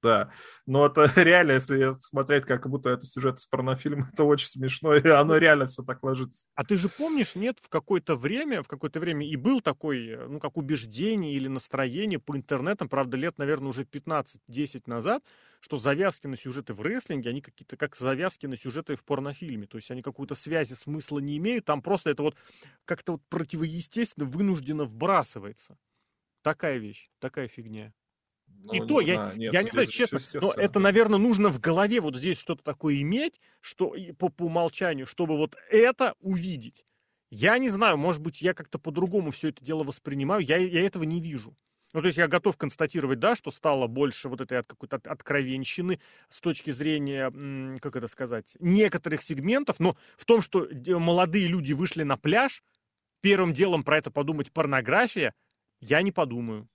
Да, 0.00 0.30
но 0.64 0.86
это 0.86 1.10
реально, 1.16 1.52
если 1.52 1.90
смотреть, 2.00 2.44
как 2.44 2.68
будто 2.68 2.90
это 2.90 3.04
сюжет 3.04 3.38
из 3.38 3.46
порнофильма, 3.46 4.08
это 4.12 4.24
очень 4.24 4.46
смешно, 4.46 4.94
и 4.94 5.08
оно 5.08 5.36
реально 5.38 5.66
все 5.66 5.82
так 5.82 6.02
ложится. 6.04 6.46
А 6.54 6.64
ты 6.64 6.76
же 6.76 6.88
помнишь, 6.88 7.34
нет, 7.34 7.58
в 7.60 7.68
какое-то 7.68 8.14
время, 8.14 8.62
в 8.62 8.68
какое-то 8.68 9.00
время 9.00 9.26
и 9.26 9.34
был 9.34 9.60
такой, 9.60 10.16
ну, 10.28 10.38
как 10.38 10.56
убеждение 10.56 11.34
или 11.34 11.48
настроение 11.48 12.20
по 12.20 12.36
интернетам, 12.36 12.88
правда, 12.88 13.16
лет, 13.16 13.38
наверное, 13.38 13.70
уже 13.70 13.84
15-10 13.84 14.84
назад, 14.86 15.24
что 15.60 15.78
завязки 15.78 16.28
на 16.28 16.36
сюжеты 16.36 16.74
в 16.74 16.82
рестлинге, 16.82 17.30
они 17.30 17.40
какие-то 17.40 17.76
как 17.76 17.96
завязки 17.96 18.46
на 18.46 18.56
сюжеты 18.56 18.94
в 18.94 19.02
порнофильме, 19.02 19.66
то 19.66 19.78
есть 19.78 19.90
они 19.90 20.02
какую-то 20.02 20.36
связи, 20.36 20.74
смысла 20.74 21.18
не 21.18 21.36
имеют, 21.38 21.64
там 21.64 21.82
просто 21.82 22.10
это 22.10 22.22
вот 22.22 22.36
как-то 22.84 23.12
вот 23.12 23.22
противоестественно, 23.28 24.26
вынужденно 24.26 24.84
вбрасывается. 24.84 25.76
Такая 26.42 26.78
вещь, 26.78 27.10
такая 27.18 27.48
фигня. 27.48 27.92
Ну, 28.64 28.72
и 28.72 28.86
то, 28.86 29.00
я, 29.00 29.32
Нет, 29.34 29.52
я 29.52 29.62
не 29.62 29.70
знаю, 29.70 29.86
честно, 29.86 30.18
но 30.40 30.52
это, 30.52 30.78
наверное, 30.78 31.18
нужно 31.18 31.48
в 31.48 31.60
голове 31.60 32.00
вот 32.00 32.16
здесь 32.16 32.38
что-то 32.38 32.62
такое 32.62 33.00
иметь, 33.00 33.40
что 33.60 33.94
по, 34.18 34.28
по 34.28 34.44
умолчанию, 34.44 35.06
чтобы 35.06 35.36
вот 35.36 35.56
это 35.70 36.14
увидеть. 36.20 36.84
Я 37.30 37.58
не 37.58 37.68
знаю, 37.68 37.98
может 37.98 38.22
быть, 38.22 38.42
я 38.42 38.54
как-то 38.54 38.78
по-другому 38.78 39.30
все 39.30 39.48
это 39.50 39.64
дело 39.64 39.84
воспринимаю, 39.84 40.42
я, 40.42 40.56
я 40.56 40.84
этого 40.84 41.04
не 41.04 41.20
вижу. 41.20 41.56
Ну, 41.94 42.02
то 42.02 42.06
есть 42.06 42.18
я 42.18 42.28
готов 42.28 42.56
констатировать, 42.56 43.18
да, 43.18 43.34
что 43.34 43.50
стало 43.50 43.86
больше 43.86 44.28
вот 44.28 44.40
этой 44.42 44.58
от 44.58 44.66
какой-то 44.66 44.96
откровенщины 44.96 46.00
с 46.28 46.40
точки 46.40 46.70
зрения, 46.70 47.78
как 47.80 47.96
это 47.96 48.08
сказать, 48.08 48.56
некоторых 48.60 49.22
сегментов, 49.22 49.80
но 49.80 49.96
в 50.18 50.24
том, 50.26 50.42
что 50.42 50.68
молодые 50.86 51.46
люди 51.46 51.72
вышли 51.72 52.02
на 52.02 52.18
пляж, 52.18 52.62
первым 53.22 53.54
делом 53.54 53.84
про 53.84 53.98
это 53.98 54.10
подумать 54.10 54.52
порнография, 54.52 55.32
я 55.80 56.02
не 56.02 56.12
подумаю. 56.12 56.68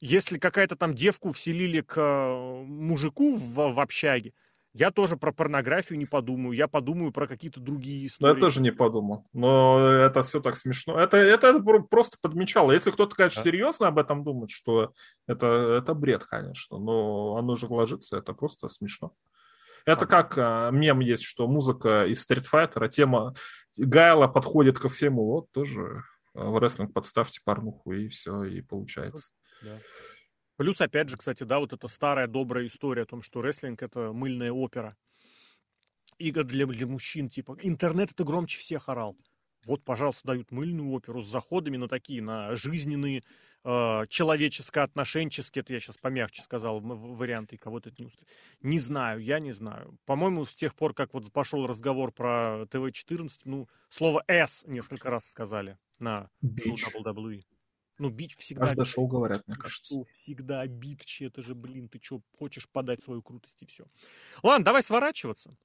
Если 0.00 0.38
какая-то 0.38 0.76
там 0.76 0.94
девку 0.94 1.32
вселили 1.32 1.80
к 1.80 1.96
э, 1.98 2.64
мужику 2.64 3.36
в, 3.36 3.72
в 3.72 3.80
общаге, 3.80 4.32
я 4.72 4.90
тоже 4.92 5.16
про 5.16 5.32
порнографию 5.32 5.98
не 5.98 6.06
подумаю, 6.06 6.56
я 6.56 6.68
подумаю 6.68 7.10
про 7.10 7.26
какие-то 7.26 7.58
другие 7.58 8.06
истории. 8.06 8.30
Ну, 8.30 8.34
я 8.36 8.40
тоже 8.40 8.62
не 8.62 8.70
подумал, 8.70 9.26
но 9.32 9.80
это 9.80 10.22
все 10.22 10.40
так 10.40 10.56
смешно. 10.56 11.00
Это, 11.00 11.16
это 11.16 11.58
просто 11.90 12.16
подмечало. 12.20 12.70
Если 12.70 12.90
кто-то, 12.90 13.16
конечно, 13.16 13.42
да. 13.42 13.50
серьезно 13.50 13.88
об 13.88 13.98
этом 13.98 14.22
думает, 14.22 14.50
что 14.50 14.92
это, 15.26 15.46
это 15.46 15.94
бред, 15.94 16.24
конечно, 16.26 16.78
но 16.78 17.36
оно 17.36 17.56
же 17.56 17.66
ложится, 17.66 18.18
это 18.18 18.34
просто 18.34 18.68
смешно. 18.68 19.12
Это 19.84 20.06
как 20.06 20.34
а, 20.36 20.70
мем 20.70 21.00
есть, 21.00 21.24
что 21.24 21.48
музыка 21.48 22.04
из 22.04 22.24
Street 22.30 22.44
Fighter, 22.52 22.88
тема 22.88 23.34
Гайла 23.78 24.28
подходит 24.28 24.78
ко 24.78 24.88
всему, 24.88 25.24
вот 25.24 25.50
тоже 25.50 26.04
а, 26.34 26.50
в 26.50 26.58
рестлинг 26.58 26.92
подставьте 26.92 27.40
порнуху, 27.42 27.92
и 27.92 28.08
все, 28.08 28.44
и 28.44 28.60
получается. 28.60 29.32
Да. 29.62 29.80
Плюс, 30.56 30.80
опять 30.80 31.08
же, 31.08 31.16
кстати, 31.16 31.44
да, 31.44 31.60
вот 31.60 31.72
эта 31.72 31.86
старая 31.86 32.26
добрая 32.26 32.66
история 32.66 33.02
о 33.02 33.06
том, 33.06 33.22
что 33.22 33.42
рестлинг— 33.42 33.82
это 33.84 34.12
мыльная 34.12 34.50
опера. 34.50 34.96
Игры 36.18 36.42
для, 36.44 36.66
для 36.66 36.86
мужчин, 36.86 37.28
типа, 37.28 37.56
интернет— 37.62 38.10
это 38.12 38.24
громче 38.24 38.58
всех 38.58 38.88
орал. 38.88 39.16
Вот, 39.64 39.84
пожалуйста, 39.84 40.26
дают 40.26 40.50
мыльную 40.50 40.90
оперу 40.90 41.22
с 41.22 41.28
заходами 41.28 41.76
на 41.76 41.88
такие, 41.88 42.22
на 42.22 42.56
жизненные, 42.56 43.22
э, 43.64 44.06
человеческо-отношенческие, 44.08 45.60
это 45.60 45.74
я 45.74 45.80
сейчас 45.80 45.96
помягче 45.98 46.42
сказал, 46.42 46.80
варианты, 46.80 47.56
и 47.56 47.58
кого-то 47.58 47.90
это 47.90 48.02
не 48.02 48.06
устроит. 48.06 48.28
Не 48.62 48.78
знаю, 48.78 49.20
я 49.20 49.38
не 49.40 49.52
знаю. 49.52 49.98
По-моему, 50.06 50.44
с 50.44 50.54
тех 50.54 50.74
пор, 50.74 50.94
как 50.94 51.12
вот 51.12 51.30
пошел 51.32 51.66
разговор 51.66 52.12
про 52.12 52.66
ТВ-14, 52.70 53.30
ну, 53.44 53.68
слово 53.90 54.24
«С» 54.26 54.64
несколько 54.66 55.10
раз 55.10 55.26
сказали 55.26 55.78
на 55.98 56.30
WWE. 56.42 57.42
Ну, 57.98 58.10
bitch 58.10 58.36
всегда... 58.36 58.66
Каждое 58.66 58.84
шоу 58.84 59.06
говорят, 59.06 59.46
мне 59.46 59.56
кажется. 59.56 59.94
Шоу 59.94 60.06
всегда 60.16 60.66
битчи, 60.66 61.24
это 61.24 61.42
же, 61.42 61.54
блин, 61.54 61.88
ты 61.88 62.00
что, 62.02 62.20
хочешь 62.38 62.68
подать 62.68 63.02
свою 63.02 63.22
крутость 63.22 63.60
и 63.60 63.66
все. 63.66 63.84
Ладно, 64.42 64.64
давай 64.64 64.82
сворачиваться. 64.82 65.56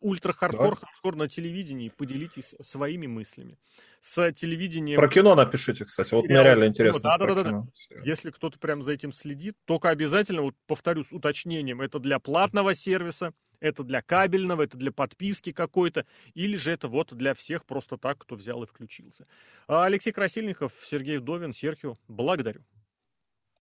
Ультра-хардкор, 0.00 0.74
да. 0.74 0.86
хардкор 0.86 1.16
на 1.16 1.28
телевидении. 1.28 1.88
Поделитесь 1.88 2.54
своими 2.60 3.06
мыслями. 3.06 3.58
С 4.00 4.32
телевидением... 4.32 4.98
Про 4.98 5.08
кино 5.08 5.34
напишите, 5.34 5.84
кстати. 5.84 6.12
Вот 6.14 6.26
мне 6.26 6.42
реально 6.42 6.66
интересно. 6.66 7.00
Да, 7.00 7.18
да, 7.18 7.34
да, 7.34 7.42
да. 7.42 7.66
Если 8.04 8.30
кто-то 8.30 8.58
прям 8.58 8.82
за 8.82 8.92
этим 8.92 9.12
следит, 9.12 9.56
только 9.64 9.88
обязательно, 9.88 10.42
вот 10.42 10.54
повторю 10.66 11.02
с 11.02 11.12
уточнением, 11.12 11.80
это 11.80 11.98
для 11.98 12.18
платного 12.18 12.74
сервиса, 12.74 13.32
это 13.60 13.82
для 13.82 14.02
кабельного, 14.02 14.62
это 14.62 14.76
для 14.76 14.92
подписки 14.92 15.52
какой-то, 15.52 16.06
или 16.34 16.56
же 16.56 16.72
это 16.72 16.88
вот 16.88 17.14
для 17.14 17.34
всех 17.34 17.64
просто 17.64 17.96
так, 17.96 18.18
кто 18.18 18.36
взял 18.36 18.62
и 18.62 18.66
включился. 18.66 19.26
А 19.66 19.84
Алексей 19.84 20.12
Красильников, 20.12 20.72
Сергей 20.84 21.18
Вдовин, 21.18 21.52
Серхио, 21.52 21.98
благодарю. 22.08 22.62